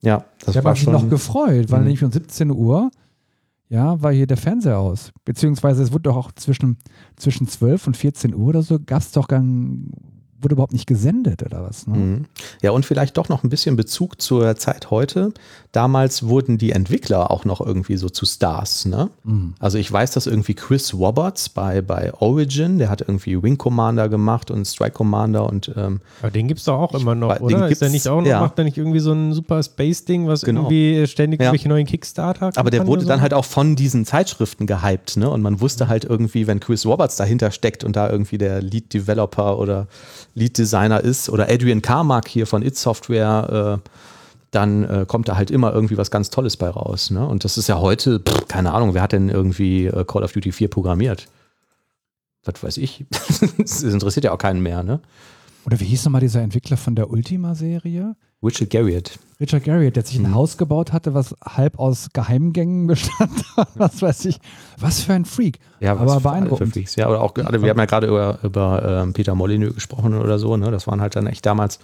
[0.03, 0.93] ja, das Ich habe war mich schon.
[0.93, 1.85] noch gefreut, weil Mhm.
[1.87, 2.91] nämlich um 17 Uhr,
[3.69, 5.13] ja, war hier der Fernseher aus.
[5.25, 6.79] Beziehungsweise es wurde doch auch zwischen,
[7.17, 9.43] zwischen 12 und 14 Uhr oder so, gab es doch gar,
[10.41, 11.87] wurde überhaupt nicht gesendet oder was.
[11.87, 11.97] Ne?
[11.97, 12.25] Mhm.
[12.63, 15.33] Ja, und vielleicht doch noch ein bisschen Bezug zur Zeit heute.
[15.73, 19.11] Damals wurden die Entwickler auch noch irgendwie so zu Stars, ne?
[19.25, 19.55] Mhm.
[19.59, 24.09] Also ich weiß, dass irgendwie Chris Roberts bei, bei Origin, der hat irgendwie Wing Commander
[24.09, 27.43] gemacht und Strike Commander und ähm, Aber den gibt es doch auch immer noch, den
[27.43, 27.69] oder?
[27.69, 28.41] Ist der nicht auch noch, ja.
[28.41, 30.63] macht der nicht irgendwie so ein super Space-Ding, was Genau.
[30.63, 31.47] irgendwie ständig Ja.
[31.47, 33.23] irgendwelche neuen Kickstarter aber der wurde oder dann so?
[33.23, 35.29] halt auch von diesen Zeitschriften gehypt, ne?
[35.31, 38.93] Und man wusste halt irgendwie, wenn Chris Roberts dahinter steckt und da irgendwie der Lead
[38.95, 39.89] Developer oder
[40.37, 43.91] Lead Designer ist oder Adrian Carmack hier von It Software, äh,
[44.51, 47.11] dann äh, kommt da halt immer irgendwie was ganz Tolles bei raus.
[47.11, 47.27] Ne?
[47.27, 50.33] Und das ist ja heute, pff, keine Ahnung, wer hat denn irgendwie äh, Call of
[50.33, 51.27] Duty 4 programmiert?
[52.45, 53.07] Was weiß ich.
[53.59, 55.01] das interessiert ja auch keinen mehr, ne?
[55.65, 58.15] Oder wie hieß nochmal dieser Entwickler von der Ultima-Serie?
[58.43, 59.19] Richard Garriott.
[59.39, 60.35] Richard Garriott, der sich ein Mhm.
[60.35, 63.31] Haus gebaut hatte, was halb aus Geheimgängen bestand.
[63.75, 64.39] was weiß ich.
[64.79, 65.59] Was für ein Freak.
[65.81, 66.69] Ja, Aber was für beeindruckend.
[66.69, 66.97] für Freaks.
[66.97, 70.39] Ja, oder auch gerade, wir haben ja gerade über, über ähm, Peter Molyneux gesprochen oder
[70.39, 70.71] so, ne?
[70.71, 71.79] Das waren halt dann echt damals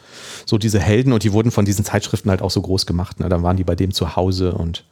[0.47, 3.21] so diese Helden und die wurden von diesen Zeitschriften halt auch so groß gemacht.
[3.21, 3.29] Ne?
[3.29, 4.85] Dann waren die bei dem zu Hause und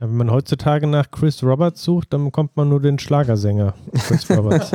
[0.00, 3.74] Ja, wenn man heutzutage nach Chris Roberts sucht, dann bekommt man nur den Schlagersänger
[4.06, 4.70] Chris Roberts.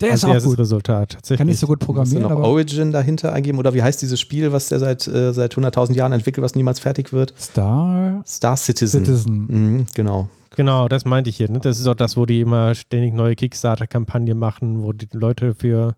[0.00, 0.58] Der ist auch erstes gut.
[0.58, 1.12] Resultat.
[1.14, 1.38] Tatsächlich.
[1.38, 4.02] Kann nicht so gut musst du programmieren, noch aber Origin dahinter eingeben oder wie heißt
[4.02, 7.32] dieses Spiel, was der seit, äh, seit 100.000 Jahren entwickelt, was niemals fertig wird?
[7.38, 9.04] Star Star Citizen.
[9.04, 9.46] Citizen.
[9.48, 10.28] Mhm, genau.
[10.54, 11.50] Genau, das meinte ich hier.
[11.50, 11.60] Ne?
[11.60, 15.94] Das ist auch das, wo die immer ständig neue Kickstarter-Kampagnen machen, wo die Leute für,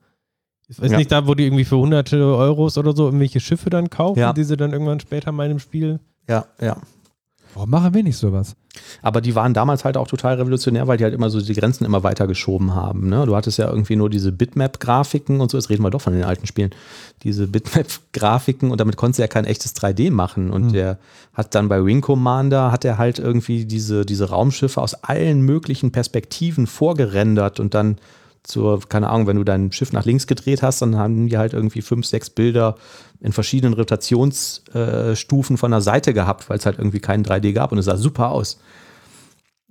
[0.68, 0.98] ich weiß Ja.
[0.98, 4.32] nicht, da, wo die irgendwie für hunderte Euros oder so irgendwelche Schiffe dann kaufen, Ja.
[4.32, 6.00] die sie dann irgendwann später mal in einem Spiel.
[6.28, 6.76] Ja, ja.
[7.58, 8.54] Warum machen wir nicht sowas?
[9.02, 11.84] Aber die waren damals halt auch total revolutionär, weil die halt immer so die Grenzen
[11.84, 13.08] immer weiter geschoben haben.
[13.08, 13.26] Ne?
[13.26, 16.22] Du hattest ja irgendwie nur diese Bitmap-Grafiken und so, jetzt reden wir doch von den
[16.22, 16.70] alten Spielen,
[17.24, 20.50] diese Bitmap-Grafiken und damit konntest du ja kein echtes 3D machen.
[20.50, 20.72] Und Mhm.
[20.72, 20.98] der
[21.34, 25.90] hat dann bei Wing Commander, hat er halt irgendwie diese, diese Raumschiffe aus allen möglichen
[25.90, 27.96] Perspektiven vorgerendert und dann
[28.42, 31.52] zur, keine Ahnung, wenn du dein Schiff nach links gedreht hast, dann haben die halt
[31.52, 32.76] irgendwie fünf, sechs Bilder
[33.20, 37.78] in verschiedenen Rotationsstufen von der Seite gehabt, weil es halt irgendwie kein 3D gab und
[37.78, 38.58] es sah super aus.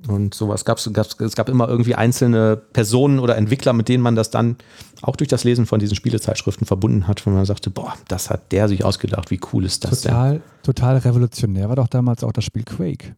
[0.05, 0.85] Und sowas gab es,
[1.19, 4.57] es gab immer irgendwie einzelne Personen oder Entwickler, mit denen man das dann
[5.01, 8.51] auch durch das Lesen von diesen Spielezeitschriften verbunden hat, wo man sagte, boah, das hat
[8.51, 10.41] der sich ausgedacht, wie cool ist das total, denn?
[10.61, 13.15] Total revolutionär war doch damals auch das Spiel Quake.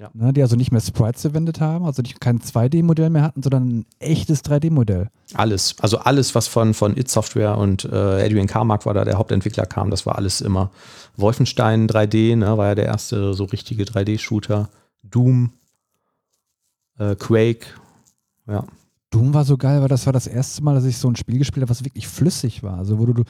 [0.00, 0.08] Ja.
[0.14, 3.68] Ne, die also nicht mehr Sprites verwendet haben, also nicht kein 2D-Modell mehr hatten, sondern
[3.68, 5.10] ein echtes 3D-Modell.
[5.34, 9.18] Alles, also alles, was von, von It Software und äh, Adrian Carmack war da der
[9.18, 10.70] Hauptentwickler kam, das war alles immer
[11.18, 14.70] Wolfenstein 3D, ne, war ja der erste so richtige 3D-Shooter.
[15.02, 15.52] Doom,
[16.98, 17.66] äh, Quake,
[18.46, 18.64] ja.
[19.10, 21.38] Doom war so geil, weil das war das erste Mal, dass ich so ein Spiel
[21.38, 22.78] gespielt habe, was wirklich flüssig war.
[22.78, 23.24] Also wo du, du,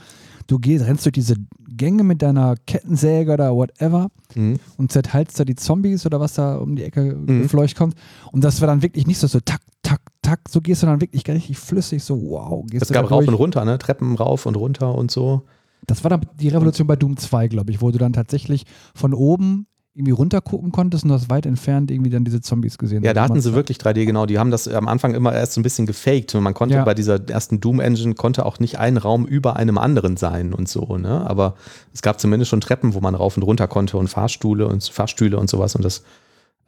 [0.47, 1.35] du gehst, rennst durch diese
[1.69, 4.59] Gänge mit deiner Kettensäge oder whatever Mhm.
[4.77, 7.43] und zerteilst da die Zombies oder was da um die Ecke Mhm.
[7.43, 7.95] gefleucht kommt.
[8.31, 11.01] Und das war dann wirklich nicht so, so tak, tak, tak, so gehst du dann
[11.01, 12.65] wirklich richtig flüssig, so wow.
[12.69, 13.79] Gehst Es gab rauf und runter, ne?
[13.79, 15.43] Treppen rauf und runter und so.
[15.87, 19.15] Das war dann die Revolution bei Doom 2, glaube ich, wo du dann tatsächlich von
[19.15, 23.03] oben irgendwie runter gucken konntest und du hast weit entfernt irgendwie dann diese Zombies gesehen.
[23.03, 24.25] Ja, da hatten sie wirklich 3D, genau.
[24.25, 26.33] Die haben das am Anfang immer erst so ein bisschen gefaked.
[26.37, 26.85] Und man konnte Ja.
[26.85, 30.97] bei dieser ersten Doom-Engine konnte auch nicht ein Raum über einem anderen sein und so,
[30.97, 31.29] ne?
[31.29, 31.55] Aber
[31.93, 35.37] es gab zumindest schon Treppen, wo man rauf und runter konnte und Fahrstühle und Fahrstühle
[35.39, 35.75] und sowas.
[35.75, 36.05] Und das,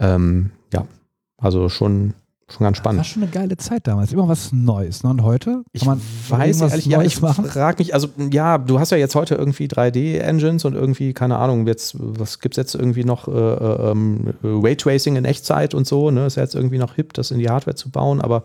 [0.00, 0.84] ähm, ja,
[1.38, 2.14] also schon,
[2.52, 3.06] schon ganz War spannend.
[3.06, 4.12] schon eine geile Zeit damals.
[4.12, 5.02] Immer was Neues.
[5.02, 5.10] Ne?
[5.10, 7.44] Und heute Ich kann man weiß ehrlich, ja, ich machen.
[7.44, 11.66] frage mich, also ja, du hast ja jetzt heute irgendwie 3D-Engines und irgendwie, keine Ahnung,
[11.66, 16.10] jetzt, was gibt es jetzt irgendwie noch, äh, äh, ähm, Raytracing in Echtzeit und so,
[16.10, 16.26] ne?
[16.26, 18.44] Ist ja jetzt irgendwie noch hip, das in die Hardware zu bauen, aber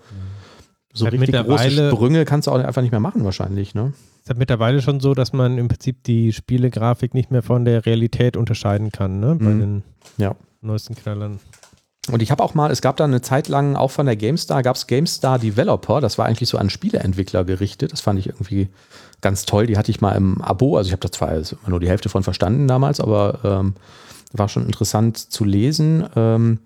[0.93, 3.93] so Halt richtig große mittlerweile- Sprünge kannst du auch einfach nicht mehr machen wahrscheinlich, ne?
[4.23, 7.85] ist halt mittlerweile schon so, dass man im Prinzip die Spielegrafik nicht mehr von der
[7.85, 9.35] Realität unterscheiden kann, ne?
[9.39, 9.59] Bei Mhm.
[9.59, 9.83] den
[10.17, 10.35] Ja.
[10.61, 11.39] neuesten Knallern.
[12.11, 14.63] Und ich habe auch mal, es gab da eine Zeit lang auch von der GameStar,
[14.63, 17.91] gab es GameStar Developer, das war eigentlich so an Spieleentwickler gerichtet.
[17.91, 18.69] Das fand ich irgendwie
[19.21, 19.67] ganz toll.
[19.67, 22.09] Die hatte ich mal im Abo, also ich habe da zwar immer nur die Hälfte
[22.09, 23.73] von verstanden damals, aber ähm,
[24.31, 26.07] war schon interessant zu lesen.
[26.15, 26.59] Ähm,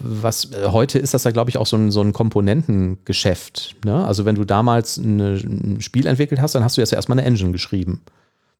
[0.00, 3.76] was äh, heute ist das ja, glaube ich, auch so ein, so ein Komponentengeschäft.
[3.84, 4.06] Ne?
[4.06, 7.26] Also wenn du damals eine, ein Spiel entwickelt hast, dann hast du jetzt erstmal eine
[7.26, 8.00] Engine geschrieben.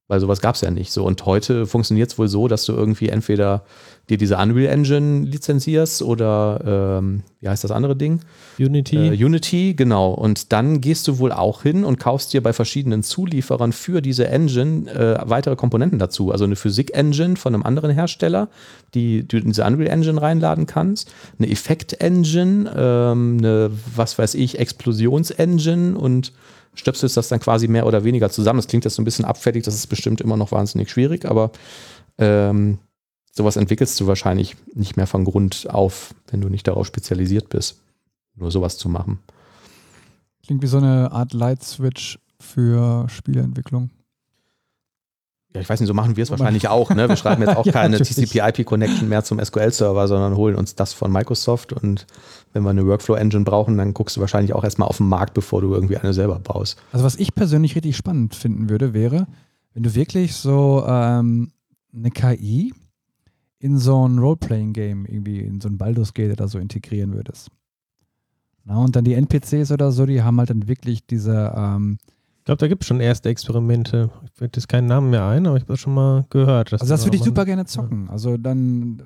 [0.08, 1.04] Weil sowas gab es ja nicht so.
[1.04, 3.62] Und heute funktioniert es wohl so, dass du irgendwie entweder
[4.08, 8.20] dir diese Unreal Engine lizenzierst oder ähm, wie heißt das andere Ding?
[8.58, 8.96] Unity.
[8.96, 10.12] Äh, Unity, genau.
[10.12, 14.28] Und dann gehst du wohl auch hin und kaufst dir bei verschiedenen Zulieferern für diese
[14.28, 16.32] Engine äh, weitere Komponenten dazu.
[16.32, 18.48] Also eine Physik-Engine von einem anderen Hersteller,
[18.94, 24.58] die du in diese Unreal Engine reinladen kannst, eine Effekt-Engine, ähm, eine, was weiß ich,
[24.58, 26.32] Explosions-Engine und
[26.78, 28.58] stöpselst das dann quasi mehr oder weniger zusammen.
[28.58, 31.50] Das klingt jetzt so ein bisschen abfällig, das ist bestimmt immer noch wahnsinnig schwierig, aber
[32.18, 32.78] ähm,
[33.32, 37.80] sowas entwickelst du wahrscheinlich nicht mehr von Grund auf, wenn du nicht darauf spezialisiert bist,
[38.36, 39.18] nur sowas zu machen.
[40.44, 43.90] Klingt wie so eine Art Light-Switch für Spieleentwicklung.
[45.54, 46.90] Ja, ich weiß nicht, so machen wir es wahrscheinlich auch.
[46.90, 47.08] Ne?
[47.08, 47.98] Wir schreiben jetzt auch Ja, keine.
[47.98, 52.06] TCP-IP-Connection mehr zum SQL-Server, sondern holen uns das von Microsoft und
[52.52, 55.60] wenn wir eine Workflow-Engine brauchen, dann guckst du wahrscheinlich auch erstmal auf den Markt, bevor
[55.60, 56.78] du irgendwie eine selber baust.
[56.92, 59.26] Also was ich persönlich richtig spannend finden würde, wäre,
[59.74, 61.52] wenn du wirklich so ähm,
[61.94, 62.72] eine KI
[63.58, 67.50] in so ein Role-Playing-Game, irgendwie in so ein Baldur's Gate oder so integrieren würdest.
[68.64, 71.98] Na, und dann die NPCs oder so, die haben halt dann wirklich diese, ähm,
[72.48, 74.08] glaube, da gibt es schon erste Experimente.
[74.24, 76.72] Ich fällt jetzt keinen Namen mehr ein, aber ich habe das schon mal gehört.
[76.72, 78.08] also das würde ich super gerne zocken.
[78.08, 79.02] Also dann,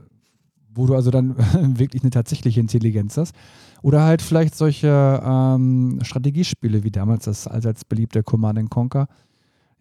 [0.72, 1.34] wo du also dann
[1.76, 3.34] wirklich eine tatsächliche Intelligenz hast.
[3.82, 9.08] Oder halt vielleicht solche ähm, Strategiespiele wie damals das allseits beliebte Command Conquer.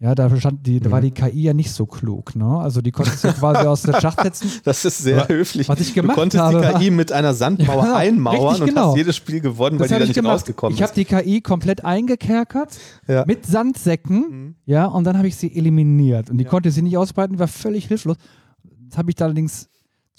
[0.03, 2.57] Ja, da, stand die, da war die KI ja nicht so klug, ne?
[2.57, 4.49] Also die konntest du quasi aus der Schacht setzen.
[4.63, 5.69] Das ist sehr höflich.
[5.69, 8.89] was ich gemacht du konntest habe, die KI mit einer Sandmauer Ja, einmauern und genau.
[8.89, 10.33] hast jedes Spiel gewonnen, weil Das die habe da ich nicht gemacht.
[10.33, 13.25] rausgekommen Ich habe die KI komplett eingekerkert Ja.
[13.27, 14.55] mit Sandsäcken, Mhm.
[14.65, 16.31] ja, und dann habe ich sie eliminiert.
[16.31, 16.49] Und die Ja.
[16.49, 18.17] konnte sie nicht ausbreiten, war völlig hilflos.
[18.89, 19.69] Das habe ich da allerdings,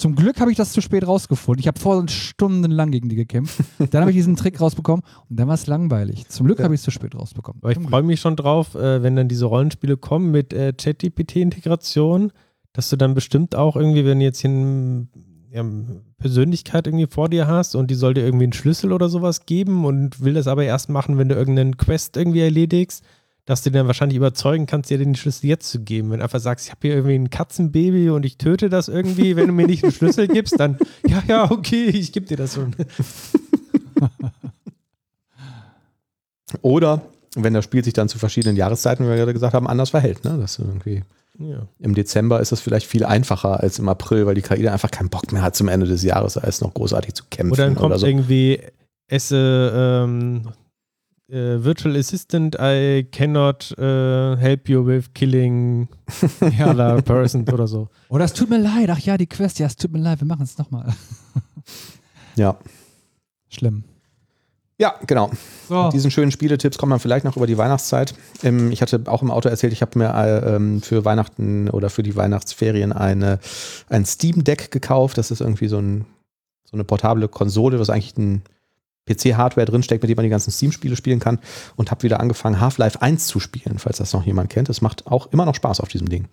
[0.03, 1.61] zum Glück habe ich das zu spät rausgefunden.
[1.61, 3.61] Ich habe vorher stundenlang gegen die gekämpft.
[3.91, 6.27] dann habe ich diesen Trick rausbekommen und dann war es langweilig.
[6.29, 6.65] Zum Glück Ja.
[6.65, 7.63] habe ich es zu spät rausbekommen.
[7.63, 12.33] Aber ich freue mich schon drauf, äh, wenn dann diese Rollenspiele kommen mit äh, ChatGPT-Integration,
[12.73, 15.07] dass du dann bestimmt auch irgendwie, wenn du jetzt hier eine
[15.53, 15.65] ja,
[16.19, 19.85] Persönlichkeit irgendwie vor dir hast und die soll dir irgendwie einen Schlüssel oder sowas geben
[19.85, 23.05] und will das aber erst machen, wenn du irgendeinen Quest irgendwie erledigst,
[23.45, 26.11] dass du dann wahrscheinlich überzeugen kannst, dir den Schlüssel jetzt zu geben.
[26.11, 29.35] Wenn du einfach sagst, ich habe hier irgendwie ein Katzenbaby und ich töte das irgendwie,
[29.35, 32.55] wenn du mir nicht einen Schlüssel gibst, dann, ja, ja, okay, ich gebe dir das
[32.55, 32.75] schon.
[36.61, 37.03] Oder
[37.35, 40.25] wenn das Spiel sich dann zu verschiedenen Jahreszeiten, wie wir gerade gesagt haben, anders verhält.
[40.25, 40.39] Ne?
[40.39, 41.03] Das irgendwie
[41.39, 41.67] Ja.
[41.81, 44.91] Im Dezember ist das vielleicht viel einfacher als im April, weil die KI dann einfach
[44.91, 47.53] keinen Bock mehr hat, zum Ende des Jahres als noch großartig zu kämpfen.
[47.53, 48.07] Oder dann kommt oder so.
[48.07, 48.61] irgendwie
[49.09, 50.43] esse ähm,
[51.33, 55.89] äh, Virtual Assistant, I cannot äh, help you with killing
[56.61, 57.89] other person oder so.
[58.09, 60.27] Oder es tut mir leid, ach ja, die Quest, ja, es tut mir leid, wir
[60.27, 60.93] machen es nochmal.
[62.35, 62.57] Ja.
[63.51, 63.85] Schlimm.
[64.79, 65.31] Ja, genau.
[65.69, 65.85] So.
[65.85, 68.15] Mit diesen schönen Spieletipps kommt man vielleicht noch über die Weihnachtszeit.
[68.43, 71.91] Ähm, ich hatte auch im Auto erzählt, ich habe mir äh, ähm, für Weihnachten oder
[71.91, 73.39] für die Weihnachtsferien eine,
[73.91, 75.19] ein Steam Deck gekauft.
[75.19, 76.07] Das ist irgendwie so, ein,
[76.65, 78.43] so eine portable Konsole, was eigentlich ein
[79.09, 81.39] PC-Hardware drinsteckt, mit dem man die ganzen Steam-Spiele spielen kann.
[81.77, 84.69] Und habe wieder angefangen, Half-Life 1 zu spielen, falls das noch jemand kennt.
[84.69, 86.29] Es macht auch immer noch Spaß auf diesem Ding.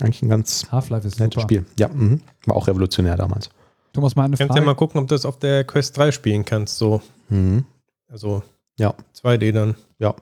[0.00, 1.42] Eigentlich ein ganz Half-Life ist nettes super.
[1.42, 1.66] Spiel.
[1.78, 2.20] Ja, mhm.
[2.44, 3.50] war auch revolutionär damals.
[3.92, 4.60] Thomas, mal eine Kannst Frage.
[4.60, 6.76] ja mal gucken, ob du das auf der Quest 3 spielen kannst.
[6.76, 7.00] So.
[7.30, 7.64] Mhm.
[8.08, 8.42] Also
[8.78, 8.94] Ja.
[9.14, 9.74] 2D dann.
[9.98, 10.14] Ja.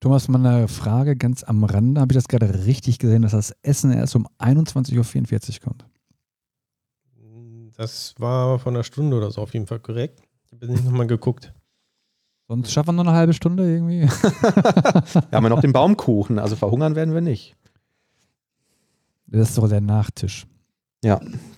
[0.00, 2.00] Thomas, mal eine Frage ganz am Rande.
[2.00, 5.84] Habe ich das gerade richtig gesehen, dass das Essen erst um 21.44 Uhr kommt?
[7.76, 10.20] Das war von einer Stunde oder so auf jeden Fall korrekt.
[10.52, 11.52] Ich habe nicht nochmal geguckt.
[12.46, 14.02] Sonst schaffen wir noch eine halbe Stunde irgendwie.
[14.02, 17.56] Wir haben ja noch den Baumkuchen, also verhungern werden wir nicht.
[19.26, 20.46] Das ist doch der Nachtisch.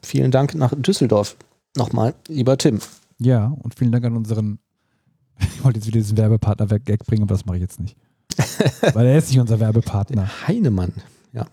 [0.03, 1.37] Vielen Dank nach Düsseldorf.
[1.77, 2.79] Nochmal, lieber Tim.
[3.19, 4.59] Ja, und vielen Dank an unseren.
[5.41, 7.97] Ich wollte jetzt wieder diesen Werbepartner-Gag bringen, aber das mache ich jetzt nicht.
[8.95, 10.47] Weil er ist nicht unser Werbepartner.
[10.47, 10.93] Heinemann,
[11.33, 11.47] ja.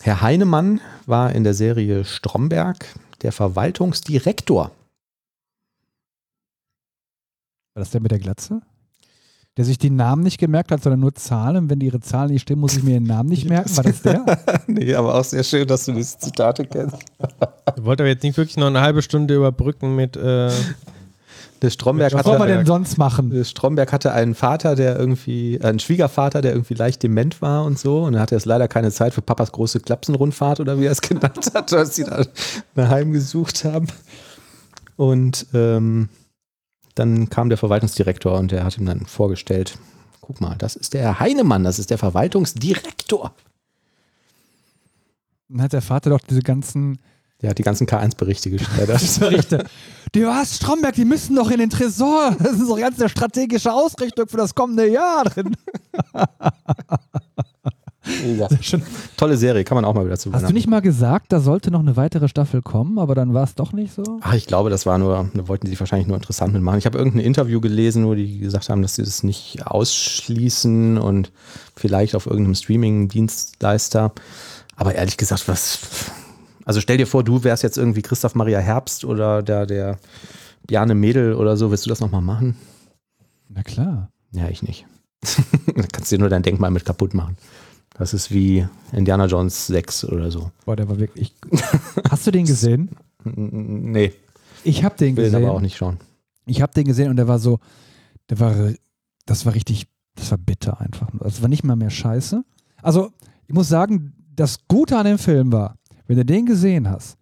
[0.00, 2.86] Herr Heinemann war in der Serie Stromberg
[3.20, 4.70] der Verwaltungsdirektor.
[7.80, 8.60] War das der mit der Glatze?
[9.56, 11.70] Der sich die Namen nicht gemerkt hat, sondern nur Zahlen.
[11.70, 13.74] Wenn ihre Zahlen nicht stimmen, muss ich mir den Namen nicht merken.
[13.74, 14.22] War das der?
[14.66, 16.98] nee, aber auch sehr schön, dass du diese Zitate kennst.
[17.78, 20.14] Ich wollte aber jetzt nicht wirklich noch eine halbe Stunde überbrücken mit.
[20.18, 20.50] Äh,
[21.62, 23.30] Der Stromberg Was soll man denn sonst machen?
[23.30, 27.78] der Stromberg hatte einen Vater, der irgendwie, einen Schwiegervater, der irgendwie leicht dement war und
[27.78, 28.02] so.
[28.02, 31.00] Und er hatte jetzt leider keine Zeit für Papas große Klapsenrundfahrt oder wie er es
[31.00, 32.26] genannt hat, als sie da
[32.74, 33.86] nach Heim gesucht haben.
[34.96, 36.10] Und ähm,
[36.94, 39.78] dann kam der Verwaltungsdirektor und der hat ihm dann vorgestellt,
[40.20, 43.32] guck mal, das ist der Herr Heinemann, das ist der Verwaltungsdirektor.
[45.48, 46.98] Dann hat der Vater doch diese ganzen
[47.42, 49.02] Der hat die ganzen K1-Berichte geschreddert.
[49.20, 49.66] Berichte.
[50.14, 52.36] Die was, Stromberg, die müssen doch in den Tresor.
[52.38, 55.56] Das ist doch ganz eine strategische Ausrichtung für das kommende Jahr drin.
[58.38, 58.48] ja.
[59.16, 61.70] Tolle Serie, kann man auch mal wieder zu Hast du nicht mal gesagt, da sollte
[61.70, 64.20] noch eine weitere Staffel kommen, aber dann war es doch nicht so?
[64.22, 66.78] Ach, ich glaube, das war nur, da wollten sich wahrscheinlich nur interessant mitmachen.
[66.78, 71.30] Ich habe irgendein Interview gelesen, wo die gesagt haben, dass sie das nicht ausschließen und
[71.76, 74.12] vielleicht auf irgendeinem Streaming-Dienstleister.
[74.76, 75.80] Aber ehrlich gesagt, was.
[76.64, 79.98] Also stell dir vor, du wärst jetzt irgendwie Christoph Maria Herbst oder der, der
[80.66, 81.70] Bjarne Mädel oder so.
[81.70, 82.56] Willst du das nochmal machen?
[83.48, 84.10] Na klar.
[84.32, 84.86] Ja, ich nicht.
[85.22, 87.36] da kannst du dir nur dein Denkmal mit kaputt machen.
[88.00, 90.50] Das ist wie Indiana Jones 6 oder so.
[90.64, 91.34] Boah, der war wirklich.
[92.10, 92.88] Hast du den gesehen?
[93.24, 94.12] Nee,
[94.64, 95.62] Ich habe den will ihn aber auch gesehen.
[95.64, 95.98] nicht schauen.
[96.46, 97.58] Ich habe den gesehen und der war so,
[98.30, 98.54] der war,
[99.26, 101.08] das war richtig, das war bitter einfach.
[101.20, 102.42] Das war nicht mal mehr scheiße.
[102.82, 103.10] Also,
[103.46, 107.18] ich muss sagen, das Gute an dem Film war, wenn du den gesehen hast,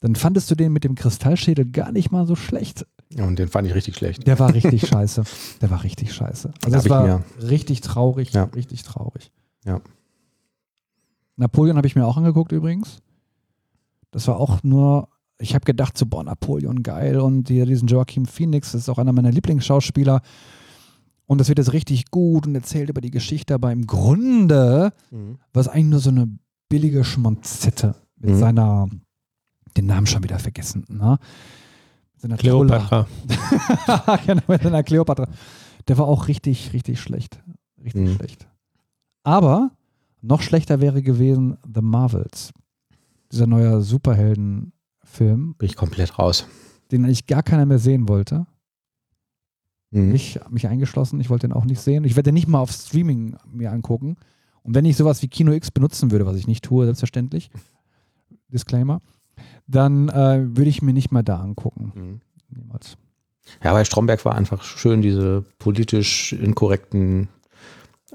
[0.00, 2.86] dann fandest du den mit dem Kristallschädel gar nicht mal so schlecht.
[3.16, 4.26] Ja, Und den fand ich richtig schlecht.
[4.26, 5.22] Der war richtig scheiße.
[5.62, 6.50] Der war richtig scheiße.
[6.66, 8.44] Also ich war richtig traurig, Ja.
[8.54, 9.32] richtig traurig.
[9.64, 9.80] Ja.
[11.38, 12.98] Napoleon habe ich mir auch angeguckt übrigens.
[14.10, 15.08] Das war auch nur,
[15.38, 18.98] ich habe gedacht so, boah, Napoleon geil und hier diesen Joaquin Phoenix, das ist auch
[18.98, 20.20] einer meiner Lieblingsschauspieler.
[21.26, 24.92] Und das wird jetzt richtig gut und erzählt über die Geschichte, aber im Grunde
[25.52, 26.28] war es eigentlich nur so eine
[26.68, 28.38] billige Schmonzette mit Mhm.
[28.38, 28.88] seiner,
[29.76, 31.18] den Namen schon wieder vergessen, ne?
[32.14, 32.66] Mit seiner Trolle.
[32.66, 33.06] Cleopatra.
[34.26, 35.28] genau, mit seiner Kleopatra.
[35.86, 37.40] Der war auch richtig, richtig schlecht.
[37.84, 38.14] Richtig Mhm.
[38.16, 38.48] schlecht.
[39.22, 39.70] Aber
[40.22, 42.52] noch schlechter wäre gewesen The Marvels.
[43.30, 46.46] Dieser neue Superheldenfilm, Bin ich komplett raus.
[46.90, 48.46] den eigentlich gar keiner mehr sehen wollte.
[49.90, 50.14] Mhm.
[50.14, 52.04] Ich habe mich eingeschlossen, ich wollte den auch nicht sehen.
[52.04, 54.16] Ich werde den nicht mal auf Streaming mir angucken.
[54.62, 57.50] Und wenn ich sowas wie Kino X benutzen würde, was ich nicht tue, selbstverständlich,
[58.48, 59.00] Disclaimer,
[59.66, 61.92] dann äh, würde ich mir nicht mal da angucken.
[61.94, 62.20] Mhm.
[62.50, 62.96] Niemals.
[63.62, 67.28] Ja, bei Stromberg war einfach schön diese politisch inkorrekten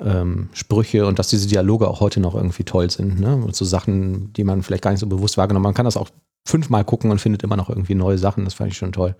[0.01, 3.19] ähm, Sprüche und dass diese Dialoge auch heute noch irgendwie toll sind.
[3.19, 3.35] Ne?
[3.35, 5.69] Und so Sachen, die man vielleicht gar nicht so bewusst wahrgenommen hat.
[5.69, 6.09] Man kann das auch
[6.45, 8.45] fünfmal gucken und findet immer noch irgendwie neue Sachen.
[8.45, 9.15] Das fand ich schon toll.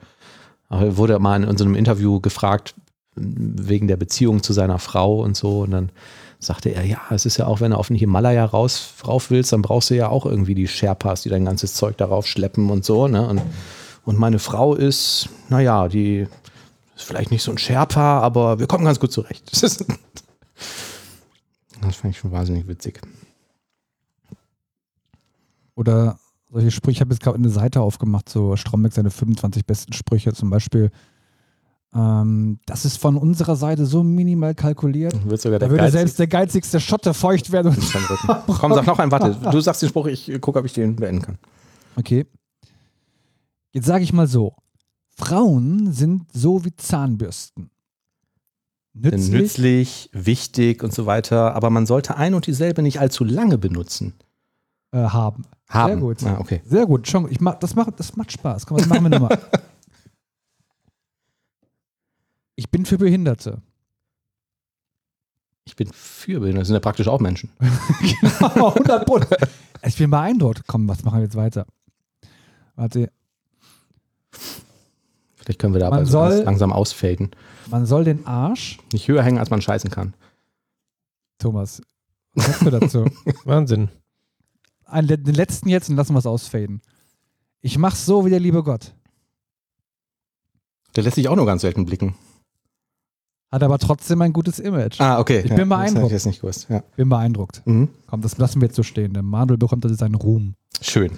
[0.69, 2.75] Aber er wurde mal in unserem Interview gefragt,
[3.15, 5.61] wegen der Beziehung zu seiner Frau und so.
[5.61, 5.91] Und dann
[6.39, 9.53] sagte er, ja, es ist ja auch, wenn du auf den Himalaya raus, rauf willst,
[9.53, 12.83] dann brauchst du ja auch irgendwie die Sherpas, die dein ganzes Zeug darauf schleppen und
[12.83, 13.07] so.
[13.07, 13.25] Ne?
[13.27, 13.41] Und,
[14.05, 16.27] und meine Frau ist, naja, die
[16.95, 19.43] ist vielleicht nicht so ein Sherpa, aber wir kommen ganz gut zurecht.
[19.51, 19.85] Das, ist,
[21.81, 23.01] das fand ich schon wahnsinnig witzig.
[25.75, 26.19] Oder
[26.51, 30.34] solche Sprüche, ich habe jetzt gerade eine Seite aufgemacht, so Stromberg seine 25 besten Sprüche,
[30.34, 30.91] zum Beispiel.
[31.95, 35.13] Ähm, das ist von unserer Seite so minimal kalkuliert.
[35.27, 37.75] Wird sogar Da der würde geilste selbst der geizigste Schotte feucht werden.
[38.47, 39.38] Komm, sag noch einen, warte.
[39.51, 41.38] Du sagst den Spruch, ich gucke, ob ich den beenden kann.
[41.95, 42.25] okay.
[43.71, 44.55] Jetzt sage ich mal so:
[45.15, 47.69] Frauen sind so wie Zahnbürsten.
[48.95, 49.32] Nützlich.
[49.32, 54.14] nützlich, wichtig und so weiter, aber man sollte ein und dieselbe nicht allzu lange benutzen.
[54.91, 55.45] Äh, haben.
[55.68, 55.94] Haben.
[55.94, 56.24] Sehr gut.
[56.24, 56.61] Ah, okay.
[56.65, 57.07] Sehr gut.
[57.07, 58.68] Schon, ich mach, das, macht, das macht Spaß.
[58.68, 59.40] Komm, das machen wir nochmal.
[62.56, 63.61] Ich bin für Behinderte.
[65.65, 66.60] Ich bin für Behinderte.
[66.60, 67.49] Das sind ja praktisch auch Menschen.
[68.22, 69.28] genau, 100 Pfund.
[69.86, 70.61] Ich bin beeindruckt.
[70.65, 71.65] Komm, was machen wir jetzt weiter?
[72.76, 73.11] Warte.
[75.36, 77.32] Vielleicht können wir da Man aber so soll- langsam ausfaden.
[77.69, 78.80] Man soll den Arsch.
[78.91, 80.14] Nicht höher hängen, als man scheißen kann.
[81.40, 81.81] Thomas,
[82.34, 83.06] was sagst du dazu?
[83.45, 83.90] Wahnsinn.
[84.85, 86.81] Ein, den letzten jetzt und lassen wir es ausfaden.
[87.61, 88.94] Ich mach's so wie der liebe Gott.
[90.95, 92.15] Der lässt sich auch nur ganz selten blicken.
[93.52, 94.99] Hat aber trotzdem ein gutes Image.
[94.99, 95.38] Ah, okay.
[95.38, 96.06] Ich bin Das hätte beeindruckt.
[96.07, 96.68] ich jetzt nicht gewusst.
[96.69, 96.84] Ja.
[96.95, 97.61] Bin beeindruckt.
[97.65, 97.90] Mhm.
[98.07, 99.14] Komm, das lassen wir jetzt so stehen.
[99.14, 100.56] Der Manuel bekommt also seinen Ruhm.
[100.81, 101.11] Schön.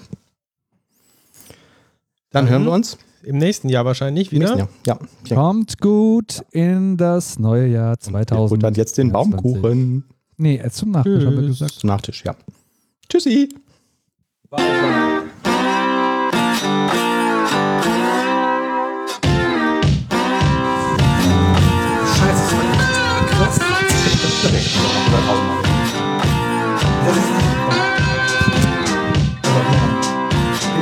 [2.30, 2.48] Dann Mhm.
[2.50, 4.68] hören wir uns Im nächsten Jahr wahrscheinlich im nächsten wieder.
[4.86, 5.00] Jahr.
[5.00, 5.08] Ja.
[5.26, 5.36] ja.
[5.36, 8.52] Kommt gut in das neue Jahr 2000.
[8.52, 9.12] Und dann jetzt den 20.
[9.42, 10.04] Baumkuchen
[10.36, 11.58] Nee, äh, zum Nachtisch haben wir Tschüss.
[11.58, 11.72] gesagt.
[11.72, 12.36] zum Nachtisch, ja.
[13.08, 13.48] Tschüssi.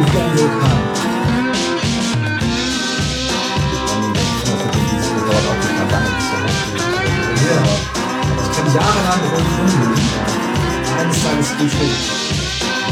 [0.06, 0.73] Ich kann
[8.74, 9.94] jahrelang rumliegen.
[10.98, 11.74] Eines Tages es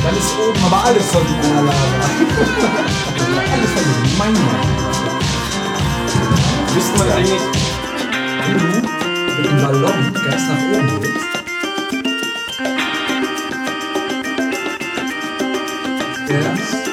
[0.02, 2.06] Dann ist oben aber alles voll mit einer Lava.
[3.52, 4.52] alles voll mit meiner.
[6.74, 7.44] Wissen wir eigentlich,
[8.46, 8.66] Wenn du
[9.36, 11.32] mit dem Ballon ganz nach oben willst,
[16.28, 16.91] der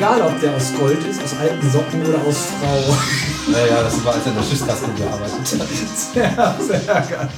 [0.00, 3.52] Egal, ob der aus Gold ist, aus alten Socken oder aus Frau.
[3.52, 5.68] Naja, das war, als er in der Schusskasten gearbeitet hat.
[6.14, 7.28] Sehr, sehr geil.